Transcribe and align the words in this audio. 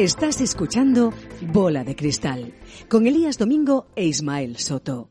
Estás 0.00 0.40
escuchando 0.40 1.12
Bola 1.52 1.84
de 1.84 1.94
Cristal 1.94 2.54
con 2.88 3.06
Elías 3.06 3.36
Domingo 3.36 3.88
e 3.94 4.06
Ismael 4.06 4.56
Soto. 4.56 5.10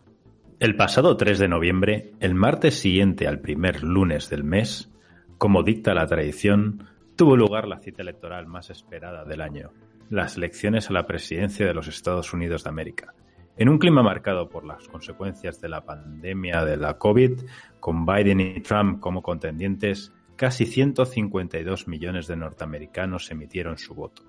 El 0.59 0.75
pasado 0.75 1.15
3 1.15 1.37
de 1.37 1.47
noviembre, 1.47 2.13
el 2.19 2.33
martes 2.33 2.79
siguiente 2.79 3.27
al 3.27 3.39
primer 3.39 3.83
lunes 3.83 4.31
del 4.31 4.43
mes, 4.43 4.89
como 5.37 5.61
dicta 5.61 5.93
la 5.93 6.07
tradición, 6.07 6.87
tuvo 7.15 7.37
lugar 7.37 7.67
la 7.67 7.77
cita 7.77 8.01
electoral 8.01 8.47
más 8.47 8.71
esperada 8.71 9.25
del 9.25 9.41
año, 9.41 9.69
las 10.09 10.37
elecciones 10.37 10.89
a 10.89 10.93
la 10.93 11.05
presidencia 11.05 11.67
de 11.67 11.75
los 11.75 11.87
Estados 11.87 12.33
Unidos 12.33 12.63
de 12.63 12.71
América. 12.71 13.13
En 13.57 13.69
un 13.69 13.77
clima 13.77 14.01
marcado 14.01 14.49
por 14.49 14.65
las 14.65 14.87
consecuencias 14.87 15.61
de 15.61 15.69
la 15.69 15.85
pandemia 15.85 16.65
de 16.65 16.77
la 16.77 16.97
COVID, 16.97 17.41
con 17.79 18.07
Biden 18.07 18.39
y 18.39 18.61
Trump 18.61 18.99
como 18.99 19.21
contendientes, 19.21 20.11
casi 20.35 20.65
152 20.65 21.87
millones 21.87 22.25
de 22.25 22.37
norteamericanos 22.37 23.29
emitieron 23.29 23.77
su 23.77 23.93
voto. 23.93 24.28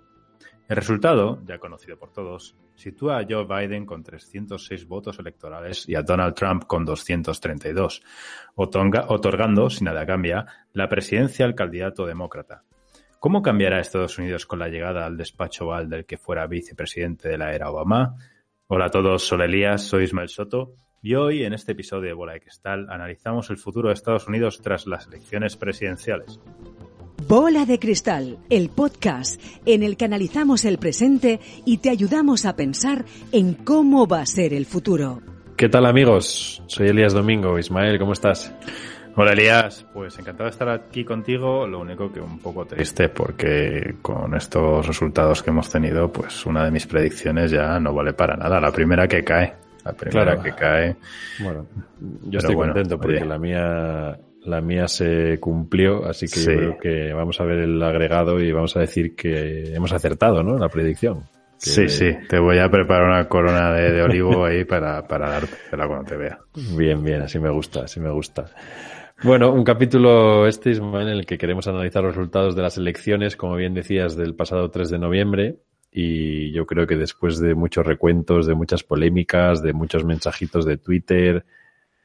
El 0.70 0.76
resultado, 0.76 1.42
ya 1.46 1.58
conocido 1.58 1.98
por 1.98 2.12
todos, 2.12 2.54
sitúa 2.76 3.18
a 3.18 3.26
Joe 3.28 3.44
Biden 3.44 3.84
con 3.84 4.04
306 4.04 4.86
votos 4.86 5.18
electorales 5.18 5.88
y 5.88 5.96
a 5.96 6.02
Donald 6.02 6.36
Trump 6.36 6.62
con 6.64 6.84
232, 6.84 8.04
otorgando, 8.54 9.68
sin 9.68 9.86
nada 9.86 10.06
cambia, 10.06 10.46
la 10.72 10.88
presidencia 10.88 11.44
al 11.44 11.56
candidato 11.56 12.06
demócrata. 12.06 12.62
¿Cómo 13.18 13.42
cambiará 13.42 13.80
Estados 13.80 14.16
Unidos 14.20 14.46
con 14.46 14.60
la 14.60 14.68
llegada 14.68 15.06
al 15.06 15.16
despacho 15.16 15.66
Oval 15.66 15.88
del 15.88 16.06
que 16.06 16.18
fuera 16.18 16.46
vicepresidente 16.46 17.28
de 17.28 17.38
la 17.38 17.52
era 17.52 17.68
Obama? 17.68 18.14
Hola 18.68 18.84
a 18.84 18.90
todos, 18.90 19.24
soy 19.24 19.40
Elías, 19.40 19.82
soy 19.82 20.04
Ismael 20.04 20.28
Soto 20.28 20.74
y 21.02 21.16
hoy 21.16 21.42
en 21.42 21.52
este 21.52 21.72
episodio 21.72 22.10
de 22.10 22.14
Bola 22.14 22.34
de 22.34 22.42
Cristal 22.42 22.86
analizamos 22.90 23.50
el 23.50 23.58
futuro 23.58 23.88
de 23.88 23.94
Estados 23.94 24.28
Unidos 24.28 24.60
tras 24.62 24.86
las 24.86 25.08
elecciones 25.08 25.56
presidenciales. 25.56 26.38
Bola 27.28 27.66
de 27.66 27.78
Cristal, 27.78 28.38
el 28.48 28.70
podcast 28.70 29.40
en 29.66 29.82
el 29.82 29.96
que 29.96 30.06
analizamos 30.06 30.64
el 30.64 30.78
presente 30.78 31.40
y 31.66 31.78
te 31.78 31.90
ayudamos 31.90 32.46
a 32.46 32.56
pensar 32.56 33.04
en 33.30 33.54
cómo 33.54 34.06
va 34.06 34.22
a 34.22 34.26
ser 34.26 34.54
el 34.54 34.64
futuro. 34.64 35.20
¿Qué 35.56 35.68
tal 35.68 35.86
amigos? 35.86 36.62
Soy 36.66 36.88
Elías 36.88 37.12
Domingo. 37.12 37.58
Ismael, 37.58 37.98
¿cómo 37.98 38.14
estás? 38.14 38.54
Hola 39.16 39.32
Elías, 39.32 39.86
pues 39.92 40.18
encantado 40.18 40.44
de 40.44 40.50
estar 40.50 40.68
aquí 40.70 41.04
contigo, 41.04 41.66
lo 41.66 41.80
único 41.80 42.10
que 42.10 42.20
un 42.20 42.38
poco 42.38 42.64
triste 42.64 43.08
porque 43.08 43.96
con 44.00 44.34
estos 44.34 44.86
resultados 44.86 45.42
que 45.42 45.50
hemos 45.50 45.68
tenido, 45.68 46.10
pues 46.10 46.46
una 46.46 46.64
de 46.64 46.70
mis 46.70 46.86
predicciones 46.86 47.50
ya 47.50 47.78
no 47.80 47.92
vale 47.92 48.12
para 48.12 48.36
nada, 48.36 48.60
la 48.60 48.70
primera 48.70 49.06
que 49.06 49.22
cae, 49.22 49.54
la 49.84 49.92
primera 49.92 50.40
que 50.40 50.52
cae. 50.52 50.96
Bueno, 51.40 51.66
yo 52.22 52.38
estoy 52.38 52.54
contento 52.54 52.98
porque 52.98 53.24
la 53.24 53.38
mía 53.38 54.18
la 54.44 54.60
mía 54.60 54.88
se 54.88 55.38
cumplió, 55.38 56.06
así 56.06 56.26
que 56.26 56.40
yo 56.40 56.52
creo 56.52 56.78
que 56.78 57.12
vamos 57.12 57.40
a 57.40 57.44
ver 57.44 57.58
el 57.60 57.82
agregado 57.82 58.40
y 58.40 58.52
vamos 58.52 58.76
a 58.76 58.80
decir 58.80 59.14
que 59.14 59.74
hemos 59.74 59.92
acertado, 59.92 60.42
¿no? 60.42 60.58
La 60.58 60.68
predicción. 60.68 61.24
Sí, 61.56 61.90
sí, 61.90 62.10
te 62.26 62.38
voy 62.38 62.58
a 62.58 62.70
preparar 62.70 63.06
una 63.06 63.28
corona 63.28 63.72
de, 63.74 64.02
olivo 64.02 64.44
ahí 64.46 64.64
para, 64.64 65.06
para 65.06 65.28
dártela 65.28 65.86
cuando 65.86 66.04
te 66.06 66.16
vea. 66.16 66.38
Bien, 66.76 67.04
bien, 67.04 67.20
así 67.20 67.38
me 67.38 67.50
gusta, 67.50 67.82
así 67.82 68.00
me 68.00 68.10
gusta. 68.10 68.46
Bueno, 69.22 69.52
un 69.52 69.64
capítulo 69.64 70.46
este, 70.46 70.70
Ismael, 70.70 71.08
en 71.08 71.18
el 71.18 71.26
que 71.26 71.36
queremos 71.36 71.68
analizar 71.68 72.02
los 72.02 72.16
resultados 72.16 72.56
de 72.56 72.62
las 72.62 72.78
elecciones, 72.78 73.36
como 73.36 73.56
bien 73.56 73.74
decías, 73.74 74.16
del 74.16 74.34
pasado 74.34 74.70
3 74.70 74.88
de 74.88 74.98
noviembre. 74.98 75.56
Y 75.92 76.52
yo 76.52 76.64
creo 76.64 76.86
que 76.86 76.96
después 76.96 77.38
de 77.38 77.54
muchos 77.54 77.84
recuentos, 77.84 78.46
de 78.46 78.54
muchas 78.54 78.82
polémicas, 78.82 79.62
de 79.62 79.74
muchos 79.74 80.04
mensajitos 80.04 80.64
de 80.64 80.78
Twitter, 80.78 81.44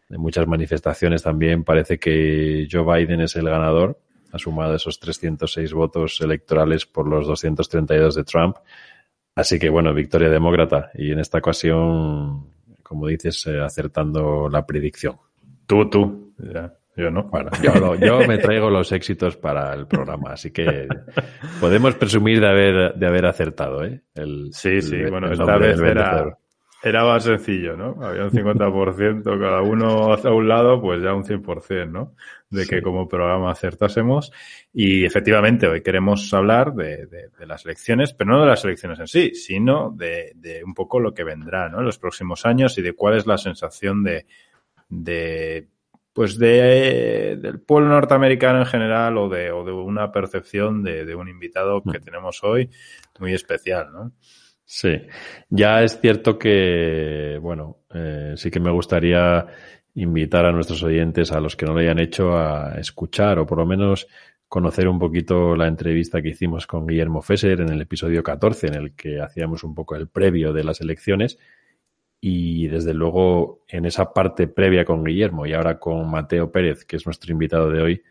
de 0.09 0.17
muchas 0.17 0.47
manifestaciones 0.47 1.23
también. 1.23 1.63
Parece 1.63 1.97
que 1.97 2.67
Joe 2.71 2.83
Biden 2.83 3.21
es 3.21 3.35
el 3.35 3.49
ganador, 3.49 3.99
ha 4.31 4.39
sumado 4.39 4.75
esos 4.75 4.99
306 4.99 5.73
votos 5.73 6.19
electorales 6.21 6.85
por 6.85 7.07
los 7.07 7.27
232 7.27 8.15
de 8.15 8.23
Trump. 8.23 8.57
Así 9.35 9.59
que 9.59 9.69
bueno, 9.69 9.93
victoria 9.93 10.29
demócrata 10.29 10.91
y 10.93 11.11
en 11.11 11.19
esta 11.19 11.39
ocasión, 11.39 12.47
como 12.83 13.07
dices, 13.07 13.45
eh, 13.47 13.59
acertando 13.61 14.47
la 14.49 14.65
predicción. 14.65 15.17
Tú, 15.65 15.89
tú. 15.89 16.33
yo 16.95 17.11
no. 17.11 17.23
Bueno, 17.23 17.49
yo, 17.61 17.95
yo, 17.95 18.19
me 18.27 18.37
traigo 18.37 18.69
los 18.69 18.91
éxitos 18.93 19.35
para 19.35 19.73
el 19.73 19.87
programa, 19.87 20.31
así 20.31 20.51
que 20.51 20.87
podemos 21.59 21.95
presumir 21.95 22.39
de 22.39 22.47
haber, 22.47 22.93
de 22.95 23.07
haber 23.07 23.25
acertado, 23.25 23.83
¿eh? 23.83 24.01
El, 24.13 24.53
sí, 24.53 24.81
sí, 24.81 25.03
bueno, 25.09 25.31
esta 25.31 25.57
vez 25.57 25.79
era, 25.81 26.37
era 26.89 27.03
más 27.03 27.23
sencillo, 27.23 27.75
¿no? 27.75 27.97
Había 28.05 28.25
un 28.25 28.29
50%, 28.29 29.23
cada 29.23 29.61
uno 29.61 30.13
hacia 30.13 30.29
un 30.29 30.47
lado, 30.47 30.79
pues 30.79 31.01
ya 31.01 31.15
un 31.15 31.23
100%, 31.23 31.89
¿no? 31.89 32.13
De 32.49 32.67
que 32.67 32.81
como 32.83 33.07
programa 33.07 33.51
acertásemos. 33.51 34.31
Y 34.71 35.03
efectivamente, 35.03 35.67
hoy 35.67 35.81
queremos 35.81 36.31
hablar 36.33 36.75
de, 36.75 37.07
de, 37.07 37.45
las 37.47 37.65
elecciones, 37.65 38.13
pero 38.13 38.31
no 38.31 38.41
de 38.41 38.47
las 38.47 38.63
elecciones 38.63 38.99
en 38.99 39.07
sí, 39.07 39.33
sino 39.33 39.91
de, 39.97 40.33
de, 40.35 40.63
un 40.63 40.75
poco 40.75 40.99
lo 40.99 41.11
que 41.11 41.23
vendrá, 41.23 41.69
¿no? 41.69 41.79
En 41.79 41.85
los 41.85 41.97
próximos 41.97 42.45
años 42.45 42.77
y 42.77 42.83
de 42.83 42.93
cuál 42.93 43.17
es 43.17 43.25
la 43.25 43.39
sensación 43.39 44.03
de, 44.03 44.27
de 44.87 45.67
pues 46.13 46.37
de, 46.37 47.37
del 47.41 47.59
pueblo 47.61 47.89
norteamericano 47.89 48.59
en 48.59 48.65
general 48.67 49.17
o 49.17 49.27
de, 49.27 49.51
o 49.51 49.65
de 49.65 49.71
una 49.73 50.11
percepción 50.11 50.83
de, 50.83 51.03
de 51.03 51.15
un 51.15 51.27
invitado 51.27 51.81
que 51.81 51.99
mm. 51.99 52.03
tenemos 52.03 52.43
hoy 52.43 52.69
muy 53.19 53.33
especial, 53.33 53.91
¿no? 53.91 54.11
Sí, 54.67 54.89
ya 55.49 55.83
es 55.83 55.99
cierto 56.01 56.39
que, 56.39 57.37
bueno, 57.41 57.83
eh, 57.93 58.33
sí 58.35 58.49
que 58.49 58.59
me 58.59 58.71
gustaría 58.71 59.45
invitar 59.93 60.45
a 60.45 60.51
nuestros 60.51 60.81
oyentes, 60.83 61.31
a 61.31 61.39
los 61.39 61.55
que 61.55 61.65
no 61.65 61.73
lo 61.73 61.79
hayan 61.79 61.99
hecho, 61.99 62.35
a 62.35 62.75
escuchar 62.79 63.37
o 63.39 63.45
por 63.45 63.59
lo 63.59 63.65
menos 63.65 64.07
conocer 64.47 64.87
un 64.87 64.99
poquito 64.99 65.55
la 65.55 65.67
entrevista 65.67 66.21
que 66.21 66.29
hicimos 66.29 66.65
con 66.67 66.87
Guillermo 66.87 67.21
Fesser 67.21 67.61
en 67.61 67.69
el 67.69 67.81
episodio 67.81 68.23
14, 68.23 68.67
en 68.67 68.75
el 68.75 68.95
que 68.95 69.21
hacíamos 69.21 69.63
un 69.63 69.75
poco 69.75 69.95
el 69.95 70.07
previo 70.07 70.51
de 70.51 70.63
las 70.63 70.81
elecciones. 70.81 71.37
Y 72.19 72.67
desde 72.67 72.93
luego, 72.93 73.63
en 73.67 73.85
esa 73.85 74.13
parte 74.13 74.47
previa 74.47 74.83
con 74.83 75.03
Guillermo 75.03 75.45
y 75.45 75.53
ahora 75.53 75.79
con 75.79 76.09
Mateo 76.09 76.51
Pérez, 76.51 76.85
que 76.85 76.95
es 76.95 77.05
nuestro 77.05 77.31
invitado 77.31 77.69
de 77.69 77.81
hoy, 77.81 78.03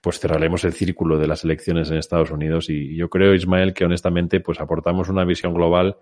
pues 0.00 0.18
cerraremos 0.18 0.64
el 0.64 0.72
círculo 0.72 1.18
de 1.18 1.26
las 1.26 1.44
elecciones 1.44 1.90
en 1.90 1.98
Estados 1.98 2.30
Unidos 2.30 2.70
y 2.70 2.96
yo 2.96 3.10
creo, 3.10 3.34
Ismael, 3.34 3.74
que 3.74 3.84
honestamente 3.84 4.40
pues 4.40 4.60
aportamos 4.60 5.08
una 5.08 5.24
visión 5.24 5.52
global, 5.52 5.96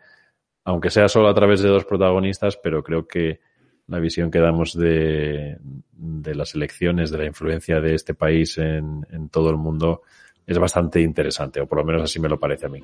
aunque 0.65 0.91
sea 0.91 1.09
solo 1.09 1.29
a 1.29 1.35
través 1.35 1.61
de 1.63 1.69
dos 1.69 1.85
protagonistas, 1.85 2.57
pero 2.57 2.83
creo 2.83 3.07
que 3.07 3.41
la 3.89 3.99
visión 3.99 4.31
que 4.31 4.39
damos 4.39 4.77
de, 4.77 5.59
de 5.93 6.35
las 6.35 6.55
elecciones, 6.55 7.11
de 7.11 7.19
la 7.19 7.27
influencia 7.27 7.81
de 7.81 7.95
este 7.95 8.15
país 8.15 8.59
en, 8.59 9.07
en 9.11 9.31
todo 9.31 9.51
el 9.51 9.57
mundo, 9.57 10.03
es 10.47 10.59
bastante 10.59 11.01
interesante, 11.01 11.61
o 11.61 11.67
por 11.67 11.79
lo 11.79 11.85
menos 11.85 12.03
así 12.03 12.21
me 12.21 12.29
lo 12.29 12.39
parece 12.39 12.67
a 12.67 12.69
mí. 12.69 12.83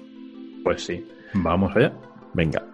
Pues 0.63 0.85
sí, 0.85 1.07
vamos 1.35 1.77
allá. 1.77 1.93
Venga. 2.33 2.74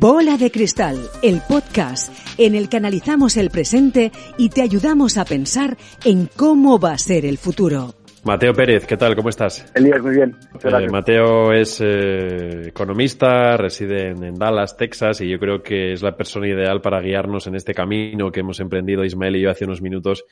Bola 0.00 0.38
de 0.38 0.50
Cristal, 0.50 0.96
el 1.22 1.42
podcast 1.46 2.10
en 2.38 2.54
el 2.54 2.70
que 2.70 2.78
analizamos 2.78 3.36
el 3.36 3.50
presente 3.50 4.12
y 4.38 4.48
te 4.48 4.62
ayudamos 4.62 5.18
a 5.18 5.26
pensar 5.26 5.76
en 6.06 6.26
cómo 6.36 6.80
va 6.80 6.92
a 6.92 6.98
ser 6.98 7.26
el 7.26 7.36
futuro. 7.36 7.92
Mateo 8.24 8.54
Pérez, 8.54 8.86
¿qué 8.86 8.96
tal? 8.96 9.14
¿Cómo 9.14 9.28
estás? 9.28 9.70
Elías, 9.74 10.00
muy 10.00 10.14
bien. 10.14 10.34
Eh, 10.64 10.88
Mateo 10.90 11.52
es 11.52 11.82
eh, 11.82 12.68
economista, 12.68 13.58
reside 13.58 14.08
en, 14.08 14.36
Dallas, 14.36 14.74
Texas, 14.74 15.20
y 15.20 15.28
yo 15.28 15.38
creo 15.38 15.62
que 15.62 15.92
es 15.92 16.00
la 16.00 16.16
persona 16.16 16.48
ideal 16.48 16.80
para 16.80 17.02
guiarnos 17.02 17.46
en 17.46 17.56
este 17.56 17.74
camino 17.74 18.32
que 18.32 18.40
hemos 18.40 18.58
emprendido 18.60 19.04
Ismael 19.04 19.36
y 19.36 19.42
yo 19.42 19.50
hace 19.50 19.66
unos 19.66 19.82
minutos 19.82 20.24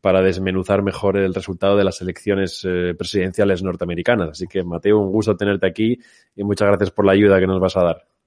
para 0.00 0.22
desmenuzar 0.22 0.82
mejor 0.82 1.16
el 1.16 1.34
resultado 1.34 1.76
de 1.76 1.82
las 1.82 2.00
elecciones 2.00 2.64
eh, 2.64 2.94
presidenciales 2.96 3.64
norteamericanas. 3.64 4.28
Así 4.28 4.46
que, 4.46 4.62
Mateo, 4.62 5.00
un 5.00 5.10
gusto 5.10 5.36
tenerte 5.36 5.66
aquí 5.66 5.98
y 6.36 6.44
muchas 6.44 6.68
gracias 6.68 6.92
por 6.92 7.04
la 7.04 7.14
ayuda 7.14 7.40
que 7.40 7.48
nos 7.48 7.58
vas 7.58 7.76
a 7.76 7.82
dar. 7.82 8.17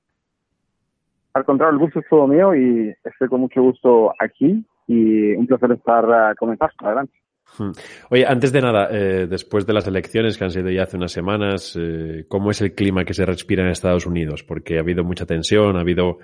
Al 1.33 1.45
contrario, 1.45 1.73
el 1.73 1.79
gusto 1.79 1.99
es 1.99 2.05
todo 2.09 2.27
mío 2.27 2.53
y 2.55 2.93
estoy 3.03 3.27
con 3.29 3.41
mucho 3.41 3.61
gusto 3.61 4.13
aquí 4.19 4.65
y 4.87 5.33
un 5.33 5.47
placer 5.47 5.71
estar 5.71 6.11
a 6.11 6.35
comenzar. 6.35 6.71
Adelante. 6.79 7.13
Hmm. 7.57 7.71
Oye, 8.09 8.25
antes 8.25 8.51
de 8.51 8.61
nada, 8.61 8.87
eh, 8.91 9.27
después 9.27 9.65
de 9.65 9.73
las 9.73 9.87
elecciones 9.87 10.37
que 10.37 10.43
han 10.43 10.51
sido 10.51 10.69
ya 10.69 10.83
hace 10.83 10.97
unas 10.97 11.11
semanas, 11.11 11.77
eh, 11.79 12.25
¿cómo 12.27 12.51
es 12.51 12.61
el 12.61 12.73
clima 12.73 13.03
que 13.03 13.13
se 13.13 13.25
respira 13.25 13.63
en 13.63 13.69
Estados 13.69 14.05
Unidos? 14.05 14.43
Porque 14.43 14.77
ha 14.77 14.81
habido 14.81 15.03
mucha 15.03 15.25
tensión, 15.25 15.75
ha 15.75 15.81
habido 15.81 16.19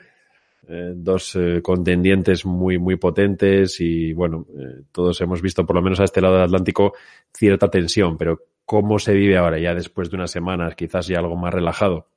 eh, 0.67 0.93
dos 0.95 1.37
contendientes 1.63 2.45
muy, 2.45 2.77
muy 2.77 2.95
potentes 2.97 3.79
y, 3.79 4.13
bueno, 4.13 4.45
todos 4.91 5.19
hemos 5.21 5.41
visto, 5.41 5.65
por 5.65 5.75
lo 5.75 5.81
menos 5.81 5.99
a 5.99 6.05
este 6.05 6.21
lado 6.21 6.35
del 6.35 6.45
Atlántico, 6.45 6.93
cierta 7.33 7.69
tensión, 7.69 8.17
pero 8.17 8.39
¿cómo 8.65 8.99
se 8.99 9.13
vive 9.13 9.37
ahora, 9.37 9.59
ya 9.59 9.73
después 9.73 10.09
de 10.09 10.17
unas 10.17 10.31
semanas, 10.31 10.75
quizás 10.75 11.07
ya 11.07 11.19
algo 11.19 11.35
más 11.35 11.53
relajado? 11.53 12.07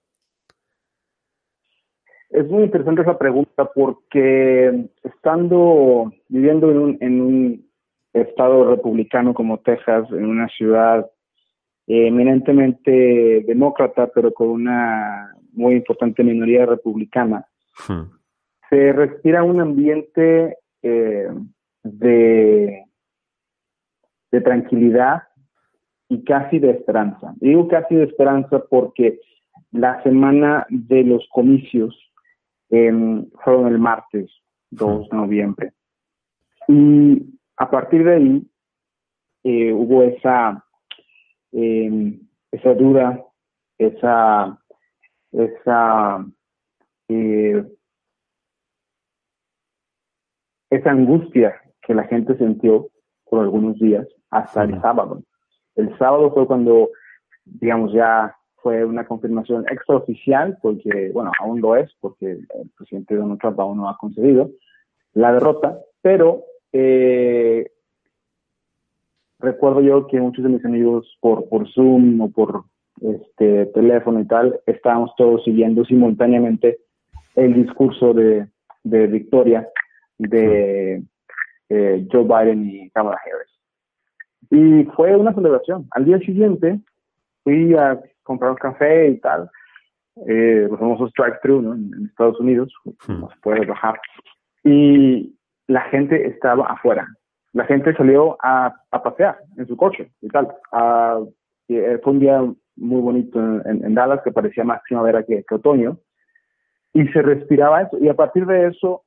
Es 2.31 2.49
muy 2.49 2.65
interesante 2.65 3.03
esa 3.03 3.19
pregunta 3.19 3.71
porque 3.75 4.89
estando 5.03 6.13
viviendo 6.29 6.71
en 6.71 6.79
un, 6.79 6.99
en 7.01 7.21
un 7.21 7.71
estado 8.13 8.71
republicano 8.71 9.35
como 9.35 9.59
Texas, 9.59 10.09
en 10.11 10.27
una 10.27 10.49
ciudad 10.49 11.11
eminentemente 11.87 13.43
demócrata, 13.47 14.09
pero 14.15 14.33
con 14.33 14.49
una 14.49 15.35
muy 15.53 15.75
importante 15.75 16.23
minoría 16.23 16.67
republicana, 16.67 17.47
hmm. 17.89 18.03
se 18.69 18.93
respira 18.93 19.43
un 19.43 19.61
ambiente 19.61 20.57
eh, 20.83 21.29
de, 21.83 22.85
de 24.31 24.41
tranquilidad, 24.41 25.25
y 26.11 26.25
casi 26.25 26.59
de 26.59 26.73
esperanza. 26.73 27.35
digo 27.41 27.69
casi 27.69 27.95
de 27.95 28.05
esperanza 28.05 28.63
porque 28.69 29.21
la 29.71 30.03
semana 30.03 30.67
de 30.69 31.05
los 31.05 31.27
comicios 31.31 31.97
eh, 32.71 33.27
fueron 33.43 33.67
el 33.67 33.79
martes 33.79 34.31
2 34.71 35.09
de 35.09 35.17
noviembre. 35.17 35.73
Y 36.69 37.23
a 37.57 37.71
partir 37.71 38.05
de 38.05 38.15
ahí 38.15 38.51
eh, 39.45 39.73
hubo 39.73 40.03
esa, 40.03 40.65
em, 41.53 42.21
esa 42.53 42.75
duda, 42.75 43.25
esa, 43.79 44.59
esa, 45.33 46.25
eh, 47.09 47.65
esa 50.71 50.91
angustia 50.91 51.61
que 51.83 51.95
la 51.95 52.05
gente 52.05 52.37
sintió 52.39 52.89
por 53.25 53.41
algunos 53.41 53.79
días 53.79 54.07
hasta 54.31 54.65
el 54.65 54.81
sábado. 54.81 55.23
El 55.75 55.97
sábado 55.99 56.33
fue 56.33 56.47
cuando, 56.47 56.91
digamos, 57.45 57.93
ya 57.93 58.37
fue 58.63 58.85
una 58.85 59.07
confirmación 59.07 59.65
extraoficial, 59.71 60.59
porque, 60.63 61.11
bueno, 61.13 61.33
aún 61.41 61.61
lo 61.61 61.77
es, 61.77 61.91
porque 62.01 62.33
el 62.33 62.71
presidente 62.77 63.17
Donald 63.17 63.41
Trump 63.41 63.59
aún 63.61 63.79
no 63.79 63.89
ha 63.89 63.97
concedido 63.97 64.51
la 65.13 65.33
derrota, 65.33 65.79
pero 66.03 66.45
eh, 66.73 67.71
recuerdo 69.39 69.81
yo 69.81 70.07
que 70.07 70.21
muchos 70.21 70.45
de 70.45 70.51
mis 70.51 70.65
amigos 70.65 71.17
por, 71.21 71.49
por 71.49 71.69
Zoom 71.73 72.21
o 72.21 72.31
por 72.31 72.65
este 73.01 73.67
teléfono 73.67 74.21
y 74.21 74.27
tal, 74.27 74.61
estábamos 74.67 75.13
todos 75.17 75.43
siguiendo 75.45 75.85
simultáneamente 75.85 76.79
el 77.35 77.55
discurso 77.55 78.13
de, 78.13 78.47
de 78.85 79.07
victoria 79.07 79.69
de 80.19 81.03
eh, 81.71 82.07
Joe 82.13 82.25
Biden 82.25 82.69
y 82.69 82.91
Kamala 82.91 83.19
Harris. 83.25 83.51
Y 84.51 84.85
fue 84.97 85.17
una 85.17 85.33
celebración. 85.33 85.87
Al 85.93 86.05
día 86.05 86.19
siguiente 86.19 86.81
fui 87.43 87.75
a 87.75 88.01
comprar 88.31 88.55
café 88.55 89.09
y 89.09 89.19
tal, 89.19 89.51
eh, 90.29 90.69
los 90.71 90.79
famosos 90.79 91.13
drive-thru 91.19 91.63
¿no? 91.63 91.75
en, 91.75 92.07
Estados 92.07 92.39
Unidos, 92.39 92.73
hmm. 93.09 93.21
no 93.23 93.29
se 93.29 93.37
puede 93.43 93.67
bajar. 93.67 93.99
Y 94.63 95.35
la 95.67 95.81
gente 95.91 96.29
estaba 96.29 96.67
afuera. 96.67 97.09
La 97.53 97.65
gente 97.65 97.93
salió 97.97 98.37
a, 98.41 98.73
a 98.93 99.03
pasear 99.03 99.39
en 99.57 99.67
su 99.67 99.77
coche 99.77 100.13
y 100.21 100.29
tal. 100.29 100.47
Eh, 101.67 101.99
fue 102.03 102.13
un 102.13 102.21
día 102.21 102.41
muy 102.77 103.01
bonito 103.01 103.41
en, 103.41 103.95
Dallas 103.95 104.21
que 104.23 104.31
parecía 104.31 104.63
más 104.63 104.81
primavera 104.89 105.25
que, 105.25 105.43
que, 105.43 105.55
otoño. 105.57 105.99
Y 106.93 107.09
se 107.09 107.23
respiraba 107.23 107.83
eso. 107.83 107.99
Y 107.99 108.09
a 108.09 108.15
partir 108.15 108.47
de 108.47 108.69
eso, 108.69 109.03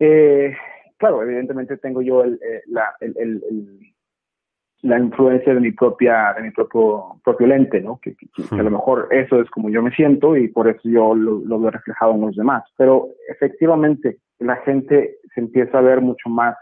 eh, 0.00 0.56
claro, 0.96 1.22
evidentemente 1.22 1.76
tengo 1.76 2.02
yo 2.02 2.24
el, 2.24 2.34
eh, 2.34 2.62
la, 2.66 2.96
el, 3.00 3.42
la 4.82 4.98
influencia 4.98 5.54
de 5.54 5.60
mi 5.60 5.72
propia, 5.72 6.34
de 6.36 6.42
mi 6.42 6.50
propio, 6.50 7.20
propio 7.24 7.46
lente, 7.46 7.80
¿no? 7.80 7.98
Que, 8.00 8.14
a 8.50 8.62
lo 8.62 8.70
mejor 8.70 9.08
eso 9.10 9.40
es 9.40 9.50
como 9.50 9.70
yo 9.70 9.82
me 9.82 9.90
siento 9.90 10.36
y 10.36 10.48
por 10.48 10.68
eso 10.68 10.80
yo 10.84 11.14
lo, 11.14 11.40
lo 11.40 11.60
veo 11.60 11.70
reflejado 11.70 12.14
en 12.14 12.20
los 12.20 12.36
demás. 12.36 12.64
Pero 12.76 13.08
efectivamente, 13.28 14.18
la 14.38 14.56
gente 14.56 15.16
se 15.34 15.40
empieza 15.40 15.78
a 15.78 15.82
ver 15.82 16.00
mucho 16.00 16.28
más 16.28 16.56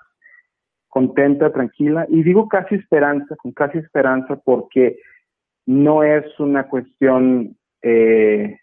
contenta, 0.88 1.52
tranquila, 1.52 2.06
y 2.08 2.22
digo 2.22 2.48
casi 2.48 2.76
esperanza, 2.76 3.36
con 3.36 3.52
casi 3.52 3.78
esperanza, 3.78 4.36
porque 4.42 4.98
no 5.66 6.02
es 6.02 6.24
una 6.40 6.68
cuestión 6.68 7.54
eh, 7.82 8.58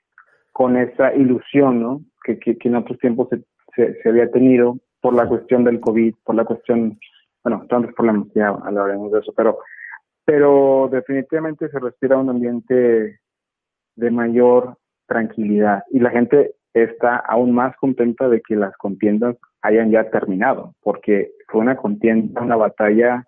con 0.52 0.78
esa 0.78 1.14
ilusión, 1.14 1.82
¿no? 1.82 2.02
Que, 2.24 2.40
que, 2.40 2.58
en 2.64 2.76
otros 2.76 2.98
tiempos 3.00 3.28
se, 3.76 4.02
se 4.02 4.10
había 4.10 4.32
tenido 4.32 4.78
por 5.02 5.14
la 5.14 5.28
cuestión 5.28 5.64
del 5.64 5.80
COVID, 5.80 6.16
por 6.24 6.36
la 6.36 6.46
cuestión, 6.46 6.98
bueno, 7.44 7.66
tantos 7.70 7.94
problemas, 7.94 8.28
ya 8.34 8.50
hablaremos 8.50 9.12
de 9.12 9.20
eso, 9.20 9.34
pero, 9.36 9.60
pero 10.26 10.90
definitivamente 10.92 11.70
se 11.70 11.80
respira 11.80 12.18
un 12.18 12.30
ambiente 12.30 13.20
de 13.96 14.12
mayor 14.12 14.78
tranquilidad 15.08 15.84
y 15.92 16.00
la 16.00 16.10
gente 16.12 16.56
está 16.74 17.18
aún 17.18 17.52
más 17.52 17.76
contenta 17.78 18.28
de 18.30 18.42
que 18.42 18.56
las 18.56 18.76
contiendas 18.78 19.36
hayan 19.62 19.92
ya 19.92 20.10
terminado, 20.10 20.74
porque 20.82 21.32
fue 21.48 21.62
una 21.62 21.78
contienda, 21.78 22.42
una 22.42 22.56
batalla 22.56 23.26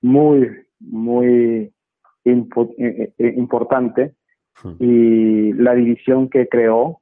muy, 0.00 0.50
muy 0.80 1.72
eh, 2.24 3.12
eh, 3.18 3.34
importante 3.36 4.14
hmm. 4.62 4.76
y 4.78 5.52
la 5.54 5.74
división 5.74 6.28
que 6.30 6.48
creó, 6.48 7.00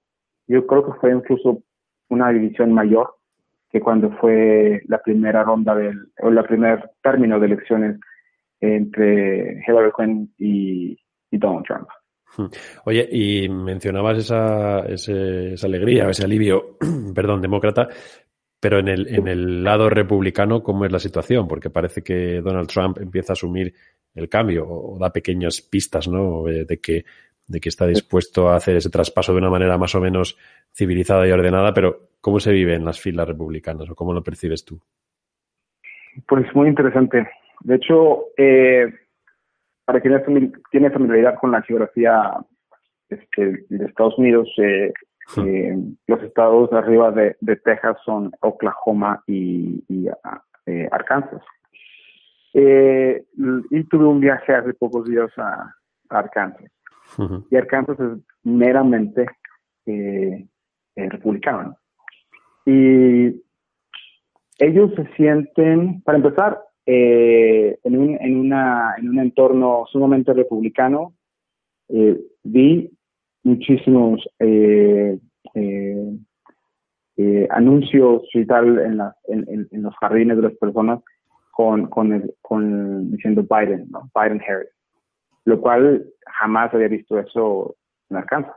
yo 0.48 0.66
creo 0.66 0.86
que 0.86 0.98
fue 1.00 1.12
incluso 1.12 1.62
una 2.08 2.30
división 2.30 2.72
mayor 2.72 3.14
que 3.72 3.80
cuando 3.80 4.10
fue 4.20 4.82
la 4.86 4.98
primera 4.98 5.42
ronda 5.42 5.74
del, 5.74 6.12
o 6.20 6.28
el 6.28 6.44
primer 6.44 6.90
término 7.02 7.40
de 7.40 7.46
elecciones 7.46 7.98
entre 8.60 9.64
Hillary 9.66 9.90
Clinton 9.96 10.30
y, 10.38 10.98
Donald 11.30 11.64
Trump. 11.64 11.88
Hmm. 12.36 12.46
Oye, 12.84 13.08
y 13.10 13.48
mencionabas 13.48 14.18
esa, 14.18 14.80
esa 14.80 15.66
alegría, 15.66 16.10
ese 16.10 16.24
alivio, 16.24 16.76
perdón, 17.14 17.40
demócrata, 17.40 17.88
pero 18.60 18.78
en 18.78 18.88
el, 18.88 19.08
en 19.08 19.26
el 19.26 19.64
lado 19.64 19.88
republicano, 19.88 20.62
¿cómo 20.62 20.84
es 20.84 20.92
la 20.92 20.98
situación? 20.98 21.48
Porque 21.48 21.70
parece 21.70 22.02
que 22.02 22.42
Donald 22.42 22.68
Trump 22.68 22.98
empieza 23.00 23.32
a 23.32 23.34
asumir 23.34 23.74
el 24.14 24.28
cambio 24.28 24.68
o, 24.68 24.98
da 24.98 25.10
pequeñas 25.10 25.62
pistas, 25.62 26.06
¿no? 26.06 26.44
De 26.44 26.78
que, 26.78 27.06
de 27.46 27.60
que 27.60 27.68
está 27.70 27.86
dispuesto 27.86 28.50
a 28.50 28.56
hacer 28.56 28.76
ese 28.76 28.90
traspaso 28.90 29.32
de 29.32 29.38
una 29.38 29.50
manera 29.50 29.78
más 29.78 29.94
o 29.94 30.00
menos 30.00 30.36
civilizada 30.72 31.26
y 31.26 31.32
ordenada, 31.32 31.72
pero 31.72 32.11
¿cómo 32.22 32.40
se 32.40 32.52
vive 32.52 32.74
en 32.74 32.86
las 32.86 32.98
filas 32.98 33.28
republicanas 33.28 33.90
o 33.90 33.94
cómo 33.94 34.14
lo 34.14 34.22
percibes 34.22 34.64
tú? 34.64 34.80
Pues 36.26 36.46
muy 36.54 36.68
interesante. 36.68 37.28
De 37.60 37.74
hecho, 37.74 38.26
eh, 38.38 38.90
para 39.84 40.00
quien 40.00 40.52
tiene 40.70 40.90
familiaridad 40.90 41.38
con 41.38 41.50
la 41.50 41.60
geografía 41.62 42.32
este, 43.08 43.64
de 43.68 43.84
Estados 43.84 44.16
Unidos, 44.18 44.48
eh, 44.58 44.92
eh, 45.38 45.76
los 46.06 46.22
estados 46.22 46.72
arriba 46.72 47.10
de, 47.10 47.36
Texas 47.64 47.96
son 48.04 48.30
Oklahoma 48.40 49.22
y, 49.26 49.84
Arkansas. 50.90 51.42
y 52.54 53.84
tuve 53.84 54.04
un 54.06 54.20
viaje 54.20 54.54
hace 54.54 54.74
pocos 54.74 55.06
días 55.08 55.30
a, 55.38 55.74
Arkansas. 56.08 56.70
Y 57.50 57.56
Arkansas 57.56 57.98
es 57.98 58.18
meramente 58.44 59.26
republicano. 60.96 61.76
Y 62.66 63.42
ellos 64.58 64.92
se 64.96 65.06
sienten, 65.16 66.02
para 66.02 66.18
empezar, 66.18 66.60
eh, 66.86 67.78
en, 67.84 67.98
un, 67.98 68.16
en, 68.20 68.36
una, 68.36 68.94
en 68.98 69.08
un 69.08 69.18
entorno 69.18 69.84
sumamente 69.90 70.32
republicano, 70.32 71.14
eh, 71.88 72.18
vi 72.42 72.90
muchísimos 73.44 74.26
anuncios 77.50 78.22
y 78.34 78.46
tal 78.46 78.78
en, 78.78 79.68
en, 79.70 79.82
los 79.82 79.94
jardines 79.96 80.36
de 80.36 80.42
las 80.44 80.54
personas 80.54 81.00
con, 81.52 81.86
con, 81.88 82.30
con 82.40 83.10
diciendo 83.10 83.42
Biden, 83.48 83.88
¿no? 83.90 84.10
Biden 84.14 84.40
Harris, 84.40 84.70
lo 85.44 85.60
cual 85.60 86.04
jamás 86.26 86.72
había 86.72 86.88
visto 86.88 87.18
eso 87.18 87.76
en 88.10 88.16
Arkansas. 88.16 88.56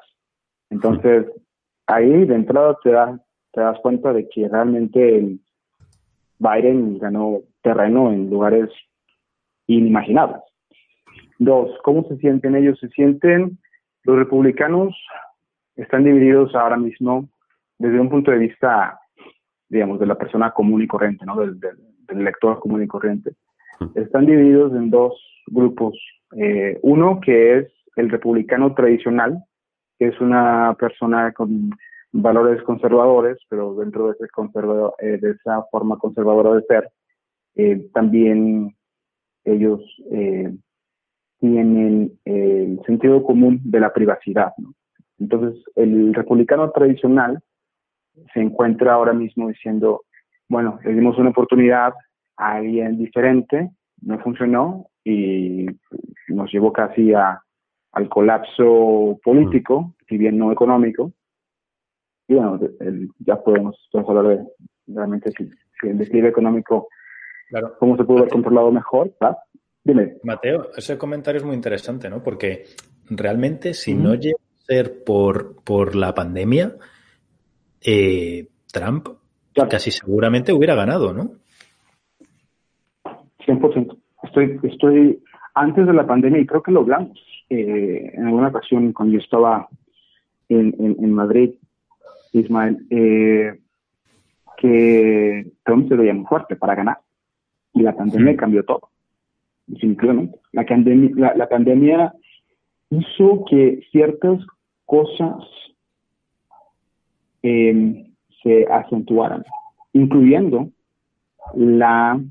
Entonces, 0.69 1.25
ahí 1.87 2.25
de 2.25 2.35
entrada 2.35 2.77
te, 2.83 2.91
te 3.55 3.61
das 3.61 3.79
cuenta 3.79 4.11
de 4.11 4.27
que 4.27 4.49
realmente 4.49 5.37
Biden 6.39 6.99
ganó 6.99 7.39
terreno 7.63 8.11
en 8.11 8.29
lugares 8.29 8.69
inimaginables. 9.67 10.41
Dos, 11.39 11.71
¿cómo 11.83 12.03
se 12.07 12.17
sienten 12.17 12.55
ellos? 12.55 12.77
Se 12.79 12.89
sienten, 12.89 13.57
los 14.03 14.17
republicanos 14.17 14.95
están 15.77 16.03
divididos 16.03 16.53
ahora 16.53 16.77
mismo 16.77 17.29
desde 17.79 17.99
un 17.99 18.09
punto 18.09 18.31
de 18.31 18.37
vista, 18.37 18.99
digamos, 19.69 19.99
de 19.99 20.05
la 20.05 20.15
persona 20.15 20.51
común 20.51 20.83
y 20.83 20.87
corriente, 20.87 21.25
¿no? 21.25 21.37
Del, 21.37 21.59
del, 21.59 21.77
elector 22.09 22.59
común 22.59 22.83
y 22.83 22.87
corriente. 22.87 23.31
Están 23.95 24.25
divididos 24.27 24.73
en 24.73 24.89
dos 24.91 25.13
grupos. 25.47 25.97
Eh, 26.37 26.77
uno 26.83 27.19
que 27.19 27.57
es 27.57 27.67
el 27.95 28.09
republicano 28.09 28.75
tradicional, 28.75 29.43
que 29.97 30.09
es 30.09 30.21
una 30.21 30.75
persona 30.79 31.31
con 31.31 31.71
valores 32.17 32.63
conservadores, 32.63 33.37
pero 33.49 33.75
dentro 33.75 34.07
de, 34.07 34.13
ese 34.13 34.29
conservador, 34.29 34.93
eh, 34.99 35.17
de 35.21 35.31
esa 35.31 35.63
forma 35.69 35.97
conservadora 35.97 36.53
de 36.53 36.61
ser, 36.63 36.89
eh, 37.55 37.89
también 37.93 38.73
ellos 39.43 39.81
eh, 40.11 40.55
tienen 41.39 42.17
el 42.23 42.79
sentido 42.85 43.21
común 43.23 43.59
de 43.65 43.79
la 43.81 43.91
privacidad. 43.93 44.53
Entonces, 45.19 45.61
el 45.75 46.13
republicano 46.13 46.71
tradicional 46.71 47.39
se 48.33 48.39
encuentra 48.39 48.93
ahora 48.93 49.13
mismo 49.13 49.49
diciendo, 49.49 50.03
bueno, 50.47 50.79
le 50.85 50.93
dimos 50.93 51.17
una 51.17 51.31
oportunidad 51.31 51.93
a 52.37 52.53
alguien 52.53 52.97
diferente, 52.97 53.71
no 54.01 54.19
funcionó 54.19 54.87
y 55.03 55.65
nos 56.29 56.51
llevó 56.51 56.71
casi 56.71 57.13
a, 57.13 57.41
al 57.91 58.09
colapso 58.09 59.19
político, 59.21 59.93
si 60.07 60.17
bien 60.17 60.37
no 60.37 60.51
económico. 60.53 61.11
Y 62.27 62.35
bueno, 62.35 62.59
ya 63.19 63.35
podemos, 63.41 63.77
hablar 63.93 64.27
de 64.27 64.45
realmente 64.87 65.31
si, 65.31 65.49
el 65.87 65.97
declive 65.97 66.29
económico, 66.29 66.87
cómo 67.79 67.97
se 67.97 68.03
pudo 68.03 68.19
haber 68.19 68.31
controlado 68.31 68.71
mejor, 68.71 69.13
Dime. 69.83 70.15
Mateo, 70.23 70.71
ese 70.75 70.97
comentario 70.97 71.37
es 71.37 71.45
muy 71.45 71.53
interesante, 71.53 72.09
¿no? 72.09 72.23
Porque 72.23 72.63
realmente 73.07 73.75
si 73.75 73.93
no 73.93 74.15
llega 74.15 74.37
a 74.37 74.65
ser 74.65 75.03
por, 75.03 75.63
por 75.63 75.95
la 75.95 76.15
pandemia, 76.15 76.75
eh, 77.85 78.47
Trump 78.71 79.09
casi 79.69 79.91
seguramente 79.91 80.51
hubiera 80.51 80.73
ganado, 80.73 81.13
¿no? 81.13 81.31
100%. 83.45 83.97
Estoy, 84.23 84.59
estoy 84.63 85.23
antes 85.53 85.85
de 85.85 85.93
la 85.93 86.05
pandemia, 86.05 86.41
y 86.41 86.45
creo 86.45 86.63
que 86.63 86.71
lo 86.71 86.81
hablamos 86.81 87.17
eh, 87.49 88.11
en 88.13 88.25
alguna 88.25 88.47
ocasión 88.49 88.91
cuando 88.91 89.13
yo 89.13 89.19
estaba 89.19 89.67
en, 90.49 90.75
en, 90.79 91.11
Madrid, 91.13 91.55
Ismael, 92.39 92.85
eh, 92.89 93.59
que 94.57 95.51
Trump 95.63 95.87
se 95.89 95.95
veía 95.95 96.13
muy 96.13 96.25
fuerte 96.25 96.55
para 96.55 96.75
ganar. 96.75 96.99
Y 97.73 97.81
la 97.81 97.95
pandemia 97.95 98.35
cambió 98.37 98.63
todo, 98.63 98.89
definitivamente. 99.67 100.39
La, 100.53 100.65
pandemia, 100.65 101.33
la, 101.35 101.49
pandemia 101.49 102.13
hizo 102.89 103.43
que 103.49 103.81
ciertas 103.91 104.39
cosas 104.85 105.35
em, 107.41 108.13
se 108.41 108.65
acentuaran, 108.71 109.43
incluyendo 109.93 110.69
la 111.53 112.21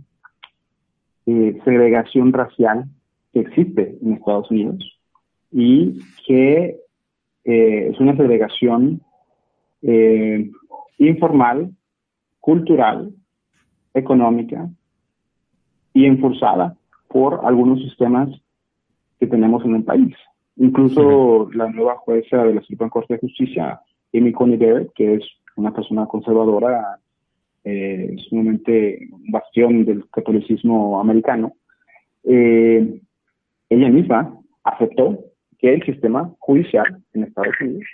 eh, 1.27 1.59
segregación 1.65 2.33
racial 2.33 2.85
que 3.33 3.41
existe 3.41 3.99
en 4.01 4.15
Estados 4.15 4.51
Unidos 4.51 4.99
y 5.51 6.01
que 6.27 6.77
eh, 7.45 7.89
es 7.91 8.01
una 8.01 8.17
segregación 8.17 9.03
eh, 9.87 10.51
informal, 10.99 11.71
cultural, 12.41 13.13
económica 13.93 14.69
y 15.93 16.07
enforzada 16.07 16.77
por 17.09 17.41
algunos 17.45 17.81
sistemas 17.81 18.29
que 19.21 19.27
tenemos 19.27 19.65
en 19.65 19.77
el 19.77 19.85
país. 19.85 20.15
Incluso 20.57 21.49
la 21.53 21.69
nueva 21.69 21.97
jueza 21.97 22.45
de 22.45 22.55
la 22.55 22.63
Suprema 22.63 22.91
Corte 22.91 23.15
de 23.15 23.21
Justicia, 23.21 23.81
Amy 24.13 24.33
Coney 24.33 24.57
Barrett, 24.57 24.93
que 24.95 25.15
es 25.15 25.25
una 25.57 25.73
persona 25.73 26.07
conservadora, 26.07 26.99
eh, 27.65 28.17
sumamente 28.29 29.09
bastión 29.31 29.85
del 29.85 30.09
catolicismo 30.11 31.01
americano, 31.01 31.55
eh, 32.25 33.01
ella 33.69 33.89
misma 33.89 34.39
aceptó 34.63 35.19
que 35.59 35.75
el 35.75 35.85
sistema 35.85 36.33
judicial 36.39 37.03
en 37.13 37.25
Estados 37.25 37.55
Unidos 37.61 37.85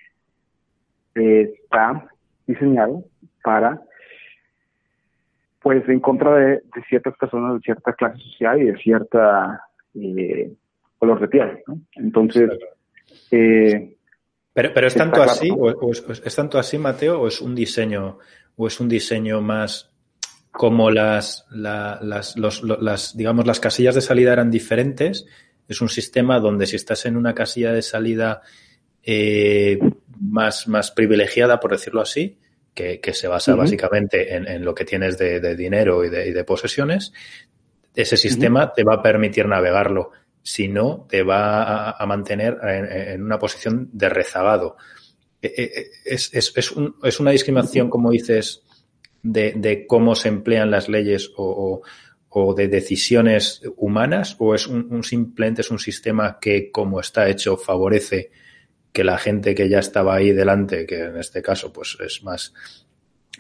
eh, 1.14 1.52
está 1.62 2.08
diseñado 2.46 3.04
para, 3.42 3.80
pues, 5.62 5.88
en 5.88 6.00
contra 6.00 6.36
de, 6.36 6.62
ciertas 6.88 7.16
personas 7.16 7.54
de 7.54 7.60
cierta 7.60 7.92
clase 7.92 8.18
social 8.18 8.60
y 8.60 8.64
de 8.66 8.76
cierta 8.78 9.64
eh, 9.94 10.52
color 10.98 11.20
de 11.20 11.28
piel. 11.28 11.62
Entonces, 11.96 12.50
eh, 13.30 13.96
pero, 14.52 14.70
pero 14.74 14.86
es 14.86 14.94
tanto 14.94 15.22
así, 15.22 15.50
o, 15.50 15.90
es, 15.90 16.36
tanto 16.36 16.58
así, 16.58 16.78
Mateo, 16.78 17.20
o 17.20 17.28
es 17.28 17.40
un 17.40 17.54
diseño, 17.54 18.18
o 18.56 18.66
es 18.66 18.80
un 18.80 18.88
diseño 18.88 19.40
más 19.40 19.92
como 20.50 20.90
las, 20.90 21.46
las, 21.50 22.36
las, 22.36 23.16
digamos, 23.16 23.46
las 23.46 23.60
casillas 23.60 23.94
de 23.94 24.00
salida 24.00 24.32
eran 24.32 24.50
diferentes 24.50 25.26
es 25.70 25.80
un 25.80 25.88
sistema 25.88 26.40
donde 26.40 26.66
si 26.66 26.74
estás 26.74 27.06
en 27.06 27.16
una 27.16 27.32
casilla 27.32 27.72
de 27.72 27.82
salida 27.82 28.42
eh, 29.04 29.78
más, 30.18 30.68
más 30.68 30.90
privilegiada, 30.90 31.60
por 31.60 31.72
decirlo 31.72 32.00
así, 32.00 32.38
que, 32.74 33.00
se 33.12 33.28
basa 33.28 33.54
básicamente 33.54 34.34
en, 34.34 34.64
lo 34.64 34.74
que 34.74 34.84
tienes 34.84 35.18
de, 35.18 35.56
dinero 35.56 36.04
y 36.04 36.08
de, 36.08 36.44
posesiones, 36.44 37.12
ese 37.94 38.16
sistema 38.16 38.72
te 38.72 38.84
va 38.84 38.94
a 38.94 39.02
permitir 39.02 39.46
navegarlo. 39.46 40.12
Si 40.42 40.68
no, 40.68 41.06
te 41.08 41.22
va 41.22 41.90
a, 41.90 42.06
mantener 42.06 42.56
en, 42.62 43.22
una 43.22 43.38
posición 43.38 43.90
de 43.92 44.08
rezagado. 44.08 44.76
E, 45.42 45.48
e, 45.48 45.62
e, 45.62 45.90
es, 46.04 46.32
es, 46.32 46.54
es, 46.56 47.20
una 47.20 47.30
discriminación, 47.32 47.90
como 47.90 48.10
dices, 48.10 48.62
de, 49.22 49.84
cómo 49.86 50.14
se 50.14 50.28
emplean 50.28 50.70
las 50.70 50.88
leyes 50.88 51.30
o, 51.36 51.82
o 52.30 52.54
de 52.54 52.68
decisiones 52.68 53.60
humanas 53.76 54.36
o 54.38 54.54
es 54.54 54.66
un, 54.66 55.02
simplemente 55.02 55.62
es 55.62 55.70
un 55.70 55.80
sistema 55.80 56.38
que 56.40 56.70
como 56.70 57.00
está 57.00 57.28
hecho 57.28 57.56
favorece 57.56 58.30
que 58.92 59.04
la 59.04 59.18
gente 59.18 59.54
que 59.54 59.68
ya 59.68 59.78
estaba 59.78 60.14
ahí 60.14 60.32
delante, 60.32 60.86
que 60.86 61.04
en 61.04 61.16
este 61.16 61.42
caso 61.42 61.72
pues 61.72 61.96
es 62.00 62.22
más 62.24 62.86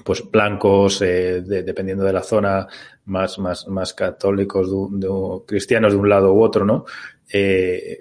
pues 0.04 0.30
blancos, 0.30 1.02
eh, 1.02 1.42
dependiendo 1.42 2.04
de 2.04 2.12
la 2.12 2.22
zona, 2.22 2.66
más, 3.06 3.38
más, 3.38 3.68
más 3.68 3.92
católicos, 3.92 4.70
de, 4.98 5.08
cristianos 5.46 5.92
de 5.92 5.98
un 5.98 6.08
lado 6.08 6.32
u 6.32 6.42
otro, 6.42 6.64
¿no? 6.64 6.84
Eh, 7.32 7.98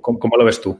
¿cómo, 0.00 0.36
lo 0.36 0.44
ves 0.44 0.60
tú? 0.60 0.78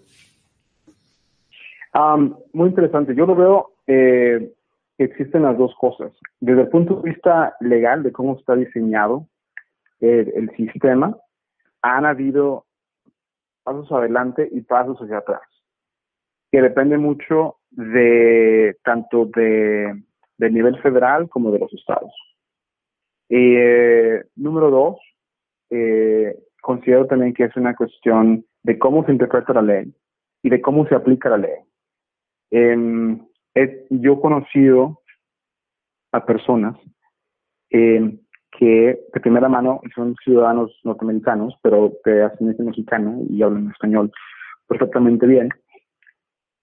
muy 2.52 2.68
interesante. 2.68 3.14
Yo 3.14 3.26
lo 3.26 3.34
veo 3.34 3.72
eh, 3.86 4.52
que 4.96 5.04
existen 5.04 5.42
las 5.42 5.58
dos 5.58 5.74
cosas. 5.78 6.12
Desde 6.40 6.62
el 6.62 6.68
punto 6.68 6.96
de 6.96 7.10
vista 7.10 7.54
legal 7.60 8.02
de 8.02 8.12
cómo 8.12 8.38
está 8.38 8.54
diseñado, 8.54 9.28
el, 10.00 10.50
sistema, 10.56 11.16
han 11.80 12.04
habido 12.06 12.66
pasos 13.62 13.90
adelante 13.92 14.48
y 14.50 14.62
pasos 14.62 14.98
hacia 14.98 15.18
atrás, 15.18 15.42
que 16.52 16.60
depende 16.60 16.98
mucho 16.98 17.56
de 17.70 18.76
tanto 18.84 19.24
de, 19.24 20.02
del 20.36 20.54
nivel 20.54 20.78
federal 20.82 21.30
como 21.30 21.50
de 21.50 21.58
los 21.58 21.72
estados. 21.72 22.12
Eh, 23.30 24.22
número 24.36 24.70
dos, 24.70 24.98
eh, 25.70 26.36
considero 26.60 27.06
también 27.06 27.32
que 27.32 27.44
es 27.44 27.56
una 27.56 27.74
cuestión 27.74 28.44
de 28.62 28.78
cómo 28.78 29.04
se 29.06 29.12
interpreta 29.12 29.54
la 29.54 29.62
ley 29.62 29.94
y 30.42 30.50
de 30.50 30.60
cómo 30.60 30.86
se 30.86 30.94
aplica 30.94 31.30
la 31.30 31.38
ley. 31.38 31.56
Em, 32.50 33.26
yo 33.88 34.12
he 34.12 34.20
conocido 34.20 35.00
a 36.12 36.26
personas 36.26 36.76
eh, 37.70 38.18
que 38.58 39.00
de 39.14 39.20
primera 39.20 39.48
mano 39.48 39.80
son 39.94 40.14
ciudadanos 40.22 40.78
norteamericanos, 40.84 41.54
pero 41.62 41.94
de 42.04 42.24
ascendencia 42.24 42.66
mexicana 42.66 43.16
y 43.30 43.42
hablan 43.42 43.70
español 43.70 44.12
perfectamente 44.68 45.26
bien, 45.26 45.48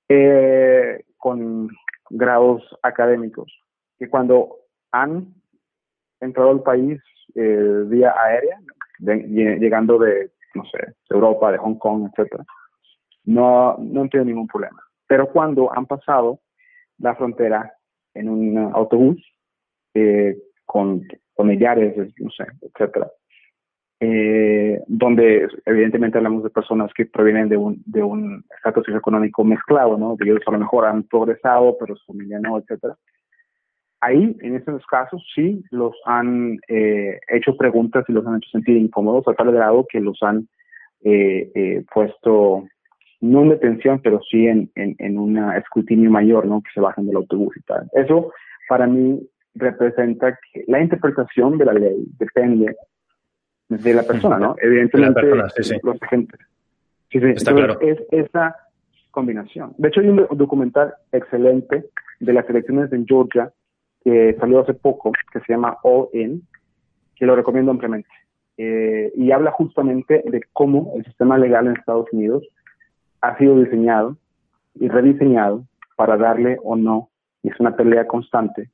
eh, 0.10 1.06
con 1.18 1.70
grados 2.10 2.63
académicos, 2.82 3.54
que 3.98 4.10
cuando 4.10 4.58
han 4.92 5.34
entrado 6.20 6.50
al 6.50 6.63
país 6.63 7.00
eh, 7.36 7.84
vía 7.86 8.13
aérea, 8.20 8.60
llegando 9.00 10.00
de, 10.00 10.32
no 10.56 10.66
sé, 10.66 10.96
Europa, 11.10 11.51
de 11.51 11.60
Hong 11.60 11.75
Kong, 11.75 12.10
etcétera, 12.10 12.44
no, 13.25 13.78
no 13.78 14.01
han 14.01 14.10
tenido 14.10 14.25
ningún 14.25 14.48
problema. 14.48 14.82
Pero 15.08 15.32
cuando 15.32 15.72
han 15.72 15.86
pasado 15.86 16.39
la 16.98 17.16
frontera 17.16 17.72
en 18.13 18.30
un 18.30 18.58
autobús 18.74 19.18
eh, 19.94 20.38
con 20.66 21.04
familiares, 21.36 21.96
no 22.18 22.30
sé, 22.32 22.46
etcétera. 22.62 23.10
Eh, 24.01 24.82
donde 24.88 25.46
evidentemente 25.65 26.18
hablamos 26.18 26.44
de 26.44 26.50
personas 26.50 26.89
que 26.94 27.06
provienen 27.06 27.50
de 27.50 27.58
un, 27.58 27.84
de 27.86 28.01
un 28.01 28.46
estatus 28.56 28.86
socioeconómico 28.86 29.44
mezclado, 29.44 29.98
¿no? 29.98 30.15
De 30.15 30.24
ellos 30.24 30.39
a 30.48 30.51
lo 30.51 30.60
mejor 30.60 30.86
han 30.86 31.03
progresado, 31.03 31.75
pero 31.77 31.98
su 31.98 32.06
familia 32.13 32.39
no, 32.39 32.58
etcétera. 32.58 32.96
Ahí, 34.00 34.38
en 34.39 34.56
esos 34.56 34.86
casos, 34.86 35.22
sí 35.36 35.62
los 35.72 35.94
han 36.06 36.60
eh, 36.70 37.20
hecho 37.27 37.58
preguntas 37.58 38.06
y 38.08 38.13
los 38.13 38.25
han 38.25 38.38
hecho 38.38 38.50
sentir 38.51 38.77
incómodos 38.77 39.27
a 39.27 39.34
tal 39.34 39.51
grado 39.51 39.86
que 39.91 40.00
los 40.00 40.18
han 40.24 40.48
eh, 41.03 41.84
puesto, 41.94 42.63
no 43.20 43.41
en 43.41 43.50
detención, 43.50 44.00
pero 44.01 44.22
sí 44.22 44.48
en, 44.48 44.72
en, 44.75 44.96
en 45.00 45.20
un 45.20 45.38
escrutinio 45.56 46.10
mayor, 46.10 46.46
¿no? 46.46 46.62
Que 46.62 46.72
se 46.74 46.79
bajen 46.79 47.06
del 47.06 47.18
autobús 47.18 47.58
y 47.58 47.62
tal. 47.63 47.89
Eso, 47.91 48.32
para 48.70 48.88
mí, 48.88 49.20
representa 49.56 50.39
que 50.53 50.63
la 50.68 50.82
interpretación 50.82 51.58
de 51.58 51.65
la 51.65 51.74
ley 51.74 52.06
depende 52.18 52.77
de 53.69 53.93
la 53.93 54.03
persona, 54.03 54.38
¿no? 54.38 54.55
Evidentemente, 54.61 55.21
los 55.23 56.01
agentes. 56.01 56.39
Sí, 57.09 57.19
sí. 57.19 57.27
Es 57.81 57.99
esa 58.11 58.55
combinación. 59.11 59.73
De 59.77 59.88
hecho, 59.88 60.01
hay 60.01 60.09
un 60.09 60.27
documental 60.31 60.93
excelente 61.11 61.85
de 62.19 62.33
las 62.33 62.49
elecciones 62.49 62.91
en 62.91 63.05
Georgia 63.05 63.51
que 64.03 64.35
salió 64.39 64.59
hace 64.59 64.73
poco, 64.73 65.11
que 65.31 65.39
se 65.39 65.53
llama 65.53 65.77
All 65.83 66.09
In, 66.13 66.47
que 67.15 67.25
lo 67.25 67.35
recomiendo 67.35 67.71
ampliamente. 67.71 68.09
Eh, 68.57 69.11
y 69.15 69.31
habla 69.31 69.51
justamente 69.51 70.23
de 70.25 70.43
cómo 70.51 70.93
el 70.95 71.05
sistema 71.05 71.38
legal 71.38 71.67
en 71.67 71.77
Estados 71.77 72.07
Unidos 72.11 72.43
ha 73.21 73.38
sido 73.38 73.59
diseñado 73.59 74.17
y 74.75 74.88
rediseñado 74.88 75.63
para 75.95 76.17
darle 76.17 76.57
o 76.63 76.75
no, 76.75 77.09
y 77.43 77.49
es 77.49 77.59
una 77.59 77.75
pelea 77.75 78.07
constante, 78.07 78.69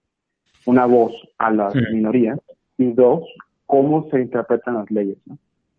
una 0.65 0.85
voz 0.85 1.13
a 1.37 1.51
las 1.51 1.75
minorías 1.91 2.39
y 2.77 2.91
dos, 2.93 3.23
cómo 3.65 4.09
se 4.09 4.21
interpretan 4.21 4.75
las 4.75 4.91
leyes. 4.91 5.17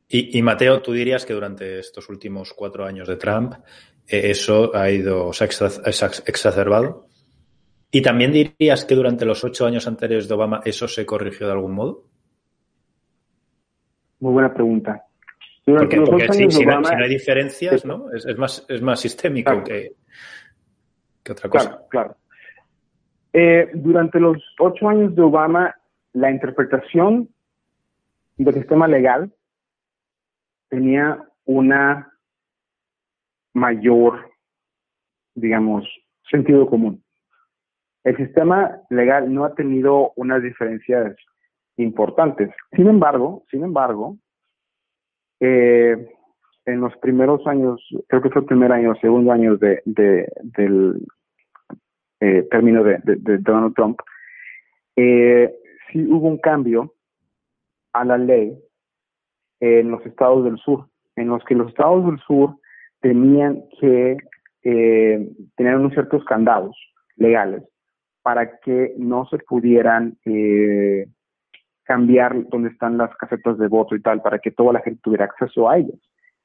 Y, 0.09 0.41
Mateo, 0.41 0.81
tú 0.83 0.93
dirías 0.93 1.27
que 1.27 1.35
durante 1.35 1.81
estos 1.81 2.09
últimos 2.09 2.53
cuatro 2.53 2.85
años 2.85 3.09
de 3.09 3.17
Trump 3.17 3.55
eh, 4.07 4.31
eso 4.31 4.75
ha 4.75 4.89
ido, 4.89 5.33
se 5.33 5.45
ha 5.45 5.47
exacerbado. 6.27 7.07
¿Y 7.91 8.03
también 8.03 8.31
dirías 8.31 8.85
que 8.85 8.95
durante 8.95 9.25
los 9.25 9.43
ocho 9.43 9.67
años 9.67 9.87
anteriores 9.89 10.29
de 10.29 10.35
Obama 10.35 10.61
eso 10.65 10.87
se 10.87 11.05
corrigió 11.05 11.47
de 11.47 11.55
algún 11.55 11.73
modo? 11.73 12.05
Muy 14.21 14.33
buena 14.33 14.55
pregunta. 14.55 15.03
Porque, 15.65 15.97
si, 16.51 16.65
no, 16.65 16.81
hay 16.87 17.09
diferencias, 17.09 17.85
¿no? 17.85 18.07
Es, 18.13 18.39
más, 18.39 18.65
es 18.69 18.81
más 18.81 19.01
sistémico 19.01 19.65
que, 19.65 19.95
que, 21.25 21.33
otra 21.33 21.51
cosa. 21.51 21.71
Claro, 21.71 21.87
claro. 21.89 22.17
Eh, 23.33 23.71
durante 23.75 24.21
los 24.21 24.39
ocho 24.61 24.89
años 24.89 25.17
de 25.17 25.23
Obama, 25.23 25.75
la 26.13 26.31
interpretación 26.31 27.29
del 28.37 28.55
sistema 28.55 28.87
legal 28.87 29.33
tenía 30.69 31.23
una 31.45 32.13
mayor, 33.55 34.31
digamos, 35.35 35.85
sentido 36.31 36.69
común. 36.69 37.03
El 38.05 38.17
sistema 38.17 38.81
legal 38.91 39.33
no 39.33 39.45
ha 39.45 39.55
tenido 39.55 40.13
unas 40.17 40.43
diferencias 40.43 41.17
importantes. 41.77 42.51
Sin 42.73 42.89
embargo, 42.89 43.45
sin 43.51 43.65
embargo, 43.65 44.19
eh, 45.41 46.09
en 46.67 46.81
los 46.81 46.97
primeros 46.99 47.47
años, 47.47 47.81
creo 48.09 48.23
que 48.23 48.31
fue 48.31 48.43
el 48.43 48.47
primer 48.47 48.73
año, 48.73 48.95
segundo 49.01 49.33
año 49.33 49.57
de, 49.57 49.83
del 49.85 51.07
eh, 52.21 52.47
término 52.51 52.83
de, 52.83 52.99
Donald 53.39 53.75
Trump, 53.75 54.01
eh, 54.97 55.55
sí 55.91 56.07
hubo 56.07 56.29
un 56.29 56.39
cambio 56.39 56.96
a 58.01 58.05
la 58.05 58.19
ley 58.19 58.57
en 59.61 59.91
los 59.91 60.05
estados 60.05 60.45
del 60.45 60.59
sur, 60.59 60.89
en 61.17 61.29
los 61.29 61.43
que 61.45 61.55
los 61.55 61.69
estados 61.69 62.05
del 62.07 62.19
sur 62.21 62.57
tenían 63.01 63.63
que 63.81 64.17
eh, 64.63 65.29
tener 65.57 65.77
unos 65.77 65.93
ciertos 65.93 66.25
candados 66.25 66.77
legales 67.17 67.63
para 68.23 68.59
que 68.59 68.95
no 68.99 69.27
se 69.27 69.39
pudieran 69.39 70.19
eh, 70.25 71.07
cambiar 71.85 72.49
donde 72.49 72.71
están 72.71 72.99
las 72.99 73.15
casetas 73.17 73.57
de 73.59 73.69
voto 73.69 73.95
y 73.95 74.03
tal, 74.03 74.21
para 74.21 74.41
que 74.41 74.51
toda 74.51 74.73
la 74.73 74.81
gente 74.81 75.01
tuviera 75.03 75.27
acceso 75.27 75.71
a 75.71 75.79
ellas. 75.79 75.99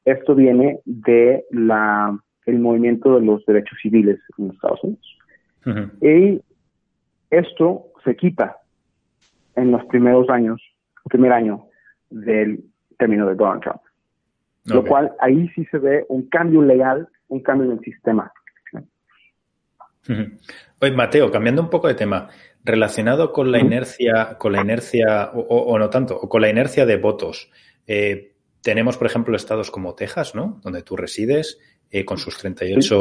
Esto 0.05 0.36
viene 0.36 0.79
de 0.86 1.46
la 1.50 2.17
el 2.46 2.60
movimiento 2.60 3.15
de 3.20 3.25
los 3.25 3.46
derechos 3.46 3.77
civiles 3.81 4.20
en 4.38 4.51
Estados 4.51 4.84
Unidos. 4.84 5.17
Y 6.01 6.41
esto 7.29 7.86
se 8.03 8.15
quita 8.15 8.58
en 9.55 9.72
los 9.72 9.86
primeros 9.86 10.29
años, 10.29 10.62
primer 11.10 11.34
año 11.34 11.67
del 12.10 12.63
término 12.98 13.27
de 13.27 13.36
Donald 13.36 13.62
Trump. 13.62 13.81
Lo 14.65 14.86
cual 14.86 15.12
ahí 15.20 15.50
sí 15.55 15.65
se 15.72 15.79
ve 15.79 16.05
un 16.10 16.29
cambio 16.29 16.62
legal, 16.62 17.08
un 17.29 17.41
cambio 17.41 17.72
en 17.72 17.77
el 17.77 17.84
sistema. 17.84 18.31
Oye, 20.79 20.91
Mateo, 20.91 21.31
cambiando 21.31 21.62
un 21.62 21.70
poco 21.70 21.88
de 21.88 21.96
tema, 21.96 22.29
relacionado 22.63 23.31
con 23.31 23.51
la 23.51 23.60
inercia, 23.60 24.38
con 24.38 24.51
la 24.53 24.62
inercia, 24.62 25.31
o, 25.34 25.77
no 25.77 25.89
tanto, 25.89 26.15
o 26.15 26.29
con 26.29 26.41
la 26.41 26.50
inercia 26.50 26.86
de 26.86 26.98
votos. 26.98 27.50
Eh, 27.88 28.34
tenemos, 28.62 28.98
por 28.98 29.08
ejemplo, 29.08 29.36
estados 29.36 29.72
como 29.72 29.96
Texas, 29.96 30.36
¿no? 30.36 30.60
Donde 30.63 30.84
tú 30.84 30.96
resides, 30.96 31.60
eh, 31.89 32.05
con 32.05 32.17
sus 32.17 32.38
38 32.38 32.98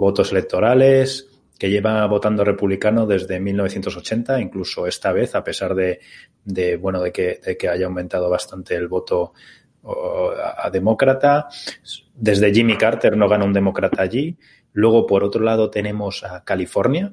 votos 0.00 0.32
electorales, 0.32 1.33
que 1.58 1.70
lleva 1.70 2.04
votando 2.06 2.44
republicano 2.44 3.06
desde 3.06 3.40
1980, 3.40 4.40
incluso 4.40 4.86
esta 4.86 5.12
vez, 5.12 5.34
a 5.34 5.44
pesar 5.44 5.74
de, 5.74 6.00
de 6.44 6.76
bueno, 6.76 7.00
de 7.00 7.12
que, 7.12 7.40
de 7.44 7.56
que 7.56 7.68
haya 7.68 7.86
aumentado 7.86 8.28
bastante 8.28 8.74
el 8.74 8.88
voto 8.88 9.32
a, 9.86 10.70
demócrata. 10.70 11.48
Desde 12.14 12.52
Jimmy 12.52 12.76
Carter 12.76 13.16
no 13.16 13.28
gana 13.28 13.44
un 13.44 13.52
demócrata 13.52 14.02
allí. 14.02 14.36
Luego, 14.72 15.06
por 15.06 15.22
otro 15.22 15.42
lado, 15.42 15.70
tenemos 15.70 16.24
a 16.24 16.42
California, 16.42 17.12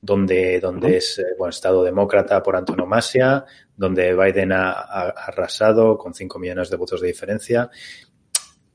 donde, 0.00 0.60
donde 0.60 0.98
es 0.98 1.18
eh, 1.18 1.24
bueno, 1.38 1.50
estado 1.50 1.82
demócrata 1.82 2.42
por 2.42 2.56
antonomasia, 2.56 3.44
donde 3.76 4.14
Biden 4.14 4.52
ha, 4.52 4.70
arrasado 4.70 5.96
con 5.96 6.14
5 6.14 6.38
millones 6.38 6.70
de 6.70 6.76
votos 6.76 7.00
de 7.00 7.08
diferencia. 7.08 7.70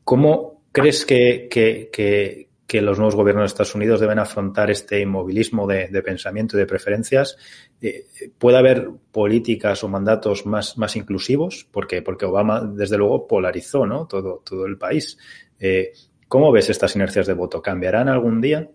¿Cómo 0.04 0.64
crees 0.72 1.06
que, 1.06 1.48
que, 1.50 1.90
que 1.92 2.50
los 2.82 2.98
nuevos 2.98 3.16
gobiernos 3.16 3.44
de 3.44 3.48
Estados 3.48 3.76
Unidos 3.76 4.00
deben 4.00 4.20
afrontar 4.20 4.72
este 4.72 5.02
inmovilismo 5.02 5.68
de, 5.68 6.02
pensamiento 6.04 6.58
y 6.58 6.60
de 6.60 6.66
preferencias. 6.66 7.38
Eh, 7.82 8.06
¿Puede 8.38 8.58
haber 8.58 8.90
políticas 9.12 9.84
o 9.84 9.90
mandatos 9.90 10.46
más, 10.46 10.78
más 10.78 10.96
inclusivos? 10.96 11.68
Porque, 11.72 12.02
porque 12.02 12.26
Obama, 12.26 12.62
desde 12.62 12.98
luego, 12.98 13.28
polarizó 13.28 13.86
¿no? 13.86 14.08
todo, 14.08 14.42
todo 14.46 14.66
el 14.66 14.78
país. 14.78 15.18
Eh, 15.60 15.92
¿Cómo 16.28 16.52
ves 16.52 16.70
estas 16.70 16.96
inercias 16.96 17.28
de 17.28 17.34
voto? 17.34 17.62
¿Cambiarán 17.62 18.10
algún 18.10 18.42
día? 18.42 18.68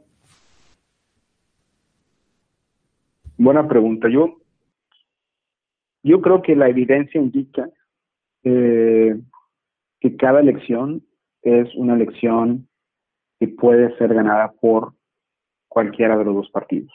Buena 3.36 3.66
pregunta. 3.66 4.08
Yo, 4.08 4.38
yo 6.02 6.20
creo 6.20 6.42
que 6.42 6.56
la 6.56 6.68
evidencia 6.68 7.20
indica 7.20 7.68
eh, 8.44 9.18
que 10.00 10.16
cada 10.16 10.40
elección 10.40 11.04
es 11.42 11.74
una 11.74 11.94
elección 11.94 12.67
que 13.38 13.48
puede 13.48 13.96
ser 13.98 14.14
ganada 14.14 14.52
por 14.60 14.94
cualquiera 15.68 16.16
de 16.16 16.24
los 16.24 16.34
dos 16.34 16.50
partidos. 16.50 16.92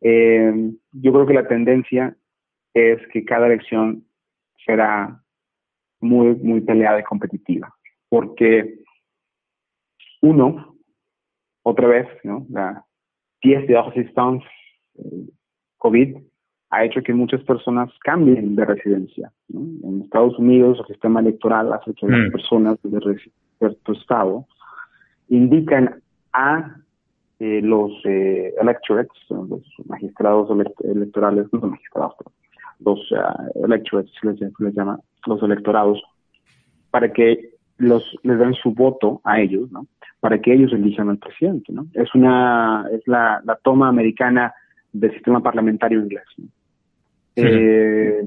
Eh, 0.00 0.72
yo 0.92 1.12
creo 1.12 1.26
que 1.26 1.34
la 1.34 1.48
tendencia 1.48 2.16
es 2.74 3.00
que 3.12 3.24
cada 3.24 3.46
elección 3.46 4.04
será 4.66 5.22
muy, 6.00 6.34
muy 6.36 6.60
peleada 6.60 7.00
y 7.00 7.04
competitiva, 7.04 7.74
porque 8.08 8.80
uno, 10.20 10.76
otra 11.62 11.86
vez, 11.88 12.08
¿no? 12.24 12.46
la 12.50 12.84
pieza 13.40 13.66
de 13.66 13.82
resistance 13.82 14.46
eh, 14.96 15.28
COVID 15.78 16.16
ha 16.70 16.84
hecho 16.84 17.02
que 17.02 17.14
muchas 17.14 17.42
personas 17.44 17.90
cambien 18.00 18.56
de 18.56 18.64
residencia. 18.64 19.32
En 19.48 20.02
Estados 20.02 20.38
Unidos 20.38 20.78
el 20.80 20.86
sistema 20.86 21.20
electoral 21.20 21.72
hace 21.72 21.94
que 21.94 22.06
las 22.06 22.28
mm. 22.28 22.32
personas 22.32 22.78
de 22.82 23.20
cierto 23.58 23.92
estado 23.92 24.46
indican 25.28 26.02
a 26.32 26.76
eh, 27.40 27.60
los 27.62 27.92
eh, 28.04 28.54
electorates, 28.60 29.12
los 29.30 29.62
magistrados 29.86 30.48
electorales, 30.84 31.46
no 31.52 31.60
los 31.60 31.70
magistrados, 31.70 32.14
los 32.80 33.12
uh, 33.12 33.64
electorates 33.64 34.12
les, 34.22 34.74
llama, 34.74 35.00
los 35.26 35.42
electorados, 35.42 36.02
para 36.90 37.12
que 37.12 37.50
los 37.78 38.16
les 38.22 38.38
den 38.38 38.54
su 38.54 38.72
voto 38.72 39.20
a 39.24 39.40
ellos, 39.40 39.70
¿no? 39.72 39.86
Para 40.20 40.40
que 40.40 40.52
ellos 40.52 40.72
elijan 40.72 41.08
al 41.08 41.18
presidente, 41.18 41.72
¿no? 41.72 41.86
Es 41.94 42.14
una 42.14 42.86
es 42.92 43.06
la, 43.06 43.40
la 43.44 43.56
toma 43.56 43.88
americana 43.88 44.54
del 44.92 45.12
sistema 45.12 45.42
parlamentario 45.42 46.00
inglés. 46.00 46.24
Eh, 47.36 48.26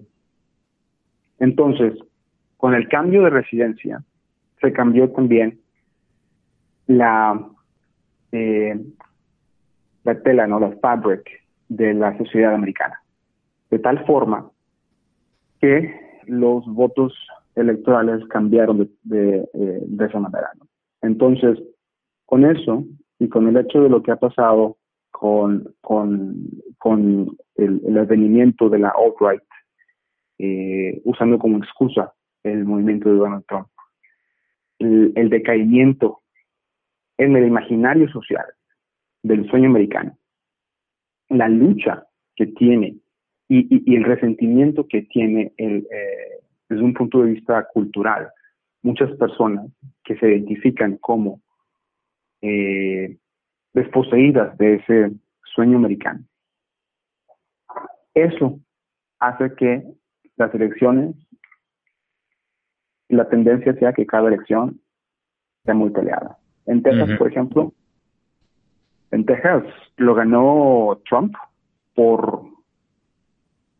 entonces, 1.40 1.94
con 2.58 2.74
el 2.76 2.88
cambio 2.90 3.24
de 3.24 3.30
residencia, 3.30 4.04
se 4.62 4.74
cambió 4.74 5.10
también 5.12 5.60
la, 6.88 7.50
eh, 8.32 8.80
la 10.04 10.22
tela, 10.22 10.48
¿no? 10.48 10.60
la 10.60 10.72
fabric 10.78 11.30
de 11.70 11.94
la 11.94 12.18
sociedad 12.18 12.54
americana. 12.54 13.02
De 13.70 13.80
tal 13.80 14.06
forma 14.06 14.50
que 15.60 15.94
los 16.26 16.66
votos 16.66 17.14
electorales 17.56 18.26
cambiaron 18.30 18.78
de, 18.80 18.90
de, 19.04 19.48
de 19.86 20.06
esa 20.06 20.20
manera. 20.20 20.50
Entonces, 21.02 21.60
con 22.26 22.46
eso 22.46 22.86
y 23.20 23.30
con 23.30 23.48
el 23.48 23.58
hecho 23.58 23.82
de 23.82 23.90
lo 23.90 24.04
que 24.04 24.12
ha 24.12 24.18
pasado 24.18 24.78
con, 25.12 25.74
con, 25.82 26.36
con 26.78 27.36
el, 27.56 27.82
el 27.86 27.98
advenimiento 27.98 28.70
de 28.70 28.80
la 28.80 28.90
alt-right, 28.90 29.42
eh, 30.38 31.02
usando 31.06 31.40
como 31.40 31.58
excusa 31.58 32.14
el 32.44 32.66
movimiento 32.66 33.10
de 33.10 33.16
Donald 33.16 33.44
Trump, 33.48 33.68
el, 34.80 35.12
el 35.16 35.30
decaimiento 35.30 36.22
en 37.18 37.36
el 37.36 37.48
imaginario 37.48 38.08
social 38.10 38.46
del 39.24 39.50
sueño 39.50 39.70
americano, 39.70 40.18
la 41.30 41.50
lucha 41.50 42.06
que 42.36 42.48
tiene 42.48 42.98
y, 43.50 43.96
el 43.96 44.04
resentimiento 44.04 44.88
que 44.88 45.04
tiene 45.04 45.54
el, 45.58 45.88
eh, 45.92 46.42
desde 46.70 46.84
un 46.84 46.94
punto 46.94 47.22
de 47.24 47.32
vista 47.32 47.68
cultural 47.74 48.30
muchas 48.84 49.12
personas 49.18 49.68
que 50.04 50.18
se 50.18 50.30
identifican 50.30 50.98
como 50.98 51.42
eh, 52.42 53.18
desposeídas 53.74 54.58
de 54.58 54.76
ese 54.76 55.12
sueño 55.56 55.78
americano. 55.78 56.24
Eso 58.14 58.60
hace 59.20 59.54
que 59.56 59.84
las 60.36 60.54
elecciones, 60.54 61.16
la 63.10 63.28
tendencia 63.30 63.74
sea 63.74 63.94
que 63.94 64.06
cada 64.06 64.28
elección 64.28 64.80
sea 65.66 65.74
muy 65.74 65.90
peleada. 65.90 66.38
En 66.68 66.84
Texas, 66.84 67.10
por 67.18 67.30
ejemplo, 67.30 67.74
en 69.12 69.26
Texas 69.26 69.64
lo 69.96 70.14
ganó 70.14 71.00
Trump 71.10 71.34
por, 71.96 72.42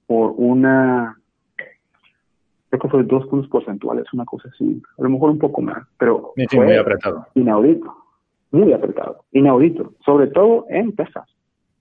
por 0.08 0.34
una, 0.38 1.18
creo 2.70 2.82
que 2.82 2.88
fue 2.88 3.04
dos 3.04 3.28
puntos 3.28 3.50
porcentuales, 3.50 4.06
una 4.14 4.26
cosa 4.26 4.50
así, 4.54 4.82
a 4.98 5.04
lo 5.04 5.10
mejor 5.10 5.32
un 5.32 5.40
poco 5.40 5.62
más, 5.62 5.86
pero 5.98 6.34
fue 6.50 6.66
muy 6.66 6.78
apretado. 6.78 7.28
Inaudito, 7.36 7.94
muy 8.52 8.72
apretado, 8.74 9.26
inaudito, 9.34 9.94
sobre 10.06 10.28
todo 10.28 10.66
en 10.70 10.96
Texas. 10.96 11.30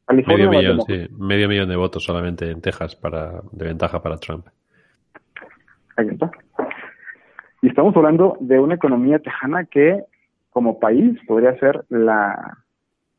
medio 0.09 0.51
millón, 0.51 0.81
sí, 0.83 1.07
medio 1.17 1.49
millón 1.49 1.69
de 1.69 1.77
votos 1.77 2.05
solamente 2.05 2.51
en 2.51 2.61
Texas 2.61 2.97
para 2.97 3.43
de 3.53 3.65
ventaja 3.65 4.03
para 4.03 4.17
Trump. 4.19 4.47
Ahí 5.97 6.09
está. 6.09 6.31
Y 7.63 7.69
estamos 7.69 7.97
hablando 7.97 8.37
de 8.41 8.59
una 8.61 8.75
economía 8.75 9.19
tejana 9.19 9.65
que, 9.65 10.05
como 10.57 10.79
país, 10.79 11.21
podría 11.27 11.55
ser 11.59 11.85
la 11.91 12.65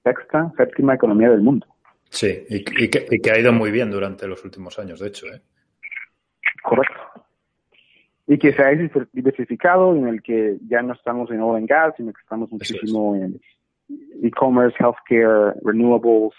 sexta, 0.03 0.51
séptima 0.57 0.95
economía 0.95 1.29
del 1.29 1.41
mundo. 1.41 1.67
Sí, 2.09 2.35
y, 2.49 2.63
que, 2.63 3.31
ha 3.31 3.37
ido 3.37 3.53
muy 3.53 3.69
bien 3.69 3.91
durante 3.91 4.25
los 4.25 4.43
últimos 4.43 4.79
años, 4.79 4.99
de 4.99 5.09
hecho. 5.09 5.27
¿eh? 5.27 5.39
Correcto. 6.63 6.95
Y 8.25 8.39
que 8.39 8.53
se 8.53 8.63
ha 8.63 8.69
diversificado, 9.13 9.95
en 9.95 10.07
el 10.07 10.23
que 10.23 10.57
ya 10.67 10.81
no 10.81 10.93
estamos 10.93 11.29
en 11.29 11.41
oil 11.41 11.57
and 11.57 11.69
gas, 11.69 11.93
sino 11.95 12.11
que 12.11 12.21
estamos 12.21 12.51
muchísimo 12.51 13.15
en 13.15 13.39
e-commerce, 14.23 14.75
healthcare, 14.79 15.53
renewables, 15.63 16.33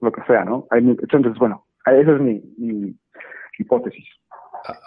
lo 0.00 0.10
que 0.10 0.22
sea, 0.26 0.44
¿no? 0.44 0.66
Entonces, 0.72 1.38
bueno, 1.38 1.66
esa 1.86 2.16
es 2.16 2.20
mi, 2.20 2.96
hipótesis. 3.60 4.08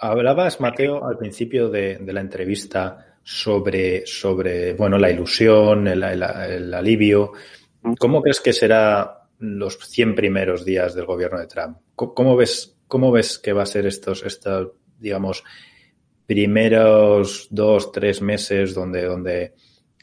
Hablabas, 0.02 0.60
Mateo, 0.60 1.06
al 1.06 1.18
principio 1.18 1.70
de, 1.70 1.98
la 2.12 2.20
entrevista 2.20 3.13
sobre, 3.24 4.06
sobre 4.06 4.74
bueno, 4.74 4.98
la 4.98 5.10
ilusión, 5.10 5.88
el, 5.88 6.74
alivio. 6.74 7.32
¿Cómo 7.98 8.22
crees 8.22 8.42
que 8.42 8.54
será 8.54 9.28
los 9.40 9.78
100 9.78 10.16
primeros 10.16 10.66
días 10.66 10.94
del 10.94 11.06
gobierno 11.06 11.40
de 11.40 11.48
Trump? 11.48 11.78
¿Cómo 11.96 12.36
ves, 12.36 12.78
cómo 12.88 13.12
ves 13.12 13.40
que 13.40 13.54
va 13.54 13.64
a 13.64 13.68
ser 13.68 13.86
estos, 13.86 14.24
estos 14.24 14.74
digamos, 15.00 15.44
primeros 16.26 17.48
dos, 17.52 17.92
tres 17.92 18.22
meses 18.22 18.74
donde, 18.74 19.04
donde, 19.04 19.54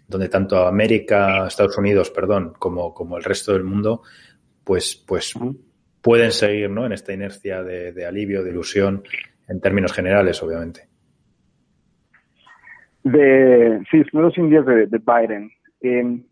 donde 0.06 0.28
tanto 0.28 0.66
América, 0.66 1.46
Estados 1.46 1.78
Unidos, 1.78 2.10
perdón, 2.10 2.52
como, 2.58 2.92
como 2.92 3.16
el 3.16 3.24
resto 3.24 3.52
del 3.52 3.64
mundo, 3.64 4.02
pues, 4.62 4.94
pues 4.94 5.34
pueden 6.00 6.32
seguir 6.32 6.70
¿no? 6.70 6.86
en 6.86 6.92
esta 6.92 7.12
inercia 7.12 7.62
de, 7.62 8.04
alivio, 8.06 8.42
de 8.42 8.50
ilusión, 8.50 9.02
en 9.48 9.60
términos 9.60 9.92
generales, 9.92 10.42
obviamente. 10.42 10.89
De, 13.02 13.82
sí, 13.90 14.02
los 14.12 14.34
100 14.34 14.50
días 14.50 14.66
de, 14.66 14.86
Biden. 14.86 15.50
Em, 15.80 16.22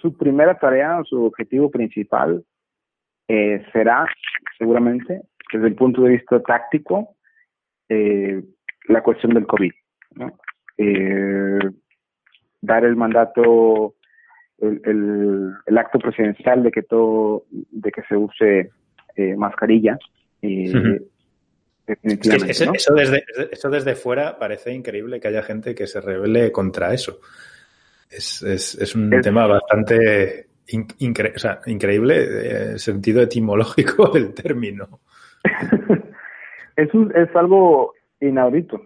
su 0.00 0.16
primera 0.16 0.58
tarea, 0.58 1.00
su 1.04 1.24
objetivo 1.24 1.70
principal 1.70 2.44
eh, 3.28 3.64
será, 3.72 4.06
seguramente, 4.58 5.22
desde 5.52 5.68
el 5.68 5.74
punto 5.74 6.02
de 6.02 6.10
vista 6.10 6.40
táctico, 6.42 7.16
eh, 7.88 8.42
la 8.88 9.02
cuestión 9.02 9.34
del 9.34 9.46
COVID. 9.46 9.72
Eh, 10.78 11.58
dar 12.60 12.84
el 12.84 12.96
mandato, 12.96 13.94
el, 14.58 15.54
el, 15.66 15.78
acto 15.78 15.98
presidencial 15.98 16.62
de 16.62 16.70
que 16.70 16.82
todo, 16.82 17.44
de 17.50 17.90
que 17.90 18.02
se 18.02 18.16
use 18.16 18.70
mascarilla. 19.36 19.98
Definitivamente, 21.88 22.52
eso, 22.76 22.94
desde, 22.94 23.24
eso 23.50 23.70
desde 23.70 23.94
fuera 23.94 24.38
parece 24.38 24.72
increíble 24.74 25.18
que 25.18 25.28
haya 25.28 25.42
gente 25.42 25.74
que 25.74 25.86
se 25.86 26.02
revele 26.02 26.52
contra 26.52 26.92
eso. 26.92 27.18
Es, 28.10 28.42
es, 28.42 28.74
es 28.74 28.94
un 28.94 29.08
tema 29.22 29.46
bastante 29.46 30.48
increíble, 30.68 32.24
el 32.24 32.74
eh, 32.74 32.78
sentido 32.78 33.22
etimológico 33.22 34.08
del 34.12 34.34
término. 34.34 35.00
es, 36.76 36.88
es 37.14 37.36
algo 37.36 37.94
inaudito, 38.20 38.82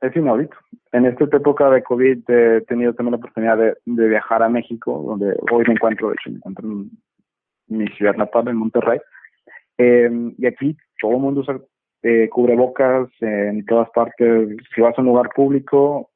es 0.00 0.14
inaudito. 0.14 0.56
En 0.92 1.06
esta 1.06 1.24
época 1.24 1.68
de 1.70 1.82
COVID 1.82 2.30
he 2.30 2.60
tenido 2.68 2.94
también 2.94 3.12
la 3.12 3.18
oportunidad 3.18 3.58
de, 3.58 4.08
viajar 4.08 4.44
a 4.44 4.48
México, 4.48 5.02
donde 5.04 5.36
hoy 5.50 5.64
me 5.66 5.74
encuentro, 5.74 6.10
de 6.10 6.14
hecho, 6.14 6.30
me 6.30 6.36
encuentro 6.36 6.68
en 6.68 6.90
mi 7.66 7.88
ciudad 7.88 8.14
natal, 8.14 8.46
en 8.46 8.56
Monterrey. 8.56 9.00
Eh, 9.76 10.08
y 10.38 10.46
aquí 10.46 10.76
todo 11.00 11.16
el 11.16 11.18
mundo 11.18 11.40
usa 11.40 11.58
eh, 12.04 12.28
cubrebocas 12.28 13.08
en 13.20 13.64
todas 13.64 13.88
partes. 13.90 14.56
Si 14.74 14.80
vas 14.82 14.96
a 14.96 15.00
un 15.00 15.06
lugar 15.06 15.30
público, 15.34 16.10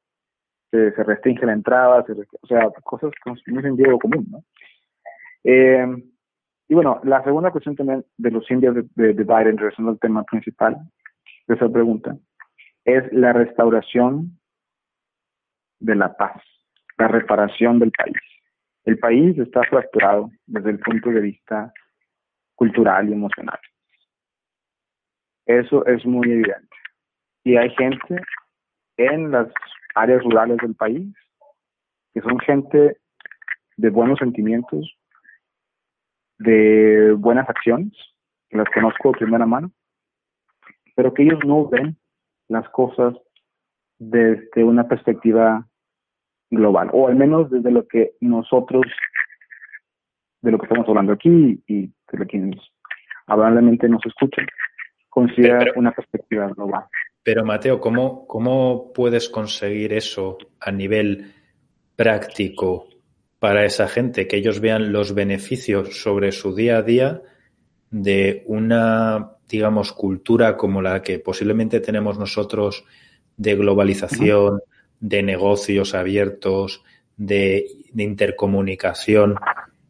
se, 0.69 0.91
se 0.91 1.03
restringe 1.03 1.47
la 1.47 1.53
entrada, 1.53 2.05
o 2.41 2.47
sea, 2.47 2.69
cosas 2.83 3.11
no 3.25 3.33
es 3.33 3.63
sentido 3.63 3.97
común, 3.97 4.27
¿no? 4.29 4.43
Eh, 5.43 5.87
y 6.67 6.75
bueno, 6.75 7.01
la 7.03 7.23
segunda 7.23 7.49
cuestión 7.49 7.75
también 7.75 8.05
de 8.17 8.29
los 8.29 8.45
100 8.45 8.61
días 8.61 8.75
de, 8.75 8.83
de, 8.93 9.13
de 9.13 9.23
Biden, 9.23 9.57
regresando 9.57 9.89
al 9.89 9.99
tema 9.99 10.23
principal 10.25 10.77
de 11.47 11.55
esa 11.55 11.67
pregunta, 11.67 12.15
es 12.85 13.11
la 13.11 13.33
restauración 13.33 14.37
de 15.79 15.95
la 15.95 16.15
paz, 16.15 16.39
la 16.99 17.07
reparación 17.07 17.79
del 17.79 17.91
país. 17.91 18.17
El 18.85 18.99
país 18.99 19.39
está 19.39 19.63
fracturado 19.63 20.29
desde 20.45 20.69
el 20.69 20.79
punto 20.79 21.09
de 21.09 21.21
vista 21.21 21.73
cultural 22.53 23.09
y 23.09 23.13
emocional. 23.13 23.59
Eso 25.49 25.83
es 25.87 26.05
muy 26.05 26.31
evidente. 26.31 26.77
Y 27.43 27.57
hay 27.57 27.71
gente 27.71 28.21
en 28.97 29.31
las 29.31 29.47
áreas 29.95 30.23
rurales 30.23 30.57
del 30.57 30.75
país, 30.75 31.11
que 32.13 32.21
son 32.21 32.37
gente 32.39 32.97
de 33.75 33.89
buenos 33.89 34.19
sentimientos, 34.19 34.95
de 36.37 37.15
buenas 37.17 37.49
acciones, 37.49 37.91
que 38.47 38.57
las 38.57 38.69
conozco 38.71 39.11
de 39.11 39.17
primera 39.17 39.47
mano, 39.47 39.71
pero 40.95 41.15
que 41.15 41.23
ellos 41.23 41.39
no 41.43 41.67
ven 41.67 41.97
las 42.47 42.69
cosas 42.69 43.15
desde 43.97 44.63
una 44.63 44.87
perspectiva 44.87 45.67
global, 46.51 46.91
o 46.93 47.07
al 47.07 47.15
menos 47.15 47.49
desde 47.49 47.71
lo 47.71 47.87
que 47.87 48.11
nosotros, 48.21 48.85
de 50.41 50.51
lo 50.51 50.59
que 50.59 50.67
estamos 50.67 50.87
hablando 50.87 51.13
aquí 51.13 51.63
y 51.65 51.87
de 51.87 52.17
lo 52.19 52.27
que 52.27 52.51
amablemente 53.25 53.89
nos 53.89 54.05
escuchan, 54.05 54.45
considera 55.19 55.71
una 55.75 55.91
perspectiva 55.91 56.47
global. 56.47 56.85
Pero 57.23 57.45
Mateo, 57.45 57.79
¿cómo, 57.79 58.25
¿cómo 58.27 58.91
puedes 58.93 59.29
conseguir 59.29 59.93
eso 59.93 60.37
a 60.59 60.71
nivel 60.71 61.33
práctico 61.95 62.87
para 63.39 63.65
esa 63.65 63.87
gente? 63.87 64.27
Que 64.27 64.37
ellos 64.37 64.59
vean 64.59 64.91
los 64.91 65.13
beneficios 65.13 66.01
sobre 66.01 66.31
su 66.31 66.55
día 66.55 66.77
a 66.77 66.81
día 66.81 67.21
de 67.91 68.43
una, 68.47 69.31
digamos, 69.47 69.91
cultura 69.91 70.55
como 70.55 70.81
la 70.81 71.01
que 71.01 71.19
posiblemente 71.19 71.79
tenemos 71.81 72.17
nosotros 72.17 72.85
de 73.35 73.55
globalización, 73.55 74.61
de 74.99 75.23
negocios 75.23 75.93
abiertos, 75.95 76.83
de, 77.17 77.67
de 77.91 78.03
intercomunicación, 78.03 79.35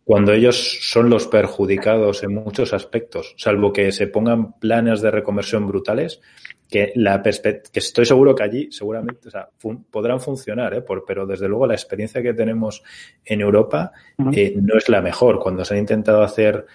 cuando 0.10 0.34
ellos 0.34 0.80
son 0.82 1.08
los 1.08 1.28
perjudicados 1.28 2.24
en 2.24 2.34
muchos 2.34 2.74
aspectos, 2.74 3.36
salvo 3.38 3.72
que 3.72 3.92
se 3.92 4.08
pongan 4.08 4.54
planes 4.54 5.02
de 5.02 5.12
reconversión 5.12 5.68
brutales, 5.68 6.20
que 6.68 6.92
la 6.96 7.22
que 7.22 7.62
estoy 7.74 8.08
seguro 8.08 8.34
que 8.34 8.42
allí 8.42 8.72
seguramente 8.72 9.28
o 9.28 9.30
sea, 9.30 9.50
podrán 9.92 10.20
funcionar, 10.20 10.74
¿eh? 10.74 10.82
Por, 10.82 11.06
pero 11.06 11.28
desde 11.28 11.48
luego 11.48 11.68
la 11.68 11.76
experiencia 11.76 12.24
que 12.24 12.34
tenemos 12.34 12.82
en 13.24 13.42
Europa 13.42 13.92
eh, 14.34 14.56
no 14.60 14.80
es 14.80 14.90
la 14.90 15.04
mejor. 15.04 15.38
Cuando 15.38 15.64
se 15.64 15.76
han 15.76 15.82
intentado 15.82 16.24
hacer 16.24 16.66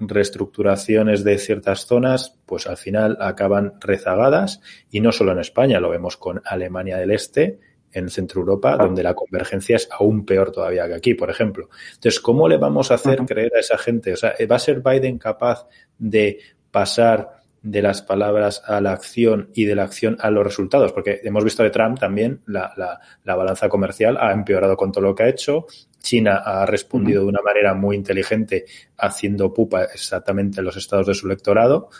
reestructuraciones 0.00 1.22
de 1.22 1.38
ciertas 1.38 1.86
zonas, 1.86 2.40
pues 2.44 2.66
al 2.66 2.76
final 2.76 3.18
acaban 3.20 3.74
rezagadas 3.78 4.62
y 4.90 4.98
no 4.98 5.12
solo 5.12 5.30
en 5.30 5.38
España, 5.38 5.78
lo 5.78 5.90
vemos 5.90 6.16
con 6.16 6.42
Alemania 6.44 6.96
del 6.96 7.12
Este, 7.12 7.60
en 7.92 8.08
Centro 8.08 8.40
Europa, 8.40 8.76
donde 8.76 9.02
la 9.02 9.14
convergencia 9.14 9.76
es 9.76 9.88
aún 9.90 10.24
peor 10.24 10.52
todavía 10.52 10.86
que 10.86 10.94
aquí, 10.94 11.14
por 11.14 11.30
ejemplo. 11.30 11.68
Entonces, 11.94 12.20
¿cómo 12.20 12.48
le 12.48 12.56
vamos 12.56 12.90
a 12.90 12.94
hacer 12.94 13.18
creer 13.26 13.52
a 13.56 13.60
esa 13.60 13.78
gente? 13.78 14.12
O 14.12 14.16
sea, 14.16 14.34
¿va 14.50 14.56
a 14.56 14.60
ser 14.60 14.80
Biden 14.80 15.18
capaz 15.18 15.66
de 15.98 16.38
pasar 16.70 17.40
de 17.62 17.82
las 17.82 18.00
palabras 18.00 18.62
a 18.66 18.80
la 18.80 18.92
acción 18.92 19.50
y 19.54 19.64
de 19.64 19.74
la 19.74 19.82
acción 19.82 20.16
a 20.20 20.30
los 20.30 20.44
resultados, 20.44 20.92
porque 20.92 21.20
hemos 21.22 21.44
visto 21.44 21.62
de 21.62 21.70
Trump 21.70 21.98
también 21.98 22.40
la, 22.46 22.72
la, 23.24 23.36
balanza 23.36 23.68
comercial 23.68 24.16
ha 24.18 24.32
empeorado 24.32 24.76
con 24.76 24.90
todo 24.92 25.04
lo 25.04 25.14
que 25.14 25.24
ha 25.24 25.28
hecho. 25.28 25.66
China 26.00 26.42
ha 26.44 26.64
respondido 26.64 27.22
de 27.22 27.28
una 27.28 27.42
manera 27.42 27.74
muy 27.74 27.96
inteligente 27.96 28.64
haciendo 28.96 29.52
pupa 29.52 29.84
exactamente 29.84 30.60
en 30.60 30.64
los 30.64 30.76
estados 30.76 31.06
de 31.06 31.14
su 31.14 31.26
electorado 31.26 31.90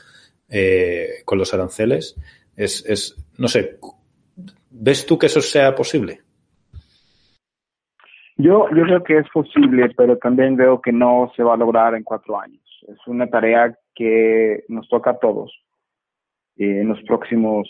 eh, 0.49 1.23
con 1.27 1.39
los 1.39 1.53
aranceles. 1.53 2.17
Es, 2.57 2.83
es, 2.87 3.17
no 3.37 3.49
sé, 3.49 3.79
¿ves 4.81 5.07
tú 5.07 5.19
que 5.19 5.27
eso 5.27 5.41
sea 5.41 5.75
posible? 5.75 6.21
Yo, 8.37 8.69
yo 8.71 8.83
creo 8.85 9.05
que 9.05 9.19
es 9.19 9.29
posible, 9.29 9.91
pero 9.97 10.17
también 10.17 10.57
veo 10.57 10.81
que 10.81 10.93
no 10.93 11.31
se 11.37 11.43
va 11.43 11.55
a 11.55 11.59
lograr 11.59 11.95
en 11.95 12.03
cuatro 12.03 12.41
años. 12.41 12.63
Es 12.89 12.99
una 13.07 13.29
tarea 13.29 13.77
que 13.95 14.65
nos 14.69 14.89
toca 14.89 15.11
a 15.11 15.19
todos 15.19 15.53
eh, 16.57 16.81
en 16.81 16.89
los 16.89 17.03
próximos 17.03 17.69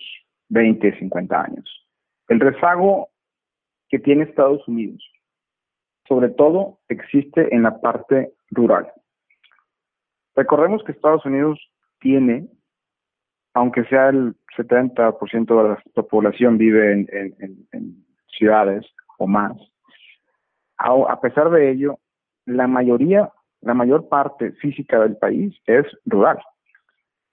20, 0.49 0.99
50 0.99 1.41
años. 1.41 1.89
El 2.29 2.39
rezago 2.39 3.09
que 3.89 3.99
tiene 3.99 4.23
Estados 4.23 4.67
Unidos, 4.69 5.03
sobre 6.07 6.29
todo, 6.29 6.79
existe 6.89 7.53
en 7.53 7.65
la 7.65 7.81
parte 7.81 8.33
rural. 8.51 8.93
Recordemos 10.37 10.85
que 10.85 10.93
Estados 10.93 11.25
Unidos 11.25 11.59
tiene, 11.99 12.47
aunque 13.55 13.85
sea 13.85 14.09
el 14.09 14.35
70% 14.57 15.63
de 15.63 15.83
la 15.95 16.03
población 16.03 16.59
vive 16.59 16.93
en, 16.93 18.05
ciudades 18.39 18.87
o 19.19 19.27
más, 19.27 19.53
a 20.79 21.21
pesar 21.21 21.51
de 21.51 21.71
ello, 21.71 21.99
la 22.47 22.67
mayoría 22.67 23.31
la 23.61 23.75
mayor 23.75 24.09
parte 24.09 24.53
física 24.53 25.01
del 25.01 25.17
país 25.17 25.55
es 25.67 25.87
rural. 26.07 26.39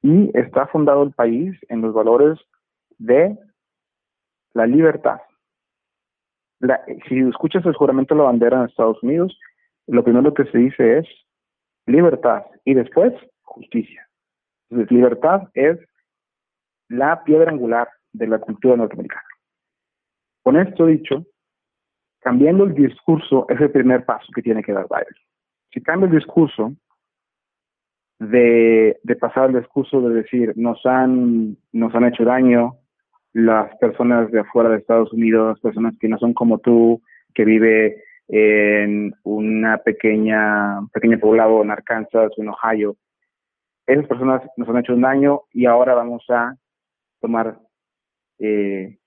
Y 0.01 0.29
está 0.37 0.67
fundado 0.67 1.03
el 1.03 1.11
país 1.11 1.55
en 1.69 1.81
los 1.81 1.93
valores 1.93 2.37
de 2.97 3.37
la 4.53 4.65
libertad. 4.65 5.19
si 7.07 7.19
escuchas 7.19 7.65
el 7.65 7.75
juramento 7.75 8.15
de 8.15 8.19
la 8.19 8.25
bandera 8.25 8.59
en 8.59 8.65
Estados 8.65 9.01
Unidos, 9.03 9.37
lo 9.85 10.03
primero 10.03 10.33
que 10.33 10.45
se 10.45 10.57
dice 10.57 10.99
es 10.99 11.07
libertad 11.85 12.43
y 12.65 12.73
después 12.73 13.13
justicia. 13.43 14.07
Entonces, 14.69 14.91
libertad 14.91 15.43
es 15.53 15.77
la 16.89 17.23
piedra 17.23 17.51
angular 17.51 17.89
de 18.13 18.27
la 18.27 18.39
cultura 18.39 18.75
norteamericana. 18.75 19.27
Con 20.43 20.57
esto 20.57 20.85
dicho, 20.85 21.25
cambiando 22.19 22.63
el 22.63 22.73
discurso 22.73 23.45
es 23.49 23.59
el 23.59 23.71
primer 23.71 24.05
paso 24.05 24.27
que 24.33 24.41
tiene 24.41 24.63
que 24.63 24.73
dar 24.73 24.87
Biden. 24.89 25.15
Si 25.73 25.81
cambia 25.81 26.07
el 26.07 26.15
discurso 26.15 26.73
de, 28.19 28.99
pasar 29.19 29.49
el 29.49 29.59
discurso 29.59 30.01
de 30.01 30.15
decir 30.15 30.53
nos 30.55 30.83
han, 30.85 31.57
nos 31.71 31.93
han 31.93 32.05
hecho 32.05 32.23
daño 32.23 32.77
las 33.33 33.75
personas 33.77 34.31
de 34.31 34.39
afuera 34.39 34.69
de 34.69 34.77
Estados 34.77 35.13
Unidos, 35.13 35.59
personas 35.59 35.95
que 35.99 36.07
no 36.07 36.17
son 36.17 36.33
como 36.33 36.57
tú, 36.59 37.01
que 37.35 37.45
vive 37.45 38.03
en 38.29 39.13
una 39.23 39.77
pequeña, 39.77 40.79
pequeño 40.91 41.19
poblado 41.19 41.61
en 41.61 41.71
Arkansas 41.71 42.31
en 42.37 42.49
Ohio. 42.49 42.95
Esas 43.85 44.07
personas 44.07 44.41
nos 44.57 44.67
han 44.69 44.77
hecho 44.77 44.93
un 44.93 45.01
daño 45.01 45.41
y 45.53 45.65
ahora 45.65 45.93
vamos 45.93 46.25
a 46.29 46.55
tomar 47.19 47.59
eh, 48.39 48.97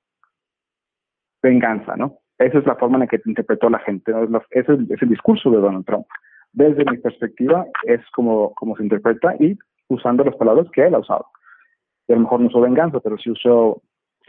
venganza, 1.43 1.97
¿no? 1.97 2.19
Esa 2.39 2.59
es 2.59 2.67
la 2.67 2.77
forma 2.77 2.97
en 2.97 3.01
la 3.01 3.07
que 3.07 3.21
interpretó 3.27 3.69
la 3.69 3.81
gente, 3.81 4.13
ese 4.51 4.73
es 4.73 5.03
el 5.03 5.09
discurso 5.09 5.51
de 5.51 5.59
Donald 5.59 5.85
Trump. 5.85 6.07
Desde 6.53 6.85
mi 6.91 6.97
perspectiva, 6.99 7.67
es 7.85 8.01
como, 8.13 8.55
como 8.55 8.77
se 8.77 8.83
interpreta 8.83 9.35
y 9.39 9.59
usando 9.89 10.25
las 10.25 10.37
palabras 10.37 10.67
que 10.73 10.87
él 10.87 10.95
ha 10.95 11.01
usado. 11.01 11.27
a 12.09 12.13
lo 12.13 12.21
mejor 12.21 12.41
no 12.41 12.47
usó 12.47 12.61
venganza, 12.61 12.99
pero 13.01 13.19
sí 13.19 13.31
usó, 13.31 13.83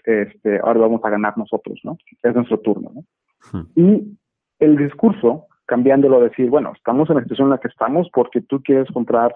este, 0.04 0.60
ahora 0.60 0.82
vamos 0.82 1.02
a 1.04 1.10
ganar 1.10 1.38
nosotros, 1.38 1.80
¿no? 1.84 1.98
Es 2.22 2.36
nuestro 2.36 2.60
turno, 2.60 2.91
¿no? 2.94 3.04
Hmm. 3.52 3.67
Y 3.76 4.17
el 4.60 4.78
discurso, 4.78 5.48
cambiándolo 5.65 6.17
a 6.17 6.24
decir, 6.24 6.50
bueno, 6.50 6.74
estamos 6.76 7.10
en 7.10 7.15
la 7.15 7.22
situación 7.24 7.48
en 7.48 7.52
la 7.52 7.60
que 7.60 7.70
estamos 7.70 8.10
porque 8.13 8.41
tú 8.41 8.62
quieres 8.62 8.91
comprar, 8.91 9.34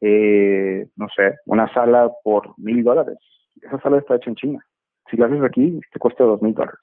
eh, 0.00 0.88
no 0.96 1.06
sé, 1.14 1.36
una 1.46 1.72
sala 1.72 2.10
por 2.24 2.52
mil 2.58 2.82
dólares. 2.82 3.18
Esa 3.62 3.80
sala 3.80 3.98
está 3.98 4.16
hecha 4.16 4.30
en 4.30 4.36
China. 4.36 4.66
Si 5.10 5.16
la 5.16 5.26
haces 5.26 5.42
aquí, 5.42 5.80
te 5.92 5.98
cuesta 5.98 6.24
dos 6.24 6.42
mil 6.42 6.54
dólares. 6.54 6.80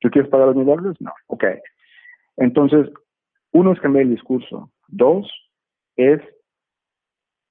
¿Tú 0.00 0.10
quieres 0.10 0.30
pagar 0.30 0.48
dos 0.48 0.56
mil 0.56 0.66
dólares? 0.66 0.96
No. 1.00 1.12
Ok. 1.28 1.44
Entonces, 2.36 2.88
uno 3.52 3.72
es 3.72 3.80
cambiar 3.80 4.04
el 4.04 4.10
discurso. 4.10 4.70
Dos 4.88 5.30
es 5.96 6.20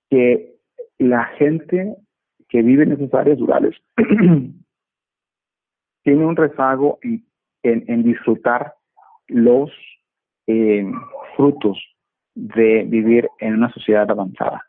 que 0.09 0.55
la 0.99 1.25
gente 1.37 1.95
que 2.49 2.61
vive 2.61 2.83
en 2.83 2.91
esas 2.93 3.13
áreas 3.13 3.39
rurales 3.39 3.75
tiene 6.03 6.25
un 6.25 6.35
rezago 6.35 6.99
en 7.63 8.03
disfrutar 8.03 8.75
los 9.27 9.71
eh, 10.47 10.85
frutos 11.35 11.77
de 12.35 12.83
vivir 12.83 13.29
en 13.39 13.55
una 13.55 13.71
sociedad 13.73 14.09
avanzada. 14.09 14.63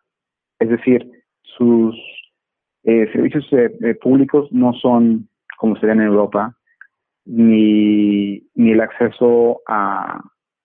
Es 0.59 0.69
decir, 0.69 1.11
sus 1.43 1.95
eh, 2.87 3.11
servicios 3.13 3.45
eh, 3.53 3.95
públicos 4.01 4.49
no 4.53 4.73
son 4.75 5.29
como 5.59 5.77
serían 5.77 6.01
en 6.01 6.07
Europa, 6.07 6.55
ni, 7.25 8.47
ni 8.55 8.71
el 8.71 8.81
acceso 8.81 9.61
a 9.67 10.23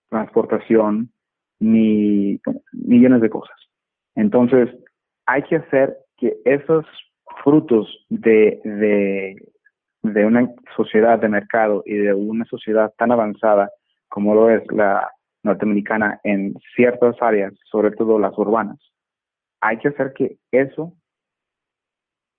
transportación, 0.09 1.11
ni 1.59 2.39
millones 2.73 3.21
de 3.21 3.29
cosas. 3.29 3.57
Entonces, 4.15 4.69
hay 5.25 5.41
que 5.43 5.55
hacer 5.55 5.97
que 6.17 6.37
esos 6.45 6.85
frutos 7.43 7.87
de, 8.09 8.59
de, 8.63 9.35
de 10.03 10.25
una 10.25 10.47
sociedad 10.75 11.17
de 11.17 11.29
mercado 11.29 11.81
y 11.87 11.95
de 11.95 12.13
una 12.13 12.45
sociedad 12.45 12.93
tan 12.97 13.11
avanzada 13.11 13.71
como 14.09 14.35
lo 14.35 14.51
es 14.51 14.61
la 14.71 15.09
norteamericana 15.41 16.19
en 16.23 16.53
ciertas 16.75 17.15
áreas, 17.19 17.53
sobre 17.71 17.91
todo 17.91 18.19
las 18.19 18.37
urbanas, 18.37 18.77
hay 19.59 19.77
que 19.77 19.87
hacer 19.87 20.13
que 20.13 20.37
eso 20.51 20.93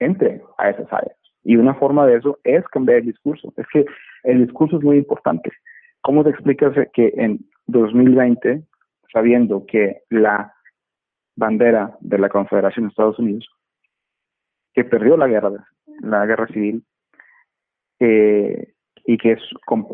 entre 0.05 0.43
a 0.59 0.71
esas 0.71 0.93
áreas. 0.93 1.17
Y 1.45 1.57
una 1.57 1.75
forma 1.75 2.07
de 2.07 2.17
eso 2.17 2.39
es 2.45 2.65
cambiar 2.69 2.99
el 2.99 3.07
discurso. 3.07 3.53
Es 3.57 3.67
que 3.73 3.85
el 4.25 4.47
discurso 4.47 4.77
es 4.77 4.85
muy 4.85 4.97
importante. 4.99 5.51
¿Cómo 6.01 6.25
te 6.25 6.31
explicas 6.31 6.75
que 6.93 7.13
en 7.17 7.41
2020, 7.67 8.63
sabiendo 9.13 9.67
que 9.67 10.03
la 10.11 10.53
bandera 11.37 11.97
de 12.01 12.19
la 12.19 12.29
Confederación 12.29 12.87
de 12.87 12.91
Estados 12.91 13.19
Unidos, 13.19 13.49
que 14.75 14.85
perdió 14.85 15.17
la 15.17 15.29
guerra, 15.29 15.69
la 16.01 16.27
guerra 16.27 16.47
civil, 16.49 16.85
eh, 18.01 18.73
y 19.05 19.17
que 19.19 19.33
es, 19.33 19.41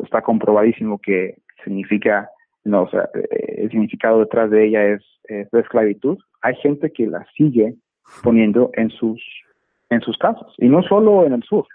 está 0.03 0.23
comprobadísimo 0.23 0.99
que 0.99 1.39
significa, 1.65 2.31
no, 2.65 2.83
o 2.83 2.91
sea, 2.91 3.09
eh, 3.15 3.55
el 3.59 3.71
significado 3.71 4.21
detrás 4.21 4.51
de 4.51 4.67
ella 4.67 4.85
es, 4.87 5.03
de 5.29 5.61
esclavitud, 5.61 6.17
hay 6.41 6.55
gente 6.57 6.91
que 6.91 7.07
la 7.07 7.27
sigue 7.37 7.75
poniendo 8.23 8.71
en 8.75 8.89
sus, 8.89 9.23
en 9.91 10.01
sus 10.01 10.17
casas, 10.19 10.53
y 10.59 10.69
no 10.69 10.83
solo 10.83 11.25
en 11.25 11.33
el 11.33 11.43
sur. 11.43 11.67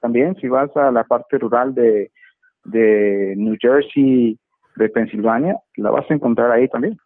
También 0.00 0.36
si 0.36 0.48
vas 0.48 0.74
a 0.76 0.90
la 0.90 1.04
parte 1.04 1.38
rural 1.38 1.74
de, 1.74 2.10
de 2.64 3.34
New 3.36 3.56
Jersey, 3.60 4.38
de 4.76 4.88
Pensilvania, 4.88 5.56
la 5.76 5.90
vas 5.90 6.08
a 6.10 6.14
encontrar 6.14 6.50
ahí 6.50 6.68
también. 6.68 6.98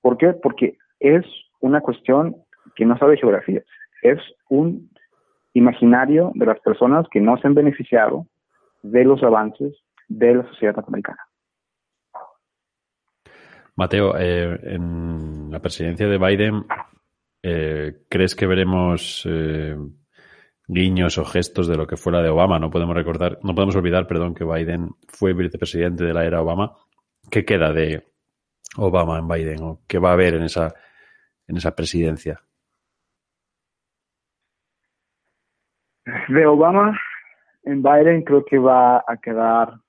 ¿Por 0.00 0.16
qué? 0.18 0.32
Porque 0.32 0.76
es 1.00 1.24
una 1.60 1.80
cuestión 1.80 2.36
que 2.76 2.84
no 2.84 2.98
sabe 2.98 3.16
geografía, 3.16 3.62
es 4.02 4.18
un 4.48 4.90
imaginario 5.54 6.30
de 6.34 6.46
las 6.46 6.60
personas 6.60 7.06
que 7.10 7.20
no 7.20 7.36
se 7.38 7.46
han 7.46 7.54
beneficiado 7.54 8.26
de 8.82 9.04
los 9.04 9.22
avances 9.22 9.74
de 10.08 10.34
la 10.34 10.46
sociedad 10.48 10.76
norteamericana. 10.76 11.18
Mateo, 13.76 14.16
eh, 14.18 14.58
en 14.62 15.50
la 15.50 15.60
presidencia 15.60 16.08
de 16.08 16.18
Biden, 16.18 16.64
eh, 17.50 18.04
¿crees 18.10 18.34
que 18.34 18.46
veremos 18.46 19.26
eh, 19.26 19.74
guiños 20.66 21.16
o 21.16 21.24
gestos 21.24 21.66
de 21.66 21.76
lo 21.76 21.86
que 21.86 21.96
fue 21.96 22.12
la 22.12 22.20
de 22.20 22.28
Obama? 22.28 22.58
No 22.58 22.70
podemos 22.70 22.94
recordar, 22.94 23.38
no 23.42 23.54
podemos 23.54 23.74
olvidar, 23.76 24.06
perdón, 24.06 24.34
que 24.34 24.44
Biden 24.44 24.90
fue 25.08 25.32
vicepresidente 25.32 26.04
de 26.04 26.12
la 26.12 26.26
era 26.26 26.42
Obama. 26.42 26.76
¿Qué 27.30 27.44
queda 27.46 27.72
de 27.72 28.06
Obama 28.76 29.18
en 29.18 29.28
Biden 29.28 29.62
o 29.62 29.80
qué 29.86 29.98
va 29.98 30.10
a 30.10 30.12
haber 30.12 30.34
en 30.34 30.42
esa 30.42 30.74
en 31.46 31.56
esa 31.56 31.74
presidencia? 31.74 32.42
De 36.28 36.46
Obama 36.46 36.98
en 37.62 37.82
Biden 37.82 38.22
creo 38.22 38.44
que 38.44 38.58
va 38.58 38.98
a 38.98 39.16
quedar 39.22 39.80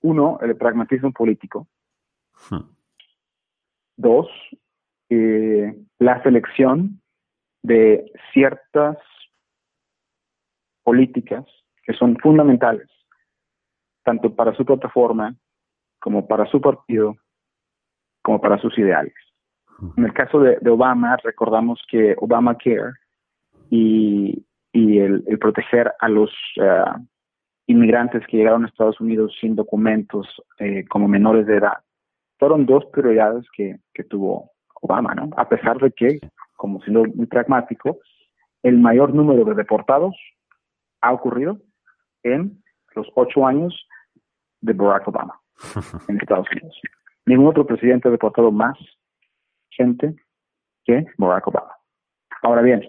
uno, 0.00 0.38
el 0.40 0.56
pragmatismo 0.56 1.12
político. 1.12 1.68
Hmm. 2.48 2.70
Dos, 3.96 4.28
eh, 5.10 5.74
la 5.98 6.22
selección 6.22 7.00
de 7.62 8.10
ciertas 8.32 8.96
políticas 10.82 11.44
que 11.82 11.92
son 11.94 12.16
fundamentales, 12.18 12.88
tanto 14.04 14.34
para 14.34 14.54
su 14.54 14.64
plataforma 14.64 15.34
como 16.00 16.26
para 16.26 16.46
su 16.46 16.60
partido, 16.60 17.16
como 18.22 18.40
para 18.40 18.58
sus 18.58 18.76
ideales. 18.78 19.14
En 19.96 20.04
el 20.04 20.12
caso 20.12 20.40
de, 20.40 20.58
Obama, 20.70 21.16
recordamos 21.22 21.82
que 21.88 22.14
Obamacare 22.18 22.92
y, 23.70 24.46
y 24.72 24.98
el, 24.98 25.22
proteger 25.38 25.92
a 26.00 26.08
los 26.08 26.30
eh, 26.56 26.84
inmigrantes 27.66 28.26
que 28.26 28.36
llegaron 28.36 28.64
a 28.64 28.68
Estados 28.68 29.00
Unidos 29.00 29.36
sin 29.40 29.56
documentos 29.56 30.26
eh, 30.58 30.84
como 30.88 31.08
menores 31.08 31.46
de 31.46 31.56
edad. 31.56 31.78
Fueron 32.38 32.66
dos 32.66 32.84
prioridades 32.86 33.44
que, 33.54 33.78
tuvo 34.08 34.52
Obama, 34.80 35.14
¿no? 35.14 35.30
A 35.36 35.48
pesar 35.48 35.78
de 35.78 35.90
que, 35.90 36.20
como 36.56 36.80
siendo 36.82 37.04
muy 37.04 37.26
pragmático, 37.26 37.98
el 38.62 38.78
mayor 38.78 39.14
número 39.14 39.44
de 39.44 39.54
deportados 39.54 40.16
ha 41.00 41.12
ocurrido 41.12 41.58
en 42.22 42.62
los 42.94 43.06
ocho 43.14 43.46
años 43.46 43.86
de 44.60 44.72
Barack 44.72 45.08
Obama 45.08 45.40
en 46.08 46.16
Estados 46.16 46.46
Unidos. 46.50 46.80
Ningún 47.26 47.48
otro 47.48 47.66
presidente 47.66 48.08
ha 48.08 48.12
deportado 48.12 48.50
más 48.50 48.78
gente 49.70 50.14
que 50.84 51.06
Barack 51.18 51.48
Obama. 51.48 51.72
Ahora 52.42 52.62
bien, 52.62 52.82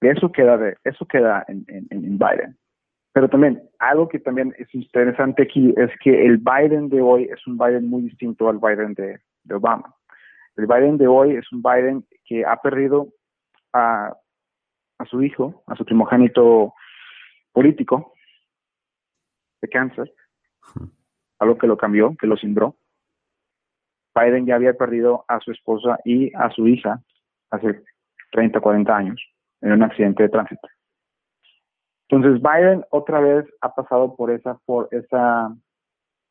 eso 0.00 0.32
queda 0.32 0.56
de, 0.56 0.76
eso 0.84 1.06
queda 1.06 1.44
en, 1.48 1.64
en 1.68 2.18
Biden. 2.18 2.56
Pero 3.12 3.28
también, 3.28 3.62
algo 3.78 4.08
que 4.08 4.20
también 4.20 4.54
es 4.58 4.72
interesante 4.74 5.42
aquí 5.42 5.74
es 5.76 5.90
que 6.02 6.26
el 6.26 6.38
Biden 6.38 6.88
de 6.88 7.00
hoy 7.00 7.24
es 7.24 7.44
un 7.46 7.58
Biden 7.58 7.88
muy 7.88 8.02
distinto 8.02 8.48
al 8.48 8.58
Biden 8.58 8.94
de, 8.94 9.20
Obama. 9.52 9.94
El 10.56 10.66
Biden 10.66 10.98
de 10.98 11.06
hoy 11.06 11.36
es 11.36 11.50
un 11.52 11.62
Biden 11.62 12.06
que 12.24 12.44
ha 12.44 12.56
perdido 12.56 13.08
a, 13.72 14.14
su 15.08 15.22
hijo, 15.22 15.62
a 15.66 15.76
su 15.76 15.84
primogénito 15.84 16.74
político 17.52 18.12
de 19.62 19.68
cáncer, 19.68 20.12
algo 21.38 21.58
que 21.58 21.66
lo 21.66 21.76
cambió, 21.76 22.16
que 22.16 22.26
lo 22.26 22.36
cimbró. 22.36 22.76
Biden 24.14 24.46
ya 24.46 24.56
había 24.56 24.74
perdido 24.74 25.24
a 25.28 25.40
su 25.40 25.52
esposa 25.52 25.98
y 26.04 26.32
a 26.34 26.50
su 26.50 26.66
hija 26.66 27.00
hace 27.50 27.82
30, 28.32 28.60
40 28.60 28.96
años 28.96 29.20
en 29.60 29.72
un 29.72 29.82
accidente 29.82 30.24
de 30.24 30.28
tránsito. 30.28 30.68
Entonces 32.08 32.42
Biden 32.42 32.84
otra 32.90 33.20
vez 33.20 33.46
ha 33.60 33.72
pasado 33.72 34.16
por 34.16 34.30
esa, 34.32 34.58
por 34.64 34.88
esa, 34.90 35.54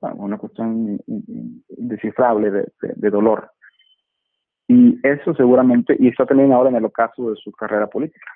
una 0.01 0.37
cuestión 0.37 0.99
indescifrable 1.07 2.51
de, 2.51 3.09
dolor. 3.09 3.51
Y 4.69 4.99
eso 5.01 5.33
seguramente, 5.33 5.97
y 5.97 6.09
está 6.09 6.27
también 6.27 6.53
ahora 6.53 6.69
en 6.69 6.75
el 6.75 6.85
ocaso 6.85 7.31
de 7.31 7.35
su 7.37 7.51
carrera 7.51 7.87
política. 7.87 8.31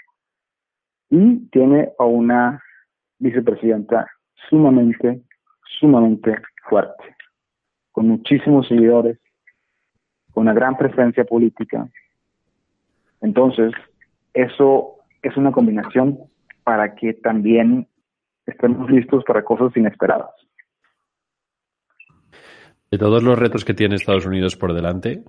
Y 1.12 1.48
tiene 1.52 1.92
a 2.00 2.06
una 2.06 2.60
vicepresidenta 3.20 4.10
sumamente, 4.50 5.22
sumamente 5.80 6.36
fuerte, 6.68 7.16
con 7.92 8.08
muchísimos 8.08 8.68
seguidores, 8.68 9.20
con 10.32 10.46
una 10.46 10.54
gran 10.54 10.76
presencia 10.76 11.24
política. 11.24 11.88
Entonces, 13.22 13.72
eso 14.34 14.96
es 15.22 15.38
una 15.38 15.52
combinación 15.52 16.18
para 16.64 16.96
que 16.96 17.14
también 17.14 17.88
estemos 18.48 18.90
listos 18.90 19.24
para 19.24 19.44
cosas 19.44 19.78
inesperadas. 19.78 20.32
De 22.90 22.98
todos 22.98 23.22
los 23.22 23.38
retos 23.38 23.64
que 23.64 23.76
tiene 23.76 23.96
Estados 23.96 24.26
Unidos 24.26 24.56
por 24.56 24.74
delante, 24.74 25.24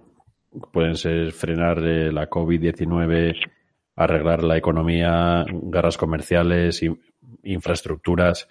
pueden 0.73 0.97
ser 0.97 1.33
frenar 1.33 1.79
eh, 1.79 2.13
la 2.13 2.29
COVID-19, 2.29 3.35
arreglar 3.97 4.43
la 4.43 4.57
economía, 4.57 5.45
guerras 5.49 5.97
comerciales, 5.97 6.83
infraestructuras, 7.43 8.49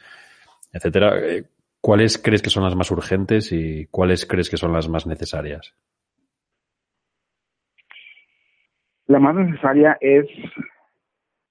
etcétera. 0.72 1.20
Eh, 1.20 1.44
¿Cuáles 1.82 2.18
crees 2.18 2.42
que 2.42 2.50
son 2.50 2.64
las 2.64 2.76
más 2.76 2.92
urgentes 2.92 3.52
y 3.52 3.88
cuáles 3.88 4.26
crees 4.26 4.50
que 4.50 4.58
son 4.58 4.72
las 4.72 4.88
más 4.88 5.06
necesarias? 5.06 5.76
La 9.06 9.20
más 9.20 9.36
necesaria 9.36 9.98
es 10.00 10.26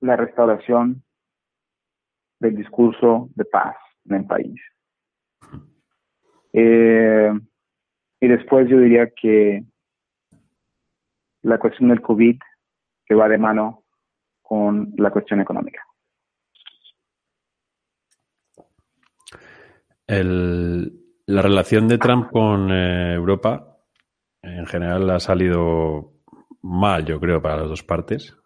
la 0.00 0.16
restauración 0.16 1.02
del 2.40 2.56
discurso 2.56 3.28
de 3.34 3.44
paz 3.44 3.76
en 4.06 4.16
el 4.16 4.26
país. 4.26 4.60
Eh, 6.54 7.30
y 8.20 8.28
después 8.28 8.68
yo 8.68 8.78
diría 8.78 9.10
que 9.14 9.64
la 11.42 11.59
cuestión 11.59 11.88
del 11.88 12.00
COVID 12.00 12.38
que 13.05 13.14
va 13.14 13.28
de 13.28 13.38
mano 13.38 13.85
con 14.40 14.92
la 14.96 15.11
cuestión 15.11 15.40
económica. 15.40 15.83
la 20.14 21.40
relación 21.40 21.88
de 21.88 21.96
Trump 21.96 22.31
con 22.31 22.70
eh, 22.70 23.14
Europa 23.14 23.78
en 24.42 24.66
general 24.66 25.09
ha 25.09 25.20
salido 25.20 26.12
mal, 26.61 27.07
yo 27.07 27.18
creo, 27.18 27.40
para 27.40 27.59
las 27.59 27.68
dos 27.68 27.83
partes. 27.83 28.37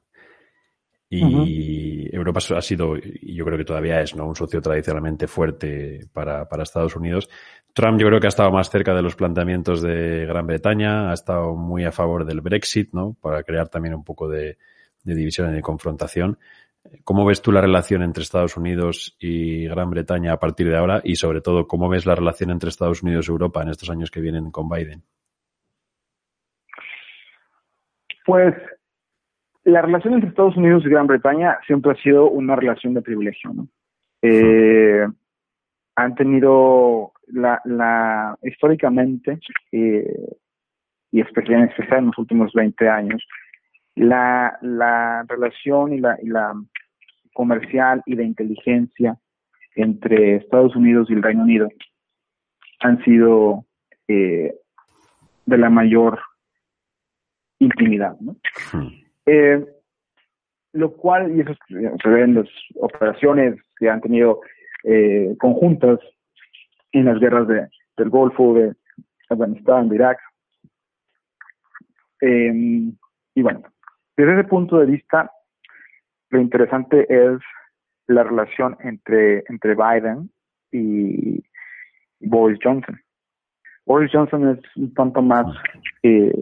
Y 1.08 2.14
Europa 2.14 2.40
ha 2.56 2.60
sido, 2.60 2.96
y 2.96 3.34
yo 3.34 3.44
creo 3.44 3.56
que 3.56 3.64
todavía 3.64 4.00
es, 4.00 4.16
¿no? 4.16 4.26
Un 4.26 4.34
socio 4.34 4.60
tradicionalmente 4.60 5.28
fuerte 5.28 6.00
para, 6.12 6.48
para, 6.48 6.64
Estados 6.64 6.96
Unidos. 6.96 7.28
Trump 7.72 8.00
yo 8.00 8.08
creo 8.08 8.18
que 8.18 8.26
ha 8.26 8.28
estado 8.28 8.50
más 8.50 8.70
cerca 8.70 8.92
de 8.92 9.02
los 9.02 9.14
planteamientos 9.14 9.82
de 9.82 10.26
Gran 10.26 10.46
Bretaña, 10.46 11.10
ha 11.10 11.14
estado 11.14 11.54
muy 11.54 11.84
a 11.84 11.92
favor 11.92 12.24
del 12.24 12.40
Brexit, 12.40 12.92
¿no? 12.92 13.16
Para 13.20 13.44
crear 13.44 13.68
también 13.68 13.94
un 13.94 14.02
poco 14.02 14.28
de, 14.28 14.58
de 15.04 15.14
división 15.14 15.50
y 15.52 15.54
de 15.54 15.62
confrontación. 15.62 16.38
¿Cómo 17.04 17.24
ves 17.24 17.42
tú 17.42 17.52
la 17.52 17.60
relación 17.60 18.02
entre 18.02 18.22
Estados 18.22 18.56
Unidos 18.56 19.16
y 19.18 19.66
Gran 19.66 19.90
Bretaña 19.90 20.32
a 20.32 20.38
partir 20.38 20.68
de 20.68 20.76
ahora? 20.76 21.00
Y 21.04 21.16
sobre 21.16 21.40
todo, 21.40 21.66
¿cómo 21.66 21.88
ves 21.88 22.06
la 22.06 22.14
relación 22.14 22.50
entre 22.50 22.68
Estados 22.68 23.02
Unidos 23.02 23.28
y 23.28 23.30
Europa 23.30 23.62
en 23.62 23.68
estos 23.68 23.90
años 23.90 24.10
que 24.10 24.20
vienen 24.20 24.50
con 24.50 24.68
Biden? 24.68 25.02
Pues 28.24 28.54
la 29.66 29.83
relación 29.83 30.14
entre 30.14 30.31
Estados 30.31 30.57
Unidos 30.57 30.85
y 30.87 30.90
Gran 30.90 31.09
Bretaña 31.09 31.59
siempre 31.66 31.90
ha 31.90 31.96
sido 31.96 32.31
una 32.31 32.55
relación 32.55 32.94
de 32.94 33.02
privilegio. 33.02 33.50
Eh, 34.22 35.05
han 35.96 36.14
tenido 36.14 37.12
la, 37.26 37.61
la 37.64 38.38
históricamente 38.44 39.40
eh, 39.72 40.37
y 41.11 41.20
especialmente 41.20 41.74
en 41.90 42.07
los 42.07 42.18
últimos 42.18 42.52
20 42.52 42.88
años 42.88 43.26
la, 43.96 44.57
la 44.62 45.24
relación 45.26 45.94
y 45.94 45.98
la, 45.98 46.16
y 46.22 46.29
la 46.29 46.55
comercial 47.35 48.02
y 48.07 48.14
de 48.14 48.24
inteligencia 48.24 49.18
entre 49.74 50.37
Estados 50.37 50.76
Unidos 50.76 51.09
y 51.11 51.14
el 51.14 51.24
Reino 51.24 51.42
Unido 51.42 51.68
han 52.81 53.02
sido 53.02 53.64
eh, 54.07 54.55
de 55.44 55.59
la 55.59 55.70
mayor 55.70 56.20
intimidad, 57.59 58.16
¿no? 58.20 58.37
Eh, 59.26 59.66
lo 60.72 60.92
cual, 60.92 61.36
y 61.36 61.40
eso 61.40 61.54
se 61.68 62.08
ve 62.08 62.22
en 62.22 62.34
las 62.34 62.48
operaciones 62.76 63.60
que 63.78 63.88
han 63.88 64.00
tenido 64.00 64.40
eh, 64.84 65.34
conjuntas 65.38 65.98
en 66.92 67.06
las 67.06 67.18
guerras 67.18 67.48
de, 67.48 67.68
del 67.96 68.10
Golfo, 68.10 68.54
de 68.54 68.74
Afganistán, 69.28 69.88
de 69.88 69.96
Irak. 69.96 70.18
Eh, 72.20 72.92
y 73.34 73.42
bueno, 73.42 73.62
desde 74.16 74.34
ese 74.34 74.48
punto 74.48 74.78
de 74.78 74.86
vista, 74.86 75.30
lo 76.30 76.40
interesante 76.40 77.06
es 77.08 77.38
la 78.06 78.22
relación 78.22 78.76
entre, 78.80 79.44
entre 79.48 79.74
Biden 79.74 80.30
y 80.72 81.42
Boris 82.20 82.58
Johnson. 82.62 83.00
Boris 83.84 84.10
Johnson 84.12 84.48
es 84.48 84.76
un 84.76 84.92
tanto 84.94 85.22
más, 85.22 85.46
eh, 86.02 86.32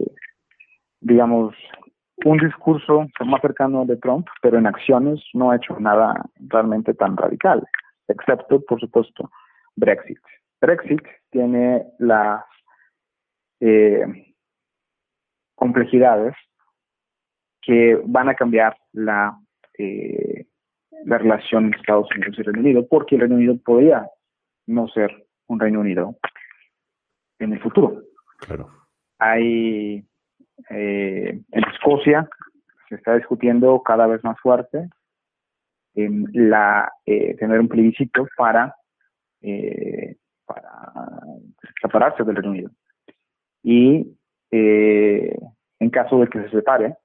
digamos, 1.01 1.55
un 2.23 2.37
discurso 2.37 3.07
más 3.25 3.41
cercano 3.41 3.81
al 3.81 3.87
de 3.87 3.97
Trump, 3.97 4.27
pero 4.41 4.57
en 4.57 4.67
acciones 4.67 5.21
no 5.33 5.51
ha 5.51 5.57
hecho 5.57 5.77
nada 5.79 6.25
realmente 6.39 6.93
tan 6.93 7.17
radical, 7.17 7.67
excepto, 8.07 8.61
por 8.61 8.79
supuesto, 8.79 9.29
Brexit. 9.75 10.19
Brexit 10.61 11.01
tiene 11.29 11.85
las 11.99 12.43
eh, 13.59 14.33
complejidades 15.55 16.35
que 17.61 17.99
van 18.05 18.29
a 18.29 18.35
cambiar 18.35 18.77
la, 18.93 19.37
eh, 19.77 20.45
la 21.05 21.17
relación 21.17 21.65
entre 21.65 21.81
Estados 21.81 22.09
Unidos 22.15 22.35
y 22.37 22.43
Reino 22.43 22.59
Unido, 22.61 22.87
porque 22.87 23.15
el 23.15 23.21
Reino 23.21 23.35
Unido 23.35 23.57
podría 23.63 24.07
no 24.67 24.87
ser 24.87 25.27
un 25.47 25.59
Reino 25.59 25.81
Unido 25.81 26.15
en 27.39 27.53
el 27.53 27.59
futuro. 27.61 28.03
Claro. 28.39 28.69
Hay 29.19 30.05
eh, 30.69 31.39
en 31.51 31.63
Escocia 31.73 32.27
se 32.89 32.95
está 32.95 33.15
discutiendo 33.15 33.81
cada 33.83 34.07
vez 34.07 34.23
más 34.23 34.39
fuerte 34.39 34.89
eh, 35.95 37.35
tener 37.37 37.59
un 37.59 37.67
plebiscito 37.67 38.27
para 38.37 38.75
eh, 39.41 40.17
para 40.45 40.93
separarse 41.81 42.23
del 42.23 42.35
Reino 42.35 42.51
Unido. 42.51 42.71
Y 43.63 44.15
eh, 44.51 45.37
en 45.79 45.89
caso 45.89 46.19
de 46.19 46.27
que 46.27 46.41
se 46.43 46.49
separe 46.49 46.97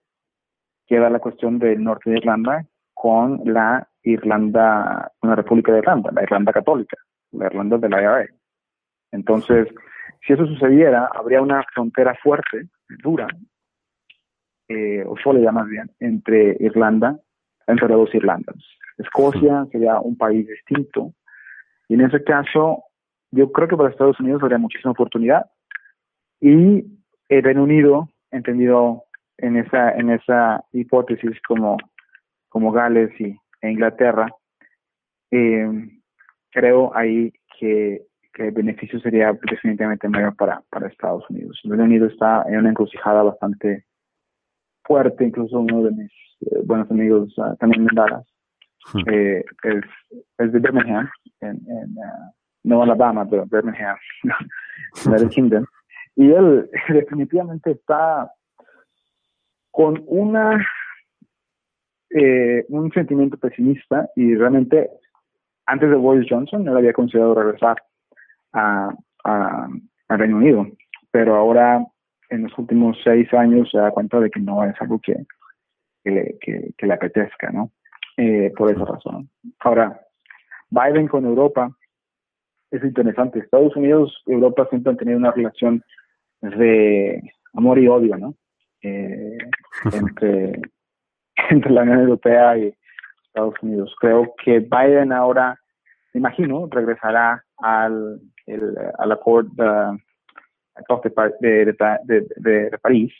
queda 0.86 1.08
la 1.08 1.20
cuestión 1.20 1.58
del 1.58 1.82
norte 1.82 2.10
de 2.10 2.18
Irlanda 2.18 2.66
con 2.94 3.40
la 3.44 3.88
Irlanda 4.02 5.12
la 5.22 5.34
República 5.34 5.72
de 5.72 5.78
Irlanda 5.78 6.10
la 6.12 6.22
Irlanda 6.22 6.52
católica 6.52 6.96
la 7.32 7.46
Irlanda 7.46 7.78
de 7.78 7.88
la 7.88 8.02
IRA 8.02 8.26
entonces 9.12 9.68
si 10.26 10.32
eso 10.32 10.46
sucediera 10.46 11.08
habría 11.14 11.40
una 11.40 11.62
frontera 11.74 12.14
fuerte 12.22 12.68
dura, 13.02 13.26
eh, 14.70 15.02
o 15.04 15.16
sólida 15.16 15.50
más 15.50 15.66
bien, 15.66 15.90
entre 15.98 16.56
Irlanda, 16.61 17.18
entre 17.66 17.88
las 17.88 17.98
dos 17.98 18.14
Irlandas. 18.14 18.54
Escocia 18.98 19.66
sería 19.72 19.98
un 19.98 20.16
país 20.16 20.46
distinto. 20.46 21.12
Y 21.88 21.94
en 21.94 22.02
ese 22.02 22.22
caso, 22.22 22.85
yo 23.33 23.51
creo 23.51 23.66
que 23.66 23.76
para 23.76 23.90
Estados 23.90 24.20
Unidos 24.20 24.40
habría 24.42 24.59
muchísima 24.59 24.92
oportunidad. 24.92 25.47
Y 26.40 26.84
el 27.28 27.42
Reino 27.42 27.64
Unido, 27.64 28.09
entendido 28.30 29.03
en 29.38 29.57
esa, 29.57 29.90
en 29.97 30.11
esa 30.11 30.64
hipótesis 30.72 31.42
como, 31.49 31.76
como 32.49 32.70
Gales 32.70 33.11
y, 33.20 33.36
e 33.62 33.70
Inglaterra, 33.72 34.28
eh, 35.32 35.68
creo 36.53 36.92
ahí 36.94 37.32
que 37.59 38.07
que 38.32 38.47
el 38.47 38.53
beneficio 38.53 39.01
sería 39.01 39.36
definitivamente 39.51 40.09
mayor 40.09 40.36
para, 40.36 40.62
para 40.70 40.86
Estados 40.86 41.28
Unidos. 41.28 41.61
El 41.64 41.70
Reino 41.70 41.84
Unido 41.84 42.07
está 42.07 42.44
en 42.47 42.59
una 42.59 42.70
encrucijada 42.70 43.24
bastante 43.24 43.84
fuerte, 44.85 45.24
incluso 45.24 45.61
uno 45.61 45.85
de 45.85 45.91
mis 45.93 46.12
eh, 46.43 46.61
buenos 46.64 46.91
amigos 46.91 47.37
uh, 47.39 47.57
también 47.57 47.87
en 47.89 47.95
Dallas 47.95 48.26
hmm. 48.93 49.11
eh, 49.11 49.45
es, 49.64 49.85
es, 50.39 50.53
de 50.53 50.59
Birmingham, 50.59 51.09
en, 51.41 51.61
en 51.68 51.91
uh, 51.97 52.33
no 52.64 52.83
Alabama, 52.83 53.28
pero 53.28 53.47
Birmingham, 53.47 53.97
United 55.07 55.28
Kingdom. 55.28 55.64
Y 56.16 56.31
él 56.31 56.70
definitivamente 56.89 57.72
está 57.72 58.31
con 59.70 60.03
una 60.07 60.64
eh, 62.11 62.64
un 62.68 62.91
sentimiento 62.93 63.37
pesimista 63.37 64.11
y 64.16 64.35
realmente 64.35 64.91
antes 65.66 65.91
de 65.91 65.95
Boris 65.95 66.26
Johnson 66.28 66.66
él 66.66 66.76
había 66.76 66.93
considerado 66.93 67.35
regresar 67.35 67.81
a, 68.53 68.93
a, 69.24 69.68
Reino 70.09 70.39
Unido. 70.39 70.66
Pero 71.12 71.37
ahora, 71.37 71.85
en 72.31 72.45
los 72.45 72.57
últimos 72.59 72.97
seis 73.03 73.33
años, 73.35 73.68
se 73.70 73.78
da 73.78 73.91
cuenta 73.91 74.20
de 74.20 74.31
que 74.31 74.41
no 74.41 74.64
es 74.64 74.74
algo 74.81 74.99
que, 75.01 75.14
que, 76.03 76.11
le, 76.11 76.39
que, 76.76 76.87
le 76.87 76.95
apetezca, 76.95 77.51
¿no? 77.51 77.70
Eh, 78.16 78.53
por 78.57 78.70
esa 78.70 78.85
razón. 78.85 79.28
Ahora, 79.61 80.01
Biden 80.70 81.09
con 81.09 81.24
Europa 81.24 81.70
es 82.70 82.83
interesante. 82.85 83.41
Estados 83.41 83.74
Unidos 83.76 84.22
y 84.26 84.33
Europa 84.33 84.66
siempre 84.70 84.91
han 84.91 84.97
tenido 84.97 85.18
una 85.18 85.33
relación 85.33 85.83
de 86.41 87.20
amor 87.55 87.78
y 87.78 87.89
odio, 87.89 88.16
¿no? 88.16 88.35
Eh, 88.83 89.39
entre, 89.93 90.61
entre 91.51 91.70
la 91.72 91.83
Unión 91.83 92.01
Europea 92.01 92.57
y 92.59 92.74
Estados 93.26 93.55
Unidos. 93.62 93.95
Creo 94.01 94.35
que 94.43 94.61
Biden 94.61 95.12
ahora, 95.12 95.59
me 96.14 96.20
imagino, 96.20 96.68
regresará 96.70 97.45
al 97.59 98.20
el, 98.47 98.76
al 98.99 99.12
acuerdo 99.12 99.99
de, 101.40 101.76
de, 102.04 102.26
de, 102.36 102.78
París 102.78 103.12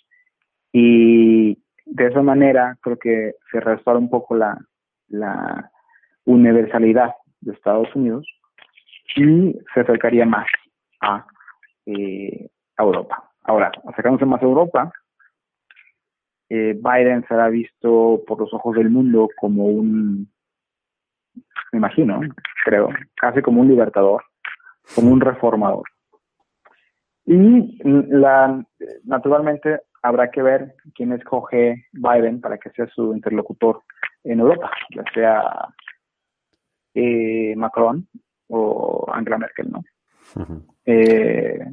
y 0.72 1.59
de 1.84 2.07
esa 2.07 2.22
manera 2.22 2.76
creo 2.80 2.98
que 2.98 3.34
se 3.51 3.61
restaura 3.61 3.98
un 3.98 4.11
poco 4.11 4.36
la, 4.36 4.59
la 5.09 5.70
universalidad 6.24 7.14
de 7.40 7.53
Estados 7.53 7.94
Unidos 7.94 8.26
y 9.16 9.57
se 9.74 9.80
acercaría 9.80 10.24
más 10.24 10.46
a, 11.01 11.26
eh, 11.86 12.48
Europa. 12.78 13.30
Ahora, 13.44 13.70
acercándose 13.86 14.26
más 14.26 14.42
a 14.42 14.46
Europa, 14.46 14.92
eh, 16.48 16.74
Biden 16.74 17.24
será 17.28 17.48
visto 17.48 18.22
por 18.26 18.40
los 18.40 18.53
ojos 18.53 18.76
del 18.76 18.90
mundo 18.90 19.28
como 19.36 19.66
un, 19.66 20.30
me 21.72 21.78
imagino, 21.78 22.20
creo, 22.64 22.88
casi 23.16 23.42
como 23.42 23.61
un 23.61 23.68
libertador, 23.68 24.24
como 24.94 25.12
un 25.12 25.20
reformador. 25.20 25.84
Y 27.27 27.79
la, 27.85 28.64
naturalmente 29.05 29.83
habrá 30.03 30.31
que 30.31 30.43
ver 30.43 30.75
quién 30.95 31.12
escoge 31.12 31.87
Biden 31.93 32.41
para 32.41 32.59
que 32.59 32.71
sea 32.71 32.87
su 32.89 33.12
interlocutor 33.14 33.83
en 34.25 34.41
Europa, 34.41 34.71
ya 34.95 35.05
sea 35.14 35.43
eh, 36.95 37.55
Macron 37.57 38.09
o 38.49 39.07
Angela 39.12 39.39
Merkel, 39.39 39.71
¿no? 39.71 39.85
eh, 40.85 41.64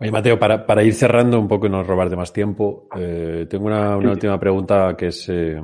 Oye, 0.00 0.12
Mateo, 0.12 0.38
para, 0.38 0.64
para, 0.64 0.84
ir 0.84 0.94
cerrando 0.94 1.40
un 1.40 1.48
poco 1.48 1.66
y 1.66 1.70
no 1.70 1.82
robar 1.82 2.08
de 2.08 2.16
más 2.16 2.32
tiempo, 2.32 2.88
eh, 2.96 3.46
tengo 3.50 3.66
una, 3.66 3.96
una 3.96 4.12
última 4.12 4.38
pregunta 4.38 4.94
que 4.96 5.08
es 5.08 5.28
eh, 5.28 5.60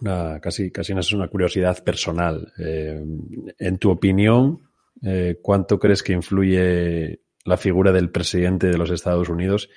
una, 0.00 0.40
casi, 0.40 0.72
casi 0.72 0.92
es 0.92 1.12
una 1.12 1.28
curiosidad 1.28 1.84
personal. 1.84 2.52
En 2.58 3.78
tu 3.78 3.90
opinión, 3.92 4.71
eh, 5.02 5.38
¿cuánto 5.42 5.78
crees 5.78 6.02
que 6.02 6.12
influye 6.12 7.22
la 7.44 7.56
figura 7.56 7.92
del 7.92 8.10
presidente 8.10 8.68
de 8.68 8.78
los 8.78 8.90
Estados 8.90 9.28
Unidos 9.28 9.68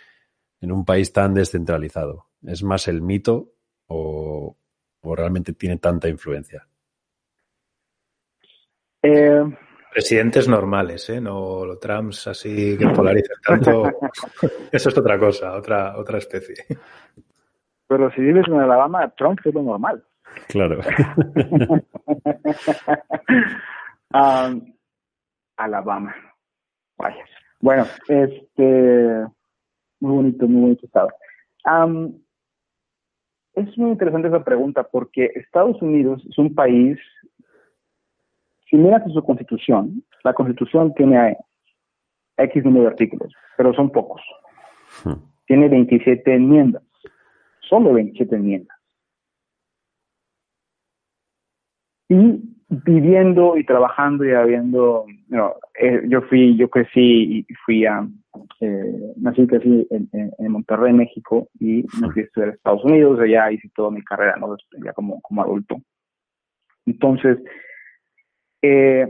en 0.61 0.71
un 0.71 0.85
país 0.85 1.11
tan 1.13 1.33
descentralizado? 1.33 2.27
¿Es 2.43 2.63
más 2.63 2.87
el 2.87 3.01
mito 3.01 3.53
o, 3.87 4.57
o 5.01 5.15
realmente 5.15 5.53
tiene 5.53 5.77
tanta 5.77 6.07
influencia? 6.07 6.67
Eh, 9.01 9.43
Presidentes 9.95 10.47
normales, 10.49 11.09
¿eh? 11.09 11.21
No 11.21 11.65
los 11.65 11.79
Trumps 11.79 12.27
así 12.27 12.77
que 12.77 12.85
polarizan 12.89 13.37
tanto. 13.41 13.85
Eso 14.69 14.89
es 14.89 14.97
otra 14.97 15.17
cosa, 15.17 15.53
otra, 15.55 15.97
otra 15.97 16.17
especie. 16.17 16.65
Pero 17.87 18.11
si 18.11 18.19
vives 18.19 18.45
en 18.49 18.59
Alabama, 18.59 19.07
Trump 19.15 19.39
es 19.45 19.53
lo 19.53 19.63
normal. 19.63 20.03
Claro. 20.49 20.81
um, 24.13 24.74
Alabama. 25.57 26.15
Vaya. 26.97 27.23
Bueno, 27.59 27.85
este. 28.07 29.25
Muy 29.99 30.11
bonito, 30.11 30.47
muy 30.47 30.61
bonito 30.61 30.85
estado. 30.85 31.09
Um, 31.65 32.13
es 33.53 33.77
muy 33.77 33.91
interesante 33.91 34.27
esa 34.27 34.43
pregunta 34.43 34.83
porque 34.83 35.31
Estados 35.35 35.81
Unidos 35.81 36.21
es 36.29 36.37
un 36.37 36.53
país 36.53 36.99
si 38.69 38.77
miras 38.77 39.03
su 39.11 39.23
constitución, 39.23 40.03
la 40.23 40.33
constitución 40.33 40.93
tiene 40.95 41.37
X 42.37 42.63
número 42.65 42.83
de 42.83 42.89
artículos, 42.89 43.33
pero 43.57 43.73
son 43.73 43.91
pocos. 43.91 44.21
Hmm. 45.03 45.21
Tiene 45.45 45.69
27 45.69 46.33
enmiendas, 46.33 46.83
solo 47.61 47.93
27 47.93 48.35
enmiendas. 48.35 48.77
Y 52.09 52.54
viviendo 52.67 53.57
y 53.57 53.65
trabajando 53.65 54.25
y 54.25 54.31
habiendo, 54.31 55.05
eh, 55.79 56.01
yo 56.07 56.21
fui, 56.23 56.57
yo 56.57 56.69
crecí 56.69 57.45
y 57.47 57.53
fui 57.65 57.85
a, 57.85 58.07
eh, 58.59 59.13
nací 59.17 59.45
crecí 59.45 59.87
en, 59.91 60.09
en, 60.11 60.51
Monterrey, 60.51 60.93
México, 60.93 61.47
y 61.59 61.85
me 62.01 62.11
fui 62.11 62.23
a 62.23 62.25
estudiar 62.25 62.49
a 62.49 62.53
Estados 62.53 62.83
Unidos, 62.83 63.19
allá 63.19 63.51
hice 63.51 63.69
toda 63.75 63.91
mi 63.91 64.03
carrera, 64.03 64.35
¿no? 64.37 64.55
ya 64.83 64.93
como, 64.93 65.21
como 65.21 65.43
adulto. 65.43 65.77
Entonces, 66.85 67.37
eh, 68.61 69.07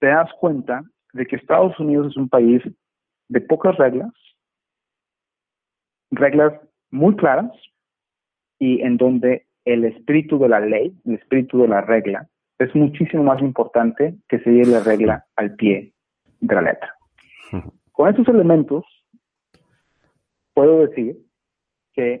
te 0.00 0.06
das 0.06 0.30
cuenta 0.40 0.82
de 1.12 1.26
que 1.26 1.36
Estados 1.36 1.78
Unidos 1.78 2.08
es 2.08 2.16
un 2.16 2.28
país 2.28 2.62
de 3.28 3.40
pocas 3.40 3.76
reglas, 3.76 4.12
reglas 6.10 6.52
muy 6.90 7.14
claras 7.16 7.50
y 8.58 8.80
en 8.82 8.96
donde 8.96 9.46
el 9.64 9.84
espíritu 9.84 10.38
de 10.38 10.48
la 10.48 10.60
ley, 10.60 10.92
el 11.04 11.14
espíritu 11.14 11.62
de 11.62 11.68
la 11.68 11.80
regla, 11.80 12.28
es 12.58 12.74
muchísimo 12.74 13.24
más 13.24 13.40
importante 13.40 14.14
que 14.28 14.38
seguir 14.40 14.68
la 14.68 14.80
regla 14.80 15.26
al 15.36 15.54
pie 15.54 15.92
de 16.40 16.54
la 16.54 16.62
letra. 16.62 16.94
Con 17.92 18.08
estos 18.08 18.28
elementos, 18.28 18.84
puedo 20.52 20.86
decir 20.86 21.18
que 21.92 22.20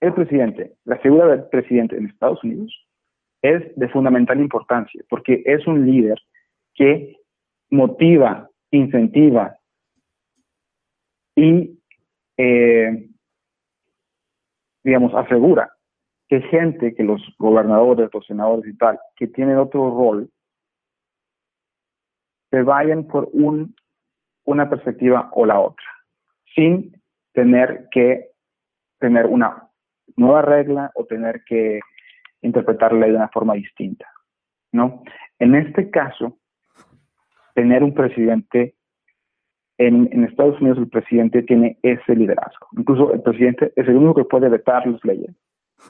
el 0.00 0.12
presidente, 0.12 0.74
la 0.84 0.98
figura 0.98 1.28
del 1.28 1.48
presidente 1.48 1.96
en 1.96 2.06
Estados 2.06 2.42
Unidos, 2.44 2.86
es 3.42 3.62
de 3.76 3.88
fundamental 3.88 4.40
importancia, 4.40 5.02
porque 5.08 5.42
es 5.44 5.66
un 5.66 5.86
líder 5.86 6.18
que 6.74 7.16
motiva, 7.70 8.48
incentiva 8.70 9.56
y, 11.36 11.78
eh, 12.36 13.08
digamos, 14.82 15.14
asegura 15.14 15.73
que 16.28 16.40
gente, 16.42 16.94
que 16.94 17.04
los 17.04 17.22
gobernadores, 17.38 18.10
los 18.12 18.26
senadores 18.26 18.66
y 18.66 18.76
tal, 18.76 18.98
que 19.16 19.26
tienen 19.26 19.58
otro 19.58 19.90
rol, 19.90 20.30
se 22.50 22.62
vayan 22.62 23.04
por 23.04 23.28
un, 23.32 23.74
una 24.44 24.68
perspectiva 24.70 25.28
o 25.32 25.44
la 25.44 25.60
otra, 25.60 25.86
sin 26.54 27.00
tener 27.32 27.88
que 27.90 28.30
tener 28.98 29.26
una 29.26 29.68
nueva 30.16 30.42
regla 30.42 30.90
o 30.94 31.04
tener 31.04 31.42
que 31.44 31.80
interpretar 32.42 32.92
la 32.92 33.00
ley 33.00 33.10
de 33.10 33.16
una 33.16 33.28
forma 33.28 33.54
distinta, 33.54 34.06
¿no? 34.72 35.02
En 35.38 35.54
este 35.54 35.90
caso, 35.90 36.38
tener 37.54 37.82
un 37.82 37.94
presidente 37.94 38.74
en, 39.78 40.08
en, 40.12 40.24
Estados 40.24 40.60
Unidos 40.60 40.78
el 40.78 40.88
presidente 40.88 41.42
tiene 41.42 41.78
ese 41.82 42.14
liderazgo. 42.14 42.68
Incluso 42.76 43.12
el 43.12 43.22
presidente 43.22 43.72
es 43.74 43.88
el 43.88 43.96
único 43.96 44.14
que 44.14 44.24
puede 44.24 44.48
vetar 44.48 44.86
las 44.86 45.04
leyes 45.04 45.34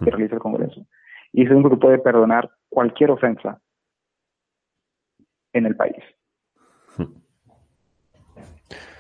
que 0.03 0.11
realiza 0.11 0.37
el 0.37 0.41
Congreso 0.41 0.87
y 1.33 1.43
es 1.43 1.51
el 1.51 1.57
único 1.57 1.71
que 1.71 1.77
puede 1.77 1.99
perdonar 1.99 2.51
cualquier 2.69 3.11
ofensa 3.11 3.61
en 5.53 5.67
el 5.67 5.77
país. 5.77 6.03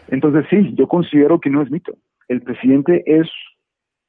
Entonces 0.08 0.44
sí, 0.50 0.74
yo 0.74 0.88
considero 0.88 1.40
que 1.40 1.50
no 1.50 1.62
es 1.62 1.70
mito. 1.70 1.92
El 2.28 2.42
presidente 2.42 3.02
es 3.06 3.28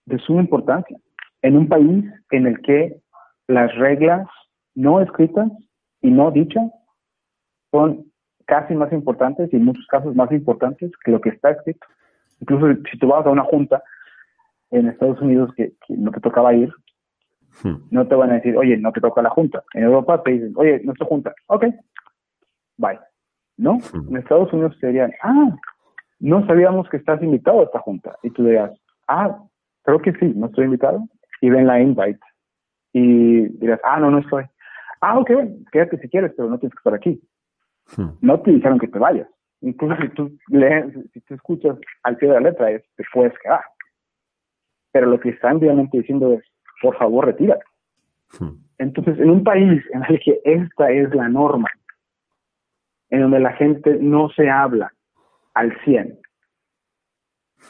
de 0.06 0.20
suma 0.20 0.42
importancia 0.42 0.98
en 1.42 1.58
un 1.58 1.68
país 1.68 2.06
en 2.32 2.48
el 2.48 2.62
que 2.62 3.00
las 3.48 3.74
reglas 3.76 4.28
no 4.74 5.00
escritas 5.02 5.52
y 6.02 6.10
no 6.10 6.32
dichas 6.32 6.70
son 7.72 8.12
casi 8.46 8.74
más 8.74 8.92
importantes 8.92 9.52
y 9.52 9.56
en 9.56 9.66
muchos 9.66 9.86
casos 9.88 10.16
más 10.16 10.32
importantes 10.32 10.92
que 11.04 11.12
lo 11.12 11.22
que 11.22 11.30
está 11.30 11.52
escrito. 11.52 11.86
Incluso 12.40 12.82
si 12.92 12.98
tú 12.98 13.08
vas 13.08 13.26
a 13.26 13.32
una 13.32 13.44
junta 13.44 13.84
en 14.76 14.90
Estados 14.90 15.20
Unidos 15.22 15.52
que, 15.56 15.74
no 15.90 16.12
te 16.12 16.20
tocaba 16.20 16.54
ir, 16.54 16.72
hmm. 17.64 17.76
no 17.92 18.08
te 18.08 18.16
van 18.16 18.32
a 18.32 18.36
decir, 18.36 18.58
oye, 18.58 18.78
no 18.78 18.92
te 18.92 19.02
toca 19.02 19.22
la 19.22 19.30
junta. 19.30 19.64
En 19.74 19.84
Europa 19.84 20.22
te 20.24 20.32
dicen, 20.32 20.54
oye, 20.56 20.82
no 20.84 20.94
es 20.94 21.08
junta. 21.08 21.34
Ok, 21.48 21.66
bye. 22.78 23.00
¿No? 23.58 23.78
Hmm. 23.78 24.10
En 24.10 24.18
Estados 24.18 24.52
Unidos 24.54 24.78
te 24.80 24.88
dirían, 24.88 25.14
ah, 25.24 25.56
no 26.20 26.46
sabíamos 26.46 26.90
que 26.90 26.98
estás 26.98 27.22
invitado 27.22 27.62
a 27.62 27.64
esta 27.64 27.80
junta. 27.80 28.18
Y 28.24 28.30
tú 28.32 28.44
dirías, 28.44 28.72
ah, 29.08 29.38
creo 29.84 30.02
que 30.02 30.14
sí, 30.14 30.34
no 30.36 30.48
estoy 30.48 30.66
invitado. 30.66 31.08
Y 31.42 31.50
ven 31.50 31.68
la 31.68 31.80
invite 31.80 32.20
y 32.98 33.50
dirás, 33.60 33.82
ah, 33.84 34.00
no, 34.00 34.10
no 34.10 34.20
estoy. 34.20 34.46
Ah, 35.02 35.20
ok, 35.20 35.30
quédate 35.72 35.98
si 36.00 36.08
quieres, 36.08 36.32
pero 36.38 36.50
no 36.50 36.58
tienes 36.58 36.74
que 36.74 36.80
estar 36.80 36.94
aquí. 36.94 37.22
Hmm. 37.98 38.18
No 38.22 38.40
te 38.40 38.52
dijeron 38.52 38.80
que 38.80 38.88
te 38.88 38.98
vayas. 38.98 39.28
Incluso 39.60 40.02
si 40.02 40.10
tú 40.10 40.38
lees, 40.48 40.94
si 41.12 41.20
tú 41.22 41.34
escuchas 41.34 41.78
al 42.04 42.16
pie 42.16 42.30
de 42.30 42.36
la 42.36 42.40
letra, 42.40 42.72
es, 42.72 42.84
te 42.96 43.04
puedes 43.14 43.34
quedar. 43.40 43.60
Pero 44.96 45.08
lo 45.08 45.20
que 45.20 45.32
están 45.32 45.60
realmente 45.60 45.98
diciendo 45.98 46.32
es, 46.32 46.42
por 46.82 46.98
favor, 46.98 47.26
retírate. 47.26 47.66
Hmm. 48.40 48.64
Entonces, 48.78 49.20
en 49.20 49.30
un 49.30 49.44
país 49.44 49.84
en 49.92 50.04
el 50.08 50.22
que 50.22 50.40
esta 50.46 50.90
es 50.90 51.14
la 51.14 51.28
norma, 51.28 51.68
en 53.10 53.24
donde 53.24 53.42
la 53.42 53.52
gente 53.52 53.98
no 54.00 54.30
se 54.30 54.50
habla 54.50 54.94
al 55.54 55.78
100, 55.84 56.18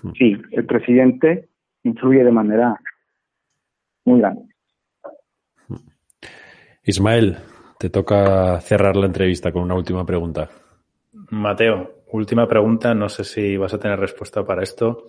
hmm. 0.03 0.11
sí, 0.19 0.37
el 0.51 0.65
presidente 0.67 1.49
influye 1.81 2.23
de 2.23 2.31
manera 2.31 2.79
muy 4.05 4.19
grande. 4.19 4.43
Ismael, 6.83 7.37
te 7.79 7.89
toca 7.89 8.61
cerrar 8.61 8.95
la 8.95 9.07
entrevista 9.07 9.51
con 9.51 9.63
una 9.63 9.73
última 9.73 10.05
pregunta. 10.05 10.47
Mateo, 11.31 12.03
última 12.11 12.47
pregunta. 12.47 12.93
No 12.93 13.09
sé 13.09 13.23
si 13.23 13.57
vas 13.57 13.73
a 13.73 13.79
tener 13.79 13.99
respuesta 13.99 14.45
para 14.45 14.61
esto. 14.61 15.05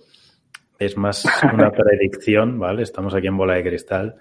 Es 0.79 0.97
más 0.97 1.25
una 1.55 1.71
predicción, 1.71 2.59
¿vale? 2.59 2.83
Estamos 2.83 3.15
aquí 3.15 3.27
en 3.27 3.37
bola 3.37 3.55
de 3.55 3.63
cristal. 3.63 4.17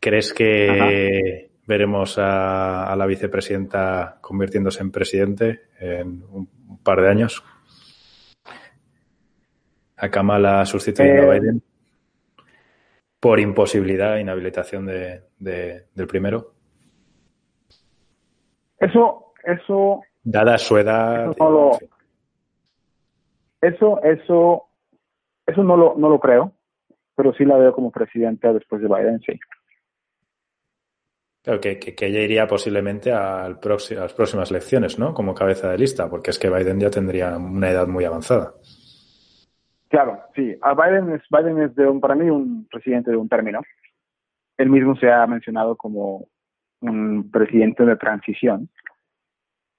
¿Crees 0.00 0.32
que 0.32 1.50
veremos 1.66 2.16
a, 2.18 2.94
la 2.96 3.06
vicepresidenta 3.06 4.18
convirtiéndose 4.20 4.82
en 4.82 4.90
presidente 4.90 5.62
en 5.78 6.22
un, 6.30 6.48
par 6.82 7.02
de 7.02 7.08
años? 7.08 7.44
¿A 9.96 10.08
Kamala 10.08 10.64
sustituyendo 10.64 11.30
a 11.30 11.36
eh, 11.36 11.40
Biden? 11.40 11.62
¿Por 13.18 13.40
imposibilidad, 13.40 14.18
inhabilitación 14.18 14.86
de, 14.86 15.22
del 15.38 16.06
primero? 16.06 16.54
Eso, 18.78 19.32
eso. 19.44 20.02
Dada 20.22 20.56
su 20.58 20.78
edad. 20.78 21.32
Eso, 21.32 21.78
eso, 23.60 24.02
eso, 24.04 24.67
no 25.56 25.76
lo, 25.76 25.94
no 25.96 26.08
lo 26.08 26.20
creo, 26.20 26.52
pero 27.14 27.32
sí 27.32 27.44
la 27.44 27.56
veo 27.56 27.72
como 27.72 27.90
presidenta 27.90 28.52
después 28.52 28.82
de 28.82 28.88
Biden, 28.88 29.20
sí. 29.20 29.38
Claro, 31.42 31.60
que, 31.60 31.78
que, 31.78 32.06
ella 32.06 32.20
iría 32.20 32.46
posiblemente 32.46 33.10
al 33.10 33.58
a 33.62 33.94
las 34.00 34.12
próximas 34.12 34.50
elecciones, 34.50 34.98
¿no? 34.98 35.14
Como 35.14 35.34
cabeza 35.34 35.70
de 35.70 35.78
lista, 35.78 36.10
porque 36.10 36.30
es 36.30 36.38
que 36.38 36.50
Biden 36.50 36.78
ya 36.78 36.90
tendría 36.90 37.36
una 37.36 37.70
edad 37.70 37.86
muy 37.86 38.04
avanzada. 38.04 38.52
Claro, 39.88 40.20
sí. 40.34 40.54
A 40.60 40.74
Biden 40.74 41.14
es, 41.14 41.22
Biden 41.30 41.62
es 41.62 41.74
de 41.74 41.86
un, 41.86 42.00
para 42.00 42.14
mí 42.14 42.28
un 42.28 42.66
presidente 42.70 43.10
de 43.10 43.16
un 43.16 43.28
término. 43.28 43.62
Él 44.58 44.68
mismo 44.68 44.96
se 44.96 45.10
ha 45.10 45.26
mencionado 45.26 45.76
como 45.76 46.28
un 46.80 47.30
presidente 47.30 47.84
de 47.84 47.96
transición. 47.96 48.68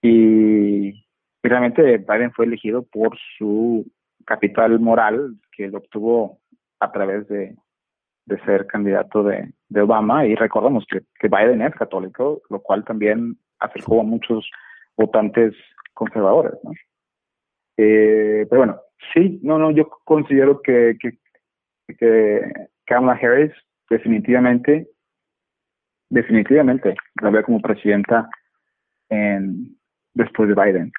Y, 0.02 1.06
realmente 1.44 1.98
Biden 1.98 2.32
fue 2.32 2.46
elegido 2.46 2.84
por 2.84 3.18
su 3.38 3.86
capital 4.26 4.80
moral 4.80 5.36
que 5.52 5.68
lo 5.68 5.80
obtuvo 5.80 6.40
a 6.80 6.92
través 6.92 7.28
de, 7.28 7.56
ser 8.46 8.68
candidato 8.68 9.24
de, 9.24 9.52
Obama. 9.82 10.26
Y 10.26 10.36
recordamos 10.36 10.86
que, 10.88 11.28
Biden 11.28 11.62
es 11.62 11.74
católico, 11.76 12.42
lo 12.50 12.62
cual 12.62 12.84
también 12.84 13.38
acercó 13.60 14.02
a 14.02 14.04
muchos 14.04 14.50
votantes 14.96 15.54
conservadores. 15.94 16.54
¿no? 16.64 16.72
Eh, 17.78 18.46
pero 18.50 18.60
bueno, 18.60 18.82
sí, 19.14 19.40
no, 19.44 19.58
no, 19.58 19.72
yo 19.72 19.90
considero 20.06 20.62
que, 20.62 20.98
que, 21.00 21.18
que 21.98 22.54
Kamala 22.86 23.20
Harris 23.22 23.52
definitivamente 23.90 24.88
definitivamente 26.10 26.96
la 27.22 27.30
veo 27.30 27.44
como 27.44 27.62
presidenta 27.62 28.30
en, 29.10 29.78
después 30.14 30.50
de 30.50 30.56
Biden. 30.56 30.92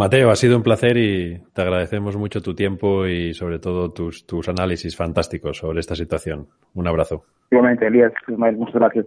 ¿Sí? 0.00 0.10
Mateo, 0.10 0.30
ha 0.30 0.36
sido 0.36 0.56
un 0.56 0.62
placer 0.62 0.96
y 0.96 1.38
te 1.52 1.62
agradecemos 1.62 2.16
mucho 2.16 2.40
tu 2.40 2.54
tiempo 2.54 3.06
y 3.06 3.34
sobre 3.34 3.58
todo 3.58 3.90
tus, 3.90 4.26
tus 4.26 4.48
análisis 4.48 4.96
fantásticos 4.96 5.58
sobre 5.58 5.80
esta 5.80 5.94
situación. 5.94 6.48
Un 6.74 6.88
abrazo. 6.88 7.24
Igualmente, 7.50 7.86
Elías, 7.86 8.12
muchas 8.28 8.74
gracias. 8.74 9.06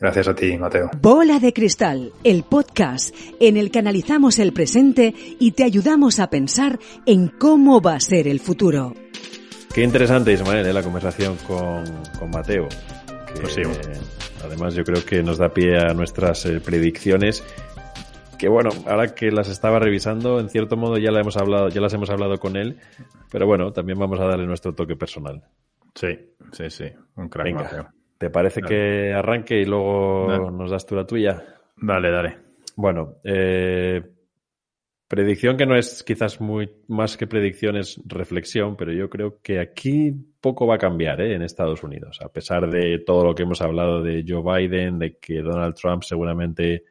Gracias 0.00 0.28
a 0.28 0.34
ti, 0.34 0.58
Mateo. 0.58 0.90
Bola 1.00 1.38
de 1.38 1.52
Cristal, 1.52 2.10
el 2.24 2.42
podcast 2.42 3.14
en 3.40 3.56
el 3.56 3.70
que 3.70 3.78
analizamos 3.78 4.38
el 4.38 4.52
presente 4.52 5.14
y 5.38 5.52
te 5.52 5.64
ayudamos 5.64 6.18
a 6.18 6.30
pensar 6.30 6.78
en 7.06 7.28
cómo 7.28 7.80
va 7.80 7.94
a 7.94 8.00
ser 8.00 8.26
el 8.26 8.40
futuro. 8.40 8.92
Qué 9.72 9.82
interesante, 9.82 10.32
Ismael, 10.32 10.66
¿eh? 10.66 10.72
la 10.72 10.82
conversación 10.82 11.36
con, 11.46 11.84
con 12.18 12.30
Mateo. 12.30 12.68
Pues 13.40 13.56
además 14.44 14.74
yo 14.74 14.84
creo 14.84 15.04
que 15.04 15.22
nos 15.22 15.38
da 15.38 15.48
pie 15.48 15.76
a 15.76 15.94
nuestras 15.94 16.44
eh, 16.46 16.60
predicciones 16.60 17.42
que 18.38 18.48
bueno, 18.48 18.70
ahora 18.86 19.14
que 19.14 19.30
las 19.30 19.48
estaba 19.48 19.78
revisando, 19.78 20.40
en 20.40 20.48
cierto 20.48 20.76
modo 20.76 20.98
ya, 20.98 21.10
la 21.10 21.20
hemos 21.20 21.36
hablado, 21.36 21.68
ya 21.68 21.80
las 21.80 21.94
hemos 21.94 22.10
hablado 22.10 22.38
con 22.38 22.56
él, 22.56 22.78
pero 23.30 23.46
bueno, 23.46 23.72
también 23.72 23.98
vamos 23.98 24.20
a 24.20 24.26
darle 24.26 24.46
nuestro 24.46 24.74
toque 24.74 24.96
personal. 24.96 25.42
Sí, 25.94 26.08
sí, 26.52 26.70
sí, 26.70 26.86
un 27.16 27.28
crack. 27.28 27.92
¿te 28.18 28.30
parece 28.30 28.62
que 28.62 29.12
arranque 29.12 29.60
y 29.60 29.64
luego 29.64 30.50
nos 30.50 30.70
das 30.70 30.86
tú 30.86 30.96
la 30.96 31.06
tuya? 31.06 31.42
Dale, 31.76 32.10
dale. 32.10 32.38
Bueno, 32.76 33.16
eh, 33.22 34.02
Predicción 35.06 35.58
que 35.58 35.64
no 35.64 35.76
es 35.76 36.02
quizás 36.02 36.40
muy 36.40 36.70
más 36.88 37.18
que 37.18 37.26
predicción, 37.26 37.76
es 37.76 38.00
reflexión, 38.06 38.74
pero 38.74 38.90
yo 38.90 39.10
creo 39.10 39.40
que 39.42 39.60
aquí 39.60 40.12
poco 40.40 40.66
va 40.66 40.76
a 40.76 40.78
cambiar 40.78 41.20
¿eh? 41.20 41.34
en 41.34 41.42
Estados 41.42 41.82
Unidos. 41.82 42.18
A 42.20 42.30
pesar 42.30 42.70
de 42.70 42.98
todo 42.98 43.24
lo 43.24 43.34
que 43.34 43.42
hemos 43.42 43.60
hablado 43.60 44.02
de 44.02 44.24
Joe 44.26 44.42
Biden, 44.42 44.98
de 44.98 45.18
que 45.18 45.42
Donald 45.42 45.74
Trump 45.74 46.02
seguramente 46.02 46.84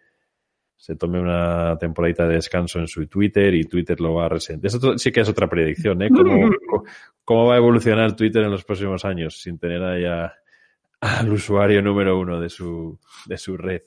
se 0.84 0.98
tome 0.98 1.18
una 1.18 1.78
temporadita 1.78 2.28
de 2.28 2.34
descanso 2.36 2.78
en 2.78 2.90
su 2.90 3.08
Twitter 3.08 3.54
y 3.54 3.64
Twitter 3.64 4.02
lo 4.02 4.16
va 4.16 4.26
a 4.26 4.28
resentir. 4.28 4.68
Eso 4.68 4.98
sí 4.98 5.14
que 5.14 5.22
es 5.22 5.30
otra 5.30 5.48
predicción, 5.48 6.02
¿eh? 6.02 6.10
¿Cómo, 6.10 6.52
cómo 7.24 7.46
va 7.46 7.54
a 7.54 7.58
evolucionar 7.58 8.18
Twitter 8.18 8.44
en 8.44 8.52
los 8.52 8.66
próximos 8.66 9.06
años 9.06 9.42
sin 9.42 9.58
tener 9.58 9.82
ahí 9.82 10.04
al 10.04 11.32
usuario 11.32 11.82
número 11.82 12.20
uno 12.20 12.38
de 12.38 12.50
su, 12.50 13.00
de 13.26 13.38
su 13.38 13.56
red? 13.56 13.84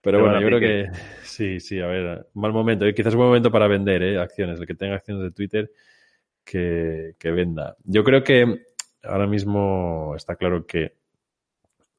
Pero 0.00 0.22
bueno, 0.22 0.40
yo 0.40 0.46
creo 0.46 0.58
que 0.58 0.90
sí, 1.22 1.60
sí, 1.60 1.78
a 1.78 1.86
ver, 1.86 2.28
mal 2.32 2.54
momento. 2.54 2.86
Quizás 2.94 3.12
un 3.12 3.18
buen 3.18 3.28
momento 3.28 3.50
para 3.50 3.68
vender 3.68 4.02
¿eh? 4.02 4.18
acciones. 4.18 4.58
El 4.58 4.66
que 4.66 4.76
tenga 4.76 4.94
acciones 4.94 5.22
de 5.22 5.32
Twitter, 5.32 5.70
que, 6.42 7.14
venda. 7.22 7.76
Yo 7.84 8.04
creo 8.04 8.24
que 8.24 8.62
ahora 9.02 9.26
mismo 9.26 10.14
está 10.16 10.36
claro 10.36 10.66
que 10.66 10.94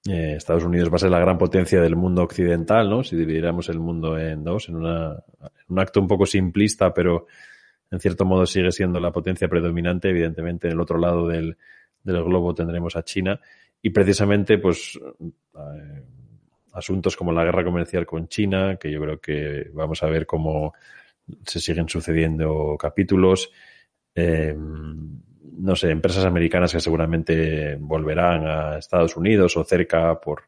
eh, 0.08 0.34
Estados 0.36 0.64
Unidos 0.64 0.90
va 0.92 0.96
a 0.96 1.00
ser 1.00 1.12
la 1.12 1.20
gran 1.20 1.38
potencia 1.38 1.80
del 1.80 1.96
mundo 1.96 2.24
occidental, 2.24 2.90
¿no? 2.90 3.04
Si 3.04 3.16
dividiéramos 3.16 3.70
el 3.70 3.80
mundo 3.80 4.18
en 4.18 4.44
dos, 4.44 4.68
en, 4.70 4.78
una, 4.78 5.24
un 5.70 5.80
acto 5.80 6.00
un 6.00 6.08
poco 6.08 6.26
simplista, 6.26 6.94
pero 6.94 7.28
en 7.92 8.00
cierto 8.00 8.26
modo 8.26 8.46
sigue 8.46 8.72
siendo 8.72 9.00
la 9.00 9.12
potencia 9.12 9.48
predominante. 9.48 10.10
Evidentemente, 10.10 10.68
en 10.68 10.74
el 10.74 10.80
otro 10.80 10.98
lado 10.98 11.28
del, 11.28 11.58
del 12.04 12.24
globo 12.24 12.56
tendremos 12.56 12.96
a 12.96 13.04
China. 13.04 13.40
Y 13.82 13.92
precisamente, 13.92 14.58
pues, 14.58 15.00
eh, 15.00 16.04
asuntos 16.74 17.16
como 17.16 17.32
la 17.32 17.44
guerra 17.44 17.64
comercial 17.64 18.06
con 18.06 18.28
China, 18.28 18.78
que 18.78 18.92
yo 18.92 19.02
creo 19.02 19.20
que 19.20 19.70
vamos 19.74 20.02
a 20.04 20.08
ver 20.08 20.26
cómo 20.26 20.74
se 21.46 21.60
siguen 21.60 21.88
sucediendo 21.90 22.76
capítulos. 22.80 23.52
Eh, 24.16 24.56
no 25.44 25.76
sé, 25.76 25.90
empresas 25.90 26.26
americanas 26.26 26.72
que 26.72 26.80
seguramente 26.80 27.76
volverán 27.80 28.46
a 28.48 28.78
Estados 28.78 29.16
Unidos 29.18 29.58
o 29.58 29.64
cerca 29.64 30.20
por 30.20 30.44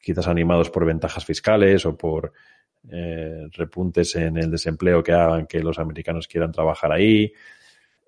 quizás 0.00 0.28
animados 0.28 0.70
por 0.70 0.84
ventajas 0.84 1.24
fiscales 1.24 1.84
o 1.86 1.96
por 1.96 2.32
eh, 2.90 3.48
repuntes 3.52 4.14
en 4.16 4.36
el 4.36 4.50
desempleo 4.50 5.02
que 5.02 5.12
hagan 5.12 5.46
que 5.46 5.60
los 5.60 5.78
americanos 5.78 6.28
quieran 6.28 6.52
trabajar 6.52 6.92
ahí. 6.92 7.32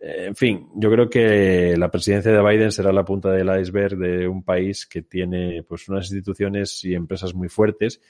En 0.00 0.36
fin, 0.36 0.68
yo 0.76 0.92
creo 0.92 1.10
que 1.10 1.76
la 1.76 1.90
presidencia 1.90 2.30
de 2.30 2.40
Biden 2.40 2.70
será 2.70 2.92
la 2.92 3.04
punta 3.04 3.32
del 3.32 3.60
iceberg 3.60 3.96
de 3.98 4.28
un 4.28 4.44
país 4.44 4.86
que 4.86 5.02
tiene 5.02 5.64
pues 5.64 5.88
unas 5.88 6.04
instituciones 6.04 6.84
y 6.84 6.94
empresas 6.94 7.34
muy 7.34 7.48
fuertes. 7.48 8.00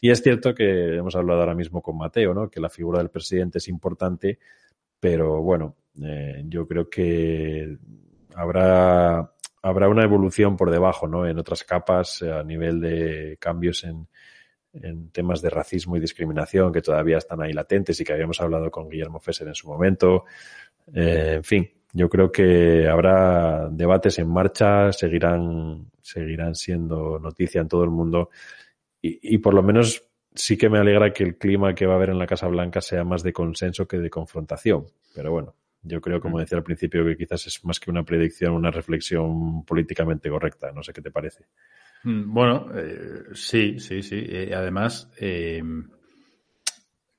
Y 0.00 0.10
es 0.10 0.20
cierto 0.20 0.54
que 0.54 0.96
hemos 0.96 1.14
hablado 1.14 1.40
ahora 1.40 1.54
mismo 1.54 1.80
con 1.80 1.96
Mateo, 1.96 2.34
¿no? 2.34 2.50
Que 2.50 2.60
la 2.60 2.68
figura 2.68 2.98
del 2.98 3.10
presidente 3.10 3.58
es 3.58 3.68
importante, 3.68 4.38
pero 4.98 5.40
bueno, 5.40 5.76
eh, 6.02 6.42
yo 6.46 6.66
creo 6.66 6.88
que 6.88 7.76
habrá 8.34 9.32
habrá 9.62 9.88
una 9.88 10.04
evolución 10.04 10.56
por 10.56 10.70
debajo, 10.70 11.08
¿no? 11.08 11.26
En 11.26 11.38
otras 11.38 11.64
capas 11.64 12.22
a 12.22 12.42
nivel 12.42 12.80
de 12.80 13.36
cambios 13.40 13.84
en, 13.84 14.06
en 14.72 15.10
temas 15.10 15.42
de 15.42 15.50
racismo 15.50 15.96
y 15.96 16.00
discriminación 16.00 16.72
que 16.72 16.82
todavía 16.82 17.18
están 17.18 17.42
ahí 17.42 17.52
latentes 17.52 18.00
y 18.00 18.04
que 18.04 18.12
habíamos 18.12 18.40
hablado 18.40 18.70
con 18.70 18.88
Guillermo 18.88 19.20
Fesser 19.20 19.48
en 19.48 19.54
su 19.54 19.68
momento. 19.68 20.24
Eh, 20.94 21.34
en 21.36 21.44
fin, 21.44 21.70
yo 21.92 22.08
creo 22.08 22.30
que 22.30 22.88
habrá 22.88 23.68
debates 23.70 24.18
en 24.18 24.28
marcha, 24.28 24.92
seguirán, 24.92 25.90
seguirán 26.00 26.54
siendo 26.54 27.18
noticia 27.18 27.60
en 27.60 27.68
todo 27.68 27.84
el 27.84 27.90
mundo 27.90 28.30
y, 29.00 29.34
y 29.34 29.38
por 29.38 29.54
lo 29.54 29.62
menos 29.62 30.04
sí 30.34 30.56
que 30.56 30.68
me 30.68 30.78
alegra 30.78 31.12
que 31.12 31.24
el 31.24 31.36
clima 31.36 31.74
que 31.74 31.86
va 31.86 31.94
a 31.94 31.96
haber 31.96 32.10
en 32.10 32.18
la 32.18 32.26
Casa 32.26 32.46
Blanca 32.46 32.80
sea 32.80 33.04
más 33.04 33.22
de 33.22 33.32
consenso 33.32 33.88
que 33.88 33.98
de 33.98 34.10
confrontación. 34.10 34.86
Pero 35.14 35.32
bueno, 35.32 35.54
yo 35.88 36.00
creo, 36.00 36.20
como 36.20 36.36
mm. 36.36 36.40
decía 36.40 36.58
al 36.58 36.64
principio, 36.64 37.04
que 37.04 37.16
quizás 37.16 37.46
es 37.46 37.64
más 37.64 37.80
que 37.80 37.90
una 37.90 38.04
predicción, 38.04 38.52
una 38.52 38.70
reflexión 38.70 39.64
políticamente 39.64 40.28
correcta. 40.28 40.70
No 40.72 40.82
sé 40.82 40.92
qué 40.92 41.02
te 41.02 41.10
parece. 41.10 41.44
Mm, 42.04 42.32
bueno, 42.32 42.68
eh, 42.74 43.24
sí, 43.32 43.80
sí, 43.80 44.02
sí. 44.02 44.24
Eh, 44.28 44.52
además, 44.54 45.10
eh, 45.18 45.62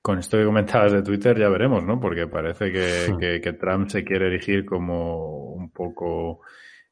con 0.01 0.19
esto 0.19 0.37
que 0.37 0.45
comentabas 0.45 0.93
de 0.93 1.03
Twitter 1.03 1.37
ya 1.37 1.49
veremos, 1.49 1.83
¿no? 1.83 1.99
Porque 1.99 2.27
parece 2.27 2.71
que, 2.71 3.41
que, 3.41 3.53
Trump 3.53 3.89
se 3.89 4.03
quiere 4.03 4.27
erigir 4.27 4.65
como 4.65 5.53
un 5.53 5.71
poco 5.71 6.41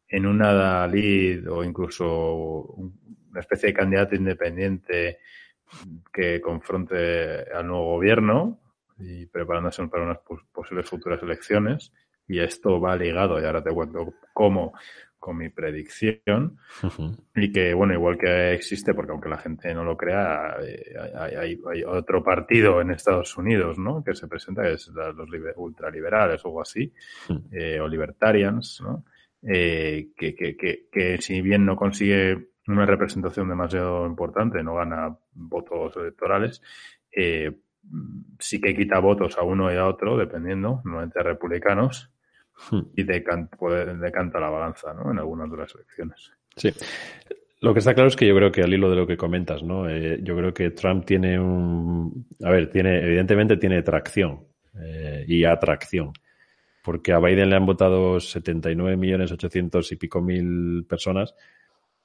en 0.08 0.26
una 0.26 0.88
lead 0.88 1.48
o 1.48 1.64
incluso 1.64 2.64
una 2.76 3.40
especie 3.40 3.68
de 3.68 3.74
candidato 3.74 4.16
independiente 4.16 5.20
que 6.12 6.42
confronte 6.42 7.46
al 7.54 7.68
nuevo 7.68 7.96
gobierno 7.96 8.60
y 9.00 9.26
preparándose 9.28 9.88
para 9.88 10.04
unas 10.04 10.20
posibles 10.52 10.89
futuras 10.89 11.22
elecciones. 11.22 11.93
y 12.30 12.39
esto 12.39 12.82
va 12.82 12.95
ligado, 12.98 13.39
y 13.39 13.45
ahora 13.45 13.64
te 13.64 13.74
cuento 13.74 14.14
cómo, 14.34 14.74
con 15.18 15.38
mi 15.38 15.50
predicción, 15.50 16.58
y 17.36 17.52
que, 17.52 17.74
bueno, 17.74 17.93
igual 17.93 18.18
que 18.18 18.54
existe, 18.54 18.93
porque 18.93 19.12
aunque 19.12 19.30
la 19.30 19.38
gente 19.38 19.74
no 19.74 19.84
lo 19.84 19.95
crea, 19.95 20.58
eh, 20.62 20.93
hay, 21.16 21.60
hay, 21.66 21.84
otro 21.86 22.24
partido 22.24 22.82
en 22.82 22.91
Estados 22.91 23.38
Unidos, 23.38 23.80
¿no? 23.80 24.04
Que 24.04 24.14
se 24.14 24.28
presenta, 24.28 24.64
que 24.64 24.74
es 24.74 24.88
los 24.89 25.30
ultraliberales 25.56 26.43
o 26.43 26.50
algo 26.50 26.62
así, 26.62 26.93
eh, 27.52 27.80
o 27.80 27.88
libertarians, 27.88 28.82
¿no? 28.82 29.06
Eh, 29.41 30.10
que, 30.18 30.36
que, 30.36 30.58
que, 30.58 30.88
que 30.91 31.22
si 31.22 31.41
bien 31.41 31.66
no 31.66 31.76
consigue 31.76 32.50
una 32.68 32.86
representación 32.86 33.48
demasiado 33.50 34.06
importante, 34.06 34.62
no 34.64 34.76
gana 34.76 35.18
votos 35.34 35.95
electorales, 35.95 36.62
eh, 37.12 37.52
sí 38.40 38.62
que 38.62 38.76
quita 38.76 39.00
votos 39.00 39.38
a 39.38 39.44
uno 39.44 39.72
y 39.72 39.76
a 39.76 39.88
otro, 39.88 40.18
dependiendo, 40.18 40.82
normalmente 40.84 41.20
a 41.20 41.24
republicanos, 41.24 42.12
hmm. 42.72 42.80
y 42.96 43.04
decanta, 43.04 43.58
decanta 44.00 44.40
la 44.40 44.50
balanza 44.50 44.94
¿no? 44.94 45.12
en 45.12 45.20
algunas 45.20 45.50
de 45.52 45.58
las 45.58 45.74
elecciones. 45.76 46.32
Sí. 46.56 46.72
Lo 47.62 47.74
que 47.74 47.80
está 47.80 47.94
claro 47.94 48.10
es 48.10 48.16
que 48.16 48.28
yo 48.28 48.36
creo 48.36 48.52
que 48.52 48.62
al 48.62 48.74
hilo 48.74 48.90
de 48.90 48.96
lo 48.96 49.08
que 49.08 49.18
comentas, 49.18 49.64
¿no? 49.64 49.90
Eh, 49.90 50.20
yo 50.22 50.36
creo 50.38 50.54
que 50.54 50.70
Trump 50.72 51.06
tiene 51.06 51.40
un... 51.40 52.28
A 52.44 52.52
ver, 52.52 52.70
tiene, 52.70 53.00
evidentemente 53.04 53.58
tiene 53.58 53.82
tracción 53.82 54.44
eh, 54.80 55.26
y 55.28 55.44
atracción 55.44 56.14
porque 56.88 57.12
a 57.12 57.20
Biden 57.20 57.50
le 57.50 57.58
han 57.58 57.66
votado 57.66 58.18
79 58.18 58.96
millones 58.96 59.30
800 59.34 59.92
y 59.92 59.98
pico 59.98 60.22
mil 60.22 60.86
personas 60.88 61.36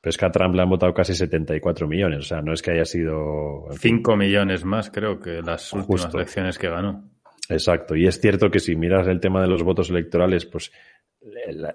pero 0.03 0.11
es 0.11 0.18
que 0.18 0.26
a 0.26 0.32
Trump 0.32 0.57
le 0.57 0.62
han 0.62 0.68
votado 0.68 0.92
casi 0.92 1.14
74 1.14 1.86
millones. 1.86 2.18
O 2.18 2.22
sea, 2.22 2.42
no 2.42 2.53
es 2.53 2.61
que 2.61 2.72
haya 2.72 2.84
sido. 2.84 3.68
5 3.70 4.16
millones 4.16 4.64
más, 4.64 4.90
creo, 4.90 5.20
que 5.20 5.40
las 5.42 5.72
últimas 5.72 6.12
elecciones 6.12 6.59
que 6.59 6.68
ganó. 6.68 7.09
Exacto. 7.48 7.94
Y 7.94 8.09
es 8.09 8.20
cierto 8.20 8.50
que 8.50 8.59
si 8.59 8.74
miras 8.74 9.07
el 9.07 9.20
tema 9.20 9.40
de 9.40 9.46
los 9.46 9.62
votos 9.62 9.90
electorales, 9.90 10.44
pues 10.44 10.72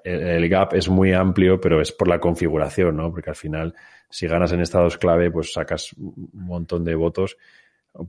el, 0.04 0.50
gap 0.50 0.74
es 0.74 0.90
muy 0.90 1.14
amplio, 1.14 1.62
pero 1.62 1.80
es 1.80 1.94
por 1.94 2.10
la 2.10 2.20
configuración, 2.20 2.98
¿no? 2.98 3.12
Porque 3.12 3.30
al 3.30 3.38
final, 3.38 3.74
si 4.10 4.28
ganas 4.28 4.52
en 4.52 4.60
estados 4.60 4.98
clave, 4.98 5.32
pues 5.32 5.54
sacas 5.54 5.94
un 5.94 6.30
montón 6.34 6.84
de 6.84 6.96
votos, 6.96 7.38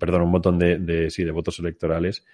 perdón, 0.00 0.22
un 0.22 0.32
montón 0.32 0.58
de, 0.58 0.78
de 0.78 1.10
sí, 1.10 1.22
de 1.22 1.30
votos 1.30 1.60
electorales 1.60 2.24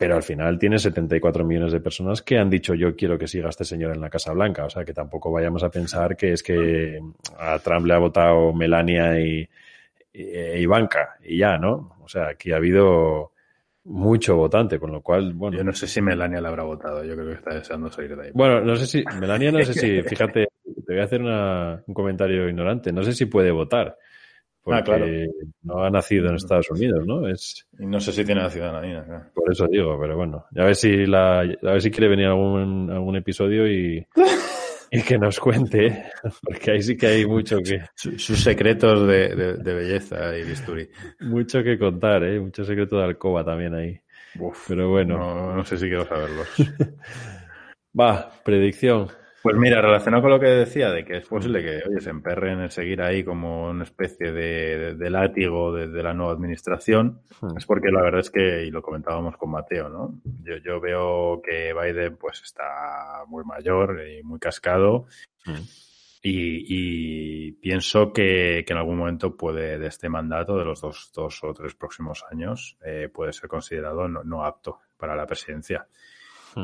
pero 0.00 0.16
al 0.16 0.22
final 0.22 0.58
tiene 0.58 0.78
74 0.78 1.44
millones 1.44 1.72
de 1.72 1.80
personas 1.80 2.22
que 2.22 2.38
han 2.38 2.48
dicho 2.48 2.74
yo 2.74 2.96
quiero 2.96 3.18
que 3.18 3.28
siga 3.28 3.50
este 3.50 3.66
señor 3.66 3.94
en 3.94 4.00
la 4.00 4.08
Casa 4.08 4.32
Blanca. 4.32 4.64
O 4.64 4.70
sea, 4.70 4.82
que 4.82 4.94
tampoco 4.94 5.30
vayamos 5.30 5.62
a 5.62 5.68
pensar 5.68 6.16
que 6.16 6.32
es 6.32 6.42
que 6.42 6.98
a 7.38 7.58
Trump 7.58 7.84
le 7.84 7.92
ha 7.92 7.98
votado 7.98 8.50
Melania 8.54 9.20
y, 9.20 9.46
e 10.10 10.58
Ivanka 10.58 11.18
y 11.22 11.36
ya, 11.36 11.58
¿no? 11.58 11.96
O 12.00 12.08
sea, 12.08 12.28
aquí 12.28 12.50
ha 12.50 12.56
habido 12.56 13.32
mucho 13.84 14.36
votante, 14.36 14.78
con 14.78 14.90
lo 14.90 15.02
cual, 15.02 15.34
bueno. 15.34 15.58
Yo 15.58 15.64
no 15.64 15.74
sé 15.74 15.86
si 15.86 16.00
Melania 16.00 16.40
le 16.40 16.48
habrá 16.48 16.62
votado, 16.62 17.04
yo 17.04 17.14
creo 17.14 17.26
que 17.26 17.34
está 17.34 17.54
deseando 17.56 17.92
salir 17.92 18.16
de 18.16 18.22
ahí. 18.22 18.30
Bueno, 18.32 18.62
no 18.62 18.76
sé 18.76 18.86
si, 18.86 19.04
Melania 19.20 19.52
no 19.52 19.62
sé 19.66 19.74
si, 19.74 20.00
fíjate, 20.00 20.48
te 20.64 20.94
voy 20.94 21.00
a 21.02 21.04
hacer 21.04 21.20
un 21.20 21.92
comentario 21.92 22.48
ignorante, 22.48 22.90
no 22.90 23.02
sé 23.02 23.12
si 23.12 23.26
puede 23.26 23.50
votar. 23.50 23.98
Ah, 24.66 24.82
porque 24.84 25.28
no 25.62 25.82
ha 25.82 25.90
nacido 25.90 26.28
en 26.28 26.36
Estados 26.36 26.70
Unidos, 26.70 27.06
¿no? 27.06 27.26
Es... 27.26 27.66
Y 27.78 27.86
no 27.86 27.98
sé 27.98 28.12
si 28.12 28.24
tiene 28.24 28.42
la 28.42 28.50
ciudadanía. 28.50 29.04
Por 29.34 29.50
eso 29.50 29.66
digo, 29.66 29.98
pero 29.98 30.16
bueno. 30.16 30.44
A 30.56 30.64
ver 30.64 30.76
si 30.76 31.06
la, 31.06 31.40
a 31.40 31.44
ver 31.44 31.82
si 31.82 31.90
quiere 31.90 32.08
venir 32.08 32.26
algún, 32.26 32.90
algún 32.90 33.16
episodio 33.16 33.66
y, 33.66 34.06
y 34.90 35.02
que 35.02 35.18
nos 35.18 35.40
cuente, 35.40 36.04
porque 36.42 36.72
ahí 36.72 36.82
sí 36.82 36.96
que 36.96 37.06
hay 37.06 37.26
mucho 37.26 37.58
que... 37.58 37.80
Sus 37.94 38.40
secretos 38.40 39.06
de, 39.06 39.34
de, 39.56 39.74
belleza 39.74 40.36
y 40.36 40.44
bisturi. 40.44 40.88
Mucho 41.20 41.62
que 41.62 41.78
contar, 41.78 42.22
¿eh? 42.24 42.38
Mucho 42.38 42.64
secreto 42.64 42.98
de 42.98 43.04
alcoba 43.04 43.44
también 43.44 43.74
ahí. 43.74 43.98
pero 44.68 44.90
bueno. 44.90 45.18
No, 45.18 45.56
no 45.56 45.64
sé 45.64 45.78
si 45.78 45.86
quiero 45.86 46.04
saberlos. 46.04 46.48
Va, 47.98 48.30
predicción. 48.44 49.08
Pues 49.42 49.56
mira, 49.56 49.80
relacionado 49.80 50.22
con 50.22 50.32
lo 50.32 50.40
que 50.40 50.48
decía, 50.48 50.90
de 50.90 51.02
que 51.02 51.16
es 51.16 51.26
posible 51.26 51.62
que, 51.62 51.88
oye, 51.88 52.00
se 52.00 52.10
emperren 52.10 52.60
en 52.60 52.70
seguir 52.70 53.00
ahí 53.00 53.24
como 53.24 53.70
una 53.70 53.84
especie 53.84 54.32
de, 54.32 55.10
látigo 55.10 55.72
de, 55.72 56.02
la 56.02 56.12
nueva 56.12 56.32
administración, 56.32 57.22
hmm. 57.40 57.56
es 57.56 57.64
porque 57.64 57.90
la 57.90 58.02
verdad 58.02 58.20
es 58.20 58.30
que, 58.30 58.66
y 58.66 58.70
lo 58.70 58.82
comentábamos 58.82 59.38
con 59.38 59.50
Mateo, 59.50 59.88
¿no? 59.88 60.20
Yo, 60.42 60.58
yo 60.58 60.78
veo 60.78 61.40
que 61.42 61.72
Biden 61.72 62.18
pues 62.18 62.42
está 62.42 63.24
muy 63.28 63.42
mayor 63.44 64.02
y 64.06 64.22
muy 64.22 64.38
cascado 64.38 65.06
hmm. 65.46 65.62
y, 66.22 67.52
pienso 67.52 68.12
que, 68.12 68.62
en 68.68 68.76
algún 68.76 68.98
momento 68.98 69.38
puede, 69.38 69.78
de 69.78 69.86
este 69.86 70.10
mandato, 70.10 70.58
de 70.58 70.66
los 70.66 70.82
dos, 70.82 71.12
dos 71.14 71.42
o 71.44 71.54
tres 71.54 71.74
próximos 71.74 72.24
años, 72.30 72.76
eh, 72.84 73.08
puede 73.10 73.32
ser 73.32 73.48
considerado 73.48 74.06
no 74.06 74.44
apto 74.44 74.80
para 74.98 75.16
la 75.16 75.26
presidencia. 75.26 75.86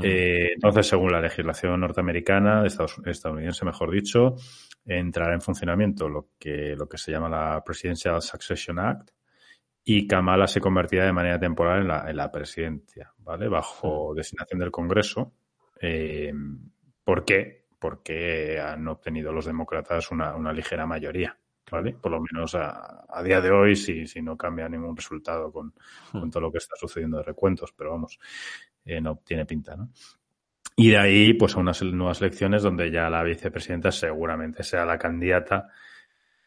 Eh, 0.03 0.53
entonces, 0.55 0.87
según 0.87 1.12
la 1.12 1.20
legislación 1.20 1.80
norteamericana, 1.80 2.64
estadounidense, 2.66 3.64
mejor 3.64 3.91
dicho, 3.91 4.34
entrará 4.84 5.34
en 5.34 5.41
funcionamiento 5.41 6.09
lo 6.09 6.30
que, 6.39 6.74
lo 6.76 6.89
que 6.89 6.99
se 6.99 7.12
llama 7.12 7.28
la 7.28 7.62
Presidential 7.64 8.20
Succession 8.22 8.78
Act 8.78 9.11
y 9.84 10.07
Kamala 10.07 10.49
se 10.49 10.61
convertirá 10.61 11.07
de 11.07 11.12
manera 11.12 11.39
temporal 11.39 11.82
en 11.82 11.89
la, 11.89 12.11
en 12.11 12.16
la 12.16 12.30
presidencia, 12.32 13.12
¿vale? 13.18 13.49
Bajo 13.49 14.14
designación 14.14 14.59
del 14.59 14.72
Congreso. 14.72 15.34
Eh, 15.80 16.32
¿Por 17.05 17.24
qué? 17.24 17.66
Porque 17.78 18.59
han 18.59 18.89
obtenido 18.89 19.32
los 19.32 19.45
demócratas 19.45 20.11
una, 20.11 20.34
una 20.34 20.53
ligera 20.53 20.87
mayoría. 20.87 21.39
¿Vale? 21.70 21.94
Por 22.00 22.12
lo 22.12 22.20
menos 22.20 22.54
a, 22.54 23.04
a 23.08 23.22
día 23.22 23.40
de 23.40 23.50
hoy, 23.50 23.76
si, 23.76 24.06
si, 24.06 24.22
no 24.22 24.36
cambia 24.36 24.68
ningún 24.68 24.96
resultado 24.96 25.50
con, 25.50 25.74
con, 26.12 26.30
todo 26.30 26.42
lo 26.42 26.52
que 26.52 26.58
está 26.58 26.76
sucediendo 26.76 27.18
de 27.18 27.24
recuentos, 27.24 27.72
pero 27.76 27.92
vamos, 27.92 28.18
eh, 28.84 29.00
no 29.00 29.20
tiene 29.24 29.44
pinta, 29.44 29.76
¿no? 29.76 29.90
Y 30.78 30.90
de 30.90 30.98
ahí, 30.98 31.32
pues 31.32 31.56
a 31.56 31.60
unas 31.60 31.82
nuevas 31.82 32.20
elecciones 32.20 32.62
donde 32.62 32.90
ya 32.90 33.08
la 33.08 33.22
vicepresidenta 33.22 33.90
seguramente 33.90 34.62
sea 34.62 34.84
la 34.84 34.98
candidata 34.98 35.68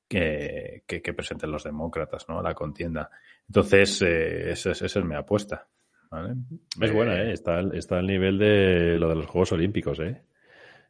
que, 0.08 0.84
que, 0.86 1.14
presenten 1.14 1.52
los 1.52 1.64
demócratas, 1.64 2.30
¿no? 2.30 2.42
La 2.42 2.54
contienda. 2.54 3.10
Entonces, 3.48 4.04
eh, 4.04 4.52
esa, 4.52 4.72
es, 4.72 4.96
mi 4.98 5.16
apuesta. 5.16 5.68
¿vale? 6.12 6.36
Es 6.80 6.94
buena, 6.94 7.22
¿eh? 7.24 7.34
Está, 7.34 7.62
está 7.74 7.98
al 7.98 8.08
nivel 8.08 8.38
de 8.38 8.98
lo 9.00 9.10
de 9.10 9.16
los 9.16 9.26
Juegos 9.26 9.52
Olímpicos, 9.52 10.00
¿eh? 10.00 10.22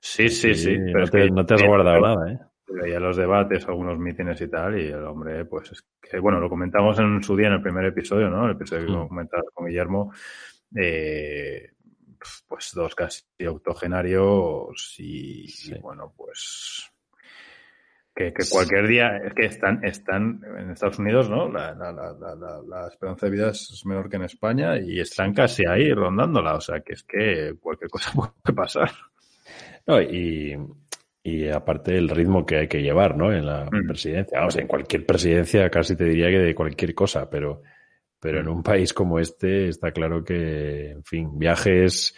Sí, 0.01 0.29
sí, 0.29 0.53
sí. 0.55 0.77
no, 0.77 1.07
te, 1.07 1.29
no 1.29 1.45
te 1.45 1.53
has 1.53 1.63
guardado 1.63 1.99
nada, 1.99 2.31
¿eh? 2.31 2.39
Veía 2.69 2.99
los 2.99 3.17
debates, 3.17 3.67
algunos 3.67 3.97
mítines 3.97 4.39
y 4.41 4.47
tal, 4.47 4.79
y 4.79 4.87
el 4.87 5.03
hombre, 5.05 5.45
pues 5.45 5.71
es 5.71 5.85
que, 6.01 6.19
bueno, 6.19 6.39
lo 6.39 6.49
comentamos 6.49 6.99
en 6.99 7.21
su 7.23 7.35
día 7.35 7.47
en 7.47 7.53
el 7.53 7.61
primer 7.61 7.85
episodio, 7.85 8.29
¿no? 8.29 8.45
El 8.45 8.51
episodio 8.51 8.85
que 8.85 9.07
comentaba 9.07 9.43
con 9.53 9.67
Guillermo, 9.67 10.13
eh, 10.75 11.71
pues 12.47 12.71
dos 12.73 12.93
casi 12.95 13.23
octogenarios 13.47 14.95
y, 14.99 15.73
bueno, 15.81 16.13
pues 16.15 16.91
que, 18.13 18.33
cualquier 18.51 18.87
día 18.87 19.17
es 19.17 19.33
que 19.33 19.45
están, 19.45 19.83
están 19.83 20.41
en 20.57 20.71
Estados 20.71 20.99
Unidos, 20.99 21.29
¿no? 21.29 21.49
La, 21.49 21.73
la, 21.73 21.91
la, 21.93 22.61
la, 22.67 22.87
esperanza 22.87 23.25
de 23.25 23.31
vida 23.31 23.49
es 23.51 23.81
menor 23.85 24.09
que 24.09 24.17
en 24.17 24.23
España 24.23 24.77
y 24.77 24.99
están 24.99 25.33
casi 25.33 25.65
ahí 25.65 25.93
rondándola, 25.93 26.55
o 26.55 26.61
sea 26.61 26.81
que 26.81 26.93
es 26.93 27.03
que 27.03 27.55
cualquier 27.59 27.89
cosa 27.89 28.11
puede 28.13 28.55
pasar. 28.55 28.91
No, 29.87 30.01
y, 30.01 30.55
y 31.23 31.47
aparte 31.49 31.97
el 31.97 32.09
ritmo 32.09 32.45
que 32.45 32.57
hay 32.57 32.67
que 32.67 32.81
llevar, 32.81 33.17
¿no? 33.17 33.33
En 33.33 33.45
la 33.45 33.65
mm. 33.65 33.87
presidencia, 33.87 34.39
vamos, 34.39 34.55
en 34.57 34.67
cualquier 34.67 35.05
presidencia 35.05 35.69
casi 35.69 35.95
te 35.95 36.05
diría 36.05 36.29
que 36.29 36.39
de 36.39 36.55
cualquier 36.55 36.93
cosa, 36.95 37.29
pero 37.29 37.61
pero 38.19 38.41
en 38.41 38.47
un 38.49 38.61
país 38.63 38.93
como 38.93 39.19
este 39.19 39.69
está 39.69 39.91
claro 39.91 40.23
que, 40.23 40.91
en 40.91 41.03
fin, 41.03 41.39
viajes, 41.39 42.13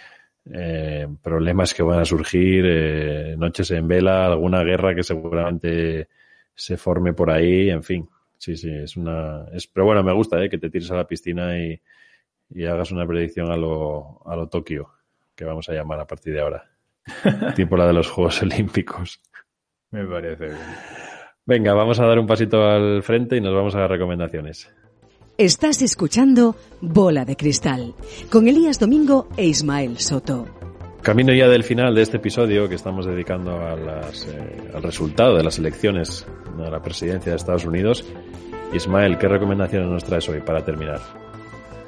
eh, 0.52 1.08
problemas 1.22 1.74
que 1.74 1.84
van 1.84 2.00
a 2.00 2.06
surgir, 2.06 2.66
eh, 2.66 3.36
noches 3.38 3.70
en 3.72 3.88
vela, 3.88 4.26
alguna 4.26 4.64
guerra 4.64 4.96
que 4.96 5.04
seguramente 5.04 6.08
se 6.56 6.78
forme 6.78 7.14
por 7.14 7.30
ahí, 7.30 7.70
en 7.70 7.84
fin. 7.84 8.10
Sí, 8.38 8.58
sí, 8.58 8.72
es 8.72 8.98
una... 8.98 9.46
Es, 9.54 9.68
pero 9.68 9.86
bueno, 9.86 10.04
me 10.04 10.14
gusta 10.14 10.44
eh, 10.44 10.50
que 10.50 10.58
te 10.58 10.72
tires 10.72 10.90
a 10.90 10.96
la 10.96 11.08
piscina 11.08 11.60
y, 11.60 11.80
y 12.50 12.66
hagas 12.66 12.92
una 12.92 13.06
predicción 13.06 13.52
a 13.52 13.58
lo, 13.58 14.22
a 14.26 14.36
lo 14.36 14.50
Tokio, 14.50 14.90
que 15.36 15.46
vamos 15.46 15.70
a 15.70 15.74
llamar 15.74 16.00
a 16.00 16.08
partir 16.08 16.34
de 16.34 16.42
ahora. 16.42 16.71
tipo 17.56 17.78
la 17.78 17.88
de 17.88 17.94
los 17.94 18.10
Juegos 18.10 18.42
Olímpicos. 18.42 19.22
Me 19.92 20.06
parece 20.06 20.46
bien. 20.46 20.58
Venga, 21.46 21.74
vamos 21.74 22.00
a 22.00 22.06
dar 22.06 22.20
un 22.20 22.28
pasito 22.28 22.64
al 22.64 23.04
frente 23.04 23.36
y 23.36 23.42
nos 23.42 23.54
vamos 23.54 23.76
a 23.76 23.80
las 23.80 23.90
recomendaciones. 23.90 24.72
Estás 25.38 25.82
escuchando 25.82 26.56
Bola 26.82 27.26
de 27.26 27.36
Cristal 27.36 27.96
con 28.30 28.48
Elías 28.48 28.80
Domingo 28.80 29.28
e 29.36 29.48
Ismael 29.48 29.98
Soto. 29.98 30.46
Camino 31.02 31.34
ya 31.34 31.48
del 31.48 31.64
final 31.64 31.96
de 31.96 32.04
este 32.04 32.18
episodio 32.18 32.70
que 32.70 32.76
estamos 32.76 33.08
dedicando 33.08 33.60
a 33.60 33.76
las, 33.76 34.28
eh, 34.28 34.72
al 34.74 34.84
resultado 34.84 35.36
de 35.36 35.44
las 35.44 35.58
elecciones 35.58 36.28
a 36.60 36.70
la 36.70 36.80
presidencia 36.82 37.32
de 37.32 37.38
Estados 37.38 37.66
Unidos. 37.66 38.06
Ismael, 38.72 39.18
¿qué 39.18 39.28
recomendaciones 39.28 39.90
nos 39.90 40.04
traes 40.04 40.30
hoy 40.30 40.42
para 40.42 40.64
terminar? 40.64 41.00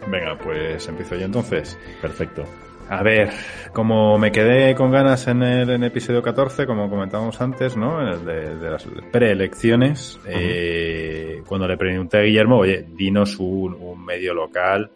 Venga, 0.08 0.36
pues 0.38 0.88
empiezo 0.88 1.16
yo 1.16 1.26
entonces. 1.26 1.78
Perfecto. 2.02 2.44
A 2.90 3.02
ver, 3.02 3.32
como 3.72 4.18
me 4.18 4.32
quedé 4.32 4.76
con 4.76 4.92
ganas 4.92 5.28
en 5.28 5.42
el, 5.42 5.84
episodio 5.84 6.22
14, 6.22 6.66
como 6.66 6.90
comentábamos 6.90 7.40
antes, 7.42 7.76
¿no? 7.76 8.02
En 8.02 8.08
el 8.08 8.26
de, 8.60 8.70
las 8.70 8.86
preelecciones, 9.12 10.20
eh, 10.28 11.42
cuando 11.48 11.68
le 11.68 11.78
pregunté 11.78 12.18
a 12.18 12.22
Guillermo, 12.22 12.58
oye, 12.58 12.86
dinos 12.90 13.40
un, 13.40 14.04
medio 14.06 14.34
local 14.34 14.92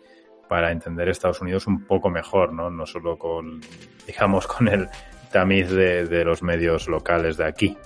para 0.47 0.71
entender 0.71 1.09
Estados 1.09 1.41
Unidos 1.41 1.65
un 1.67 1.85
poco 1.85 2.09
mejor, 2.09 2.53
¿no? 2.53 2.69
No 2.69 2.85
solo 2.85 3.17
con, 3.17 3.61
digamos, 4.05 4.47
con 4.47 4.67
el 4.67 4.87
tamiz 5.31 5.69
de, 5.69 6.05
de 6.05 6.23
los 6.23 6.43
medios 6.43 6.87
locales 6.87 7.37
de 7.37 7.45
aquí, 7.45 7.77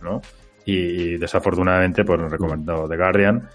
¿no? 0.00 0.20
Y, 0.64 1.16
desafortunadamente, 1.16 2.04
pues 2.04 2.20
nos 2.20 2.30
recomendó 2.30 2.88
The 2.88 2.96
Guardian, 2.96 3.48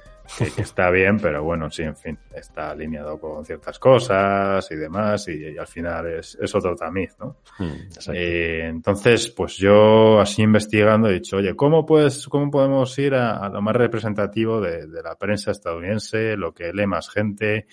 que, 0.55 0.61
está 0.61 0.89
bien, 0.89 1.17
pero 1.17 1.43
bueno, 1.43 1.69
sí, 1.69 1.83
en 1.83 1.95
fin, 1.95 2.17
está 2.33 2.71
alineado 2.71 3.19
con 3.19 3.45
ciertas 3.45 3.79
cosas 3.79 4.69
y 4.71 4.75
demás, 4.75 5.27
y, 5.27 5.57
al 5.57 5.67
final 5.67 6.07
es, 6.07 6.37
es, 6.39 6.53
otro 6.55 6.75
tamiz, 6.75 7.15
¿no? 7.19 7.37
Mm, 7.59 8.13
eh, 8.13 8.61
entonces, 8.65 9.29
pues 9.29 9.57
yo 9.57 10.19
así 10.19 10.41
investigando 10.41 11.09
he 11.09 11.13
dicho, 11.13 11.37
oye, 11.37 11.55
¿cómo, 11.55 11.85
pues, 11.85 12.27
cómo 12.27 12.51
podemos 12.51 12.97
ir 12.99 13.15
a, 13.15 13.49
lo 13.49 13.61
más 13.61 13.75
representativo 13.75 14.61
de, 14.61 14.87
de, 14.87 15.03
la 15.03 15.15
prensa 15.15 15.51
estadounidense, 15.51 16.35
lo 16.35 16.53
que 16.53 16.73
lee 16.73 16.87
más 16.87 17.09
gente, 17.09 17.67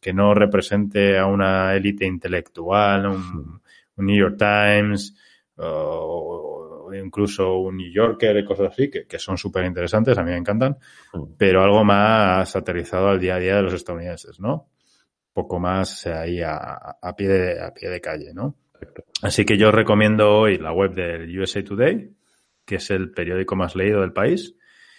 que 0.00 0.12
no 0.12 0.34
represente 0.34 1.18
a 1.18 1.26
una 1.26 1.74
élite 1.74 2.06
intelectual, 2.06 3.06
un, 3.06 3.60
un 3.96 4.06
New 4.06 4.16
York 4.16 4.36
Times, 4.38 5.14
o 5.58 6.54
incluso 6.92 7.58
un 7.58 7.76
New 7.76 7.90
Yorker 7.90 8.36
y 8.36 8.44
cosas 8.44 8.72
así, 8.72 8.90
que, 8.90 9.06
que 9.06 9.18
son 9.18 9.36
súper 9.36 9.64
interesantes, 9.64 10.16
a 10.18 10.22
mí 10.22 10.30
me 10.30 10.36
encantan, 10.36 10.76
mm. 11.12 11.22
pero 11.36 11.62
algo 11.62 11.84
más 11.84 12.54
aterrizado 12.56 13.08
al 13.08 13.20
día 13.20 13.36
a 13.36 13.38
día 13.38 13.56
de 13.56 13.62
los 13.62 13.74
estadounidenses, 13.74 14.40
¿no? 14.40 14.70
Poco 15.32 15.58
más 15.58 16.06
ahí 16.06 16.40
a, 16.40 16.96
a, 17.00 17.16
pie, 17.16 17.28
de, 17.28 17.62
a 17.62 17.72
pie 17.72 17.88
de 17.88 18.00
calle, 18.00 18.32
¿no? 18.34 18.56
Así 19.22 19.44
que 19.44 19.56
yo 19.56 19.70
recomiendo 19.70 20.30
hoy 20.30 20.58
la 20.58 20.72
web 20.72 20.94
del 20.94 21.38
USA 21.38 21.64
Today, 21.64 22.10
que 22.64 22.76
es 22.76 22.90
el 22.90 23.10
periódico 23.10 23.56
más 23.56 23.74
leído 23.74 24.00
del 24.00 24.12
país, 24.12 24.54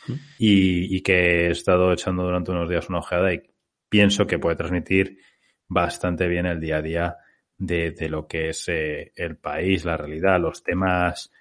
mm. 0.08 0.14
y, 0.40 0.96
y 0.98 1.02
que 1.02 1.48
he 1.48 1.52
estado 1.52 1.94
echando 1.94 2.24
durante 2.24 2.52
unos 2.52 2.70
días 2.70 2.90
una 2.90 3.00
ojeada 3.00 3.34
y 3.34 3.44
pienso 3.90 4.26
que 4.28 4.40
puede 4.40 4.56
transmitir 4.56 5.20
bastante 5.68 6.28
bien 6.28 6.46
el 6.46 6.60
día 6.60 6.78
a 6.78 6.82
día 6.82 7.18
de, 7.58 8.10
lo 8.10 8.28
que 8.28 8.50
es 8.50 8.68
eh, 8.70 9.12
el 9.16 9.38
país, 9.38 9.86
la 9.86 9.98
realidad, 9.98 10.40
los 10.40 10.64
temas 10.64 11.32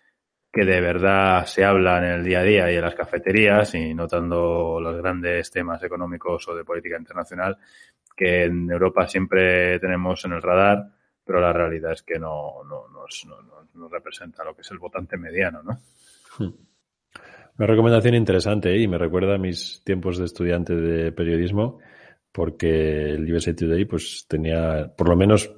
que 0.52 0.64
de 0.64 0.80
verdad 0.80 1.44
se 1.46 1.64
hablan 1.64 2.04
en 2.04 2.12
el 2.12 2.24
día 2.24 2.40
a 2.40 2.44
día 2.44 2.72
y 2.72 2.76
en 2.76 2.82
las 2.82 2.94
cafeterías 2.94 3.74
y 3.74 3.92
notando 3.92 4.78
los 4.80 4.96
grandes 4.96 5.50
temas 5.50 5.82
económicos 5.82 6.46
o 6.46 6.54
de 6.54 6.64
política 6.64 6.96
internacional 6.96 7.58
que 8.16 8.44
en 8.44 8.70
Europa 8.70 9.08
siempre 9.08 9.78
tenemos 9.80 10.24
en 10.24 10.32
el 10.32 10.42
radar, 10.42 10.88
pero 11.24 11.40
la 11.40 11.52
realidad 11.52 11.92
es 11.92 12.02
que 12.02 12.18
no, 12.18 12.62
no, 12.64 12.86
no, 13.74 13.88
representa 13.88 14.44
lo 14.44 14.54
que 14.54 14.62
es 14.62 14.70
el 14.70 14.78
votante 14.78 15.16
mediano, 15.16 15.62
¿no? 15.62 15.80
Hmm. 16.38 16.52
Una 17.56 17.66
recomendación 17.66 18.14
interesante 18.14 18.72
¿eh? 18.72 18.80
y 18.80 18.88
me 18.88 18.98
recuerda 18.98 19.34
a 19.34 19.38
mis 19.38 19.82
tiempos 19.84 20.18
de 20.18 20.24
estudiante 20.24 20.74
de 20.74 21.12
periodismo 21.12 21.78
porque 22.32 23.10
el 23.10 23.32
USA 23.32 23.54
Today 23.54 23.84
pues 23.84 24.26
tenía, 24.28 24.92
por 24.96 25.08
lo 25.08 25.16
menos, 25.16 25.54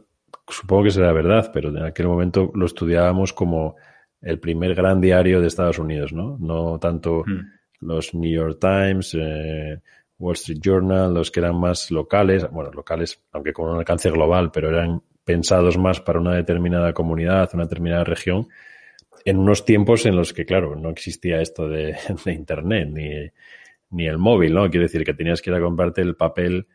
supongo 0.49 0.85
que 0.85 0.91
será 0.91 1.13
verdad, 1.13 1.51
pero 1.53 1.71
en 1.71 1.83
aquel 1.83 2.07
momento 2.07 2.51
lo 2.55 2.67
estudiábamos 2.67 3.33
como 3.33 3.77
el 4.21 4.39
primer 4.39 4.75
gran 4.75 5.01
diario 5.01 5.41
de 5.41 5.49
Estados 5.49 5.79
Unidos, 5.79 6.13
¿no? 6.13 6.37
No 6.39 6.79
tanto 6.79 7.23
hmm. 7.27 7.87
los 7.87 8.15
New 8.15 8.33
York 8.33 8.59
Times, 8.61 9.17
eh, 9.19 9.81
Wall 10.19 10.35
Street 10.35 10.61
Journal, 10.61 11.13
los 11.13 11.31
que 11.31 11.41
eran 11.41 11.57
más 11.57 11.91
locales, 11.91 12.49
bueno, 12.51 12.71
locales, 12.73 13.23
aunque 13.33 13.53
con 13.53 13.71
un 13.71 13.79
alcance 13.79 14.11
global, 14.11 14.51
pero 14.53 14.71
eran 14.71 15.03
pensados 15.25 15.77
más 15.77 16.01
para 16.01 16.21
una 16.21 16.35
determinada 16.35 16.93
comunidad, 16.93 17.51
una 17.53 17.65
determinada 17.65 18.05
región, 18.05 18.49
en 19.25 19.39
unos 19.39 19.65
tiempos 19.65 20.07
en 20.07 20.17
los 20.17 20.33
que, 20.33 20.45
claro, 20.45 20.77
no 20.77 20.91
existía 20.91 21.41
esto 21.41 21.69
de, 21.69 21.97
de 22.25 22.33
Internet 22.33 22.89
ni, 22.93 23.11
ni 23.91 24.07
el 24.07 24.19
móvil, 24.19 24.55
¿no? 24.55 24.71
Quiere 24.71 24.87
decir 24.87 25.05
que 25.05 25.15
tenías 25.15 25.43
que 25.43 25.51
ir 25.51 25.57
a 25.57 25.61
comprarte 25.61 26.01
el 26.01 26.17
papel 26.17 26.67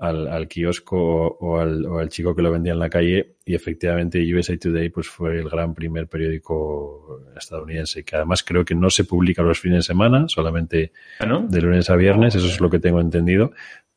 al, 0.00 0.28
al 0.28 0.48
kiosco 0.48 0.96
o, 0.96 1.58
al, 1.58 1.84
o, 1.84 1.98
al, 1.98 2.08
chico 2.08 2.34
que 2.34 2.40
lo 2.40 2.50
vendía 2.50 2.72
en 2.72 2.78
la 2.78 2.88
calle 2.88 3.36
y 3.44 3.54
efectivamente 3.54 4.18
USA 4.34 4.56
Today 4.56 4.88
pues 4.88 5.08
fue 5.08 5.38
el 5.38 5.48
gran 5.48 5.74
primer 5.74 6.08
periódico 6.08 7.22
estadounidense 7.36 8.02
que 8.02 8.16
además 8.16 8.42
creo 8.42 8.64
que 8.64 8.74
no 8.74 8.88
se 8.88 9.04
publica 9.04 9.42
los 9.42 9.60
fines 9.60 9.78
de 9.78 9.82
semana, 9.82 10.26
solamente 10.28 10.92
¿Ah, 11.20 11.44
de 11.46 11.60
lunes 11.60 11.90
a 11.90 11.96
viernes, 11.96 12.34
eso 12.34 12.46
es 12.46 12.60
lo 12.60 12.70
que 12.70 12.78
tengo 12.78 13.00
entendido, 13.00 13.52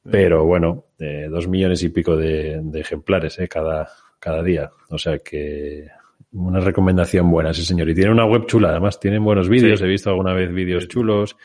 pero 0.10 0.46
bueno, 0.46 0.88
eh, 1.00 1.28
dos 1.30 1.48
millones 1.48 1.82
y 1.84 1.90
pico 1.90 2.18
de, 2.18 2.60
de 2.62 2.80
ejemplares 2.82 3.40
eh, 3.40 3.48
cada, 3.48 3.88
cada 4.20 4.44
día, 4.44 4.72
o 4.90 4.98
sea 4.98 5.20
que 5.20 5.88
una 6.34 6.60
recomendación 6.60 7.30
buena, 7.30 7.54
sí 7.54 7.64
señor. 7.64 7.90
Y 7.90 7.94
tiene 7.94 8.10
una 8.10 8.26
web 8.26 8.48
chula, 8.48 8.70
además. 8.70 9.00
Tienen 9.00 9.24
buenos 9.24 9.50
vídeos, 9.50 9.80
he 9.84 9.86
visto 9.86 10.10
alguna 10.10 10.34
vez 10.34 10.52
vídeos 10.52 10.88
chulos. 10.88 11.38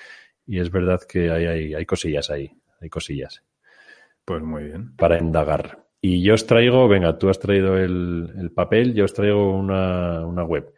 Y 0.47 0.61
es 0.61 0.71
verdad 0.71 1.01
que 1.07 1.31
hay, 1.31 1.45
hay, 1.45 1.75
hay 1.75 1.85
cosillas 1.85 2.31
ahí, 2.31 2.51
hay 2.81 2.89
cosillas. 2.89 3.43
Pues 4.29 4.43
muy 4.43 4.65
bien. 4.65 4.95
Para 4.95 5.19
indagar. 5.19 5.87
Y 6.03 6.23
yo 6.23 6.35
os 6.35 6.47
traigo, 6.47 6.87
venga, 6.87 7.17
tú 7.17 7.31
has 7.31 7.39
traído 7.39 7.79
el, 7.79 8.53
papel, 8.55 8.93
yo 8.93 9.07
os 9.07 9.15
traigo 9.15 9.57
una, 9.57 10.27
una, 10.27 10.45
web. 10.45 10.71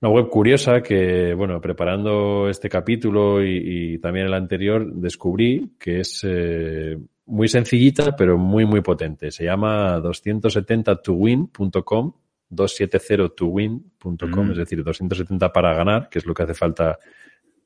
Una 0.00 0.10
web 0.10 0.30
curiosa 0.30 0.80
que, 0.80 1.34
bueno, 1.34 1.60
preparando 1.60 2.48
este 2.48 2.70
capítulo 2.70 3.44
y, 3.44 3.98
también 3.98 4.24
el 4.24 4.32
anterior, 4.32 4.90
descubrí 4.90 5.74
que 5.78 6.00
es 6.00 6.24
eh, 6.26 6.96
muy 7.26 7.46
sencillita, 7.46 8.16
pero 8.16 8.38
muy, 8.38 8.64
muy 8.64 8.80
potente. 8.80 9.30
Se 9.30 9.44
llama 9.44 10.00
270towin.com, 10.00 12.12
270towin.com, 12.48 14.46
mm. 14.46 14.50
es 14.50 14.56
decir, 14.56 14.82
270 14.82 15.52
para 15.52 15.74
ganar, 15.74 16.08
que 16.08 16.20
es 16.20 16.24
lo 16.24 16.32
que 16.32 16.44
hace 16.44 16.54
falta 16.54 16.98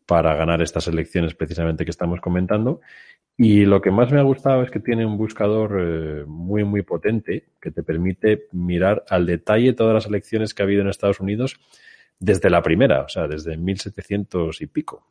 para 0.09 0.35
ganar 0.35 0.63
estas 0.63 0.89
elecciones 0.89 1.35
precisamente 1.35 1.85
que 1.85 1.91
estamos 1.91 2.19
comentando. 2.21 2.81
Y 3.41 3.67
lo 3.67 3.81
que 3.81 3.93
más 3.93 4.11
me 4.11 4.19
ha 4.19 4.25
gustado 4.25 4.65
es 4.65 4.71
que 4.73 4.81
tiene 4.81 5.07
un 5.07 5.17
buscador 5.17 5.79
eh, 5.81 6.25
muy, 6.27 6.65
muy 6.65 6.83
potente 6.83 7.51
que 7.61 7.71
te 7.71 7.85
permite 7.85 8.49
mirar 8.51 9.05
al 9.09 9.27
detalle 9.27 9.75
todas 9.75 9.95
las 9.95 10.07
elecciones 10.07 10.53
que 10.53 10.63
ha 10.63 10.65
habido 10.65 10.83
en 10.83 10.89
Estados 10.89 11.21
Unidos 11.21 11.61
desde 12.19 12.51
la 12.51 12.63
primera, 12.63 13.03
o 13.03 13.09
sea, 13.09 13.29
desde 13.29 13.57
1700 13.57 14.61
y 14.61 14.67
pico, 14.67 15.07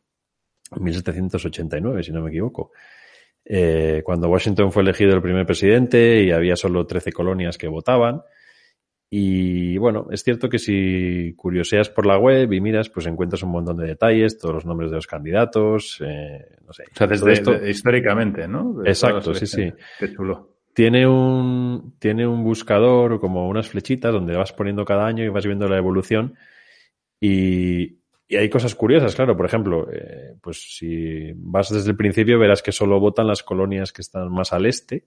1789, 0.78 2.03
si 2.03 2.11
no 2.11 2.21
me 2.21 2.30
equivoco. 2.30 2.71
Eh, 3.45 4.01
cuando 4.03 4.28
Washington 4.28 4.73
fue 4.73 4.84
elegido 4.84 5.15
el 5.15 5.21
primer 5.21 5.45
presidente 5.45 6.21
y 6.21 6.32
había 6.32 6.57
solo 6.57 6.86
13 6.86 7.13
colonias 7.13 7.57
que 7.57 7.69
votaban, 7.69 8.23
y 9.09 9.77
bueno, 9.77 10.07
es 10.11 10.23
cierto 10.23 10.49
que 10.49 10.59
si 10.59 11.33
curioseas 11.37 11.89
por 11.89 12.05
la 12.05 12.17
web 12.17 12.51
y 12.51 12.59
miras, 12.59 12.89
pues 12.89 13.07
encuentras 13.07 13.41
un 13.43 13.51
montón 13.51 13.77
de 13.77 13.87
detalles, 13.87 14.37
todos 14.37 14.55
los 14.55 14.65
nombres 14.65 14.91
de 14.91 14.97
los 14.97 15.07
candidatos, 15.07 16.01
eh, 16.05 16.57
no 16.65 16.73
sé. 16.73 16.83
O 16.91 16.95
sea, 16.95 17.07
desde 17.07 17.31
esto... 17.31 17.65
históricamente, 17.65 18.47
¿no? 18.49 18.83
Exacto, 18.85 19.33
sí, 19.33 19.45
sí. 19.45 19.71
Qué 19.97 20.13
chulo. 20.13 20.55
Tiene 20.73 21.07
un, 21.07 21.95
tiene 21.99 22.27
un 22.27 22.43
buscador 22.43 23.19
como 23.19 23.47
unas 23.47 23.69
flechitas 23.69 24.11
donde 24.11 24.35
vas 24.35 24.51
poniendo 24.51 24.83
cada 24.83 25.07
año 25.07 25.23
y 25.23 25.29
vas 25.29 25.45
viendo 25.45 25.67
la 25.67 25.77
evolución. 25.77 26.35
Y, 27.19 27.99
y 28.27 28.35
hay 28.35 28.49
cosas 28.49 28.75
curiosas, 28.75 29.15
claro. 29.15 29.37
Por 29.37 29.45
ejemplo, 29.45 29.87
eh, 29.91 30.35
pues 30.41 30.75
si 30.77 31.31
vas 31.33 31.73
desde 31.73 31.91
el 31.91 31.97
principio 31.97 32.37
verás 32.37 32.61
que 32.61 32.73
solo 32.73 32.99
votan 32.99 33.25
las 33.25 33.41
colonias 33.41 33.93
que 33.93 34.01
están 34.01 34.29
más 34.31 34.51
al 34.51 34.65
este 34.65 35.05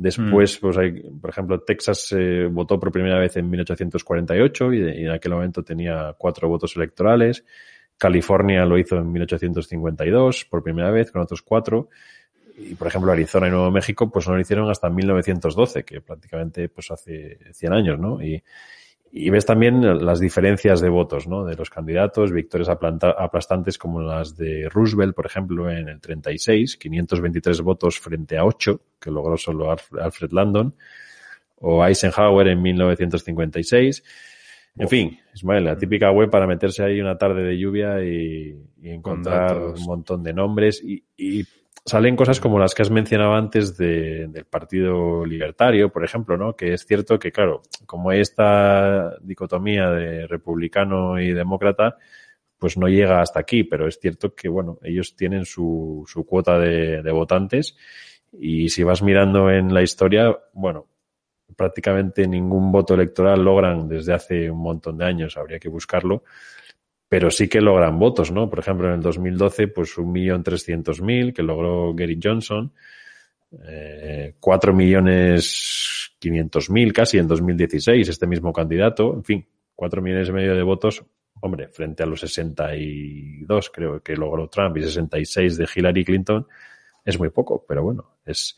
Después, 0.00 0.56
pues 0.56 0.78
hay, 0.78 0.92
por 0.92 1.28
ejemplo, 1.28 1.60
Texas 1.60 2.10
eh, 2.16 2.48
votó 2.50 2.80
por 2.80 2.90
primera 2.90 3.18
vez 3.18 3.36
en 3.36 3.50
1848 3.50 4.72
y, 4.72 4.78
y, 4.78 5.04
en 5.04 5.10
aquel 5.10 5.32
momento 5.32 5.62
tenía 5.62 6.14
cuatro 6.16 6.48
votos 6.48 6.74
electorales. 6.74 7.44
California 7.98 8.64
lo 8.64 8.78
hizo 8.78 8.96
en 8.96 9.12
1852 9.12 10.46
por 10.46 10.62
primera 10.62 10.90
vez 10.90 11.12
con 11.12 11.20
otros 11.20 11.42
cuatro. 11.42 11.90
Y, 12.56 12.74
por 12.76 12.88
ejemplo, 12.88 13.12
Arizona 13.12 13.48
y 13.48 13.50
Nuevo 13.50 13.70
México, 13.70 14.10
pues 14.10 14.26
no 14.26 14.36
lo 14.36 14.40
hicieron 14.40 14.70
hasta 14.70 14.88
1912, 14.88 15.84
que 15.84 16.00
prácticamente 16.00 16.70
pues 16.70 16.90
hace 16.90 17.38
100 17.52 17.72
años, 17.74 17.98
¿no? 17.98 18.22
Y, 18.22 18.42
y 19.12 19.28
ves 19.30 19.44
también 19.44 20.04
las 20.04 20.20
diferencias 20.20 20.80
de 20.80 20.88
votos, 20.88 21.26
¿no? 21.26 21.44
De 21.44 21.56
los 21.56 21.68
candidatos, 21.68 22.32
victorias 22.32 22.68
aplastantes 22.68 23.76
como 23.76 24.00
las 24.00 24.36
de 24.36 24.68
Roosevelt, 24.68 25.16
por 25.16 25.26
ejemplo, 25.26 25.68
en 25.68 25.88
el 25.88 26.00
36, 26.00 26.76
523 26.76 27.60
votos 27.60 27.98
frente 27.98 28.38
a 28.38 28.44
8, 28.44 28.80
que 29.00 29.10
logró 29.10 29.36
solo 29.36 29.70
Alfred 29.70 30.30
Landon, 30.30 30.74
o 31.56 31.84
Eisenhower 31.84 32.46
en 32.48 32.62
1956. 32.62 34.04
En 34.78 34.88
fin, 34.88 35.18
Ismael, 35.34 35.64
la 35.64 35.76
típica 35.76 36.12
web 36.12 36.30
para 36.30 36.46
meterse 36.46 36.84
ahí 36.84 37.00
una 37.00 37.18
tarde 37.18 37.42
de 37.42 37.58
lluvia 37.58 38.02
y, 38.04 38.56
encontrar 38.82 39.58
un 39.60 39.82
montón 39.84 40.22
de 40.22 40.32
nombres 40.32 40.82
y, 40.82 41.02
y 41.16 41.44
salen 41.84 42.16
cosas 42.16 42.40
como 42.40 42.58
las 42.58 42.74
que 42.74 42.82
has 42.82 42.90
mencionado 42.90 43.34
antes 43.34 43.76
de, 43.76 44.26
del 44.28 44.44
Partido 44.44 45.24
Libertario, 45.24 45.90
por 45.90 46.04
ejemplo, 46.04 46.36
¿no? 46.36 46.54
Que 46.54 46.74
es 46.74 46.86
cierto 46.86 47.18
que, 47.18 47.32
claro, 47.32 47.62
como 47.86 48.10
hay 48.10 48.20
esta 48.20 49.16
dicotomía 49.20 49.90
de 49.90 50.26
republicano 50.26 51.20
y 51.20 51.32
demócrata, 51.32 51.96
pues 52.58 52.76
no 52.76 52.88
llega 52.88 53.22
hasta 53.22 53.40
aquí, 53.40 53.64
pero 53.64 53.88
es 53.88 53.98
cierto 53.98 54.34
que, 54.34 54.48
bueno, 54.48 54.78
ellos 54.82 55.16
tienen 55.16 55.44
su, 55.46 56.04
su 56.06 56.24
cuota 56.26 56.58
de, 56.58 57.02
de 57.02 57.12
votantes 57.12 57.76
y 58.32 58.68
si 58.68 58.82
vas 58.82 59.02
mirando 59.02 59.50
en 59.50 59.72
la 59.72 59.82
historia, 59.82 60.38
bueno, 60.52 60.86
prácticamente 61.56 62.26
ningún 62.26 62.70
voto 62.70 62.94
electoral 62.94 63.42
logran 63.42 63.88
desde 63.88 64.12
hace 64.12 64.50
un 64.50 64.60
montón 64.60 64.98
de 64.98 65.06
años, 65.06 65.36
habría 65.36 65.58
que 65.58 65.68
buscarlo, 65.68 66.24
pero 67.10 67.28
sí 67.28 67.48
que 67.48 67.60
logran 67.60 67.98
votos, 67.98 68.30
¿no? 68.30 68.48
Por 68.48 68.60
ejemplo, 68.60 68.86
en 68.86 68.94
el 68.94 69.00
2012, 69.00 69.66
pues 69.66 69.98
un 69.98 70.12
millón 70.12 70.44
trescientos 70.44 71.02
mil 71.02 71.34
que 71.34 71.42
logró 71.42 71.92
Gary 71.92 72.20
Johnson. 72.22 72.72
eh, 73.66 74.36
4 74.38 74.72
millones 74.72 76.12
500 76.20 76.70
mil 76.70 76.92
casi 76.92 77.18
en 77.18 77.26
2016, 77.26 78.08
este 78.08 78.28
mismo 78.28 78.52
candidato, 78.52 79.12
en 79.12 79.24
fin, 79.24 79.46
4 79.74 80.00
millones 80.00 80.28
y 80.28 80.32
medio 80.32 80.54
de 80.54 80.62
votos, 80.62 81.04
hombre, 81.40 81.66
frente 81.66 82.04
a 82.04 82.06
los 82.06 82.20
62 82.20 83.70
creo 83.70 84.00
que 84.04 84.14
logró 84.14 84.46
Trump 84.48 84.76
y 84.76 84.82
66 84.84 85.56
de 85.56 85.68
Hillary 85.74 86.04
Clinton, 86.04 86.46
es 87.04 87.18
muy 87.18 87.30
poco, 87.30 87.64
pero 87.66 87.82
bueno, 87.82 88.18
es, 88.24 88.56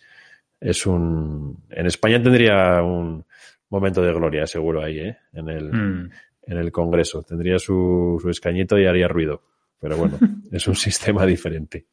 es 0.60 0.84
un... 0.84 1.64
En 1.70 1.86
España 1.86 2.22
tendría 2.22 2.82
un 2.82 3.24
momento 3.70 4.02
de 4.02 4.12
gloria, 4.12 4.46
seguro 4.46 4.82
ahí, 4.82 4.98
¿eh? 4.98 5.16
En 5.32 5.48
el, 5.48 5.72
Mm. 5.72 6.10
En 6.42 6.58
el 6.58 6.72
Congreso. 6.72 7.22
Tendría 7.22 7.58
su, 7.58 8.18
su 8.20 8.28
escañito 8.30 8.78
y 8.78 8.86
haría 8.86 9.08
ruido. 9.08 9.42
Pero 9.80 9.96
bueno, 9.96 10.18
es 10.52 10.66
un 10.68 10.76
sistema 10.76 11.26
diferente. 11.26 11.86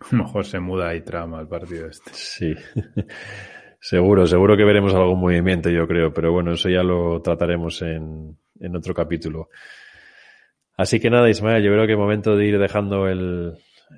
A 0.00 0.16
lo 0.16 0.24
mejor 0.24 0.44
se 0.44 0.58
muda 0.58 0.94
y 0.94 1.02
trama 1.02 1.38
al 1.38 1.48
partido 1.48 1.86
este. 1.86 2.10
Sí. 2.12 2.54
seguro, 3.80 4.26
seguro 4.26 4.56
que 4.56 4.64
veremos 4.64 4.94
algún 4.94 5.20
movimiento, 5.20 5.68
yo 5.70 5.86
creo. 5.86 6.12
Pero 6.12 6.32
bueno, 6.32 6.52
eso 6.52 6.68
ya 6.68 6.82
lo 6.82 7.20
trataremos 7.20 7.82
en, 7.82 8.36
en 8.60 8.76
otro 8.76 8.94
capítulo. 8.94 9.48
Así 10.76 11.00
que 11.00 11.10
nada, 11.10 11.30
Ismael, 11.30 11.62
yo 11.62 11.72
creo 11.72 11.86
que 11.86 11.92
es 11.92 11.98
momento 11.98 12.36
de 12.36 12.46
ir 12.46 12.58
dejando 12.58 13.08
el, 13.08 13.54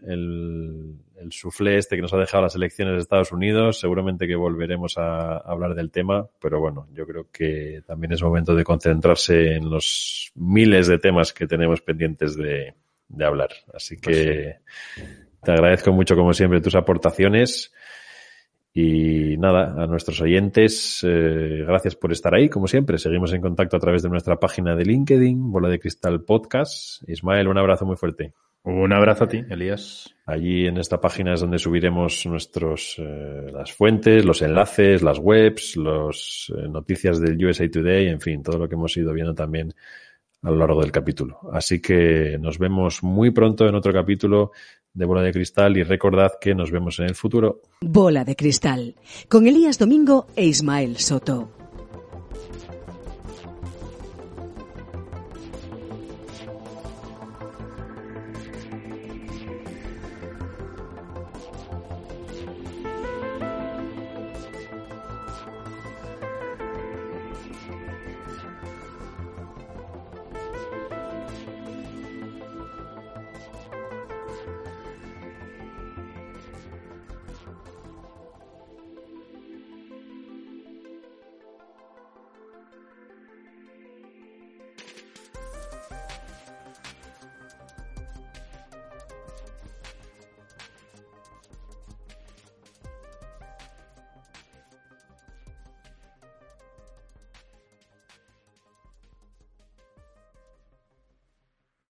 el, 0.06 0.94
el 1.16 1.32
suflé 1.32 1.78
este 1.78 1.96
que 1.96 2.02
nos 2.02 2.12
ha 2.14 2.18
dejado 2.18 2.44
las 2.44 2.54
elecciones 2.54 2.94
de 2.94 3.00
Estados 3.00 3.32
Unidos. 3.32 3.80
Seguramente 3.80 4.26
que 4.26 4.36
volveremos 4.36 4.98
a 4.98 5.38
hablar 5.38 5.74
del 5.74 5.90
tema, 5.90 6.26
pero 6.40 6.60
bueno, 6.60 6.86
yo 6.92 7.06
creo 7.06 7.26
que 7.32 7.82
también 7.86 8.12
es 8.12 8.22
momento 8.22 8.54
de 8.54 8.64
concentrarse 8.64 9.54
en 9.54 9.70
los 9.70 10.32
miles 10.34 10.86
de 10.86 10.98
temas 10.98 11.32
que 11.32 11.46
tenemos 11.46 11.80
pendientes 11.80 12.36
de, 12.36 12.74
de 13.08 13.24
hablar. 13.24 13.50
Así 13.74 13.96
que 13.96 14.56
te 15.42 15.52
agradezco 15.52 15.92
mucho, 15.92 16.16
como 16.16 16.32
siempre, 16.32 16.60
tus 16.60 16.74
aportaciones. 16.74 17.72
Y 18.74 19.36
nada, 19.38 19.82
a 19.82 19.86
nuestros 19.86 20.20
oyentes, 20.20 21.00
eh, 21.02 21.64
gracias 21.66 21.96
por 21.96 22.12
estar 22.12 22.34
ahí, 22.34 22.48
como 22.48 22.68
siempre. 22.68 22.98
Seguimos 22.98 23.32
en 23.32 23.40
contacto 23.40 23.76
a 23.76 23.80
través 23.80 24.02
de 24.02 24.08
nuestra 24.08 24.36
página 24.38 24.76
de 24.76 24.84
LinkedIn, 24.84 25.50
Bola 25.50 25.68
de 25.68 25.80
Cristal 25.80 26.22
Podcast. 26.22 27.02
Ismael, 27.08 27.48
un 27.48 27.58
abrazo 27.58 27.86
muy 27.86 27.96
fuerte. 27.96 28.34
Un 28.70 28.92
abrazo 28.92 29.24
a 29.24 29.28
ti, 29.28 29.42
Elías. 29.48 30.14
Allí 30.26 30.66
en 30.66 30.76
esta 30.76 31.00
página 31.00 31.32
es 31.32 31.40
donde 31.40 31.58
subiremos 31.58 32.26
nuestros 32.26 32.96
eh, 32.98 33.46
las 33.50 33.72
fuentes, 33.72 34.26
los 34.26 34.42
enlaces, 34.42 35.02
las 35.02 35.18
webs, 35.18 35.74
las 35.76 36.52
eh, 36.54 36.68
noticias 36.68 37.18
del 37.18 37.42
USA 37.42 37.66
Today, 37.70 38.08
en 38.08 38.20
fin, 38.20 38.42
todo 38.42 38.58
lo 38.58 38.68
que 38.68 38.74
hemos 38.74 38.94
ido 38.98 39.14
viendo 39.14 39.34
también 39.34 39.72
a 40.42 40.50
lo 40.50 40.56
largo 40.56 40.82
del 40.82 40.92
capítulo. 40.92 41.40
Así 41.50 41.80
que 41.80 42.36
nos 42.38 42.58
vemos 42.58 43.02
muy 43.02 43.30
pronto 43.30 43.66
en 43.66 43.74
otro 43.74 43.90
capítulo 43.90 44.52
de 44.92 45.06
Bola 45.06 45.22
de 45.22 45.32
Cristal 45.32 45.78
y 45.78 45.82
recordad 45.82 46.32
que 46.38 46.54
nos 46.54 46.70
vemos 46.70 46.98
en 46.98 47.06
el 47.06 47.14
futuro. 47.14 47.62
Bola 47.80 48.22
de 48.22 48.36
Cristal, 48.36 48.96
con 49.30 49.46
Elías 49.46 49.78
Domingo 49.78 50.26
e 50.36 50.44
Ismael 50.44 50.98
Soto. 50.98 51.57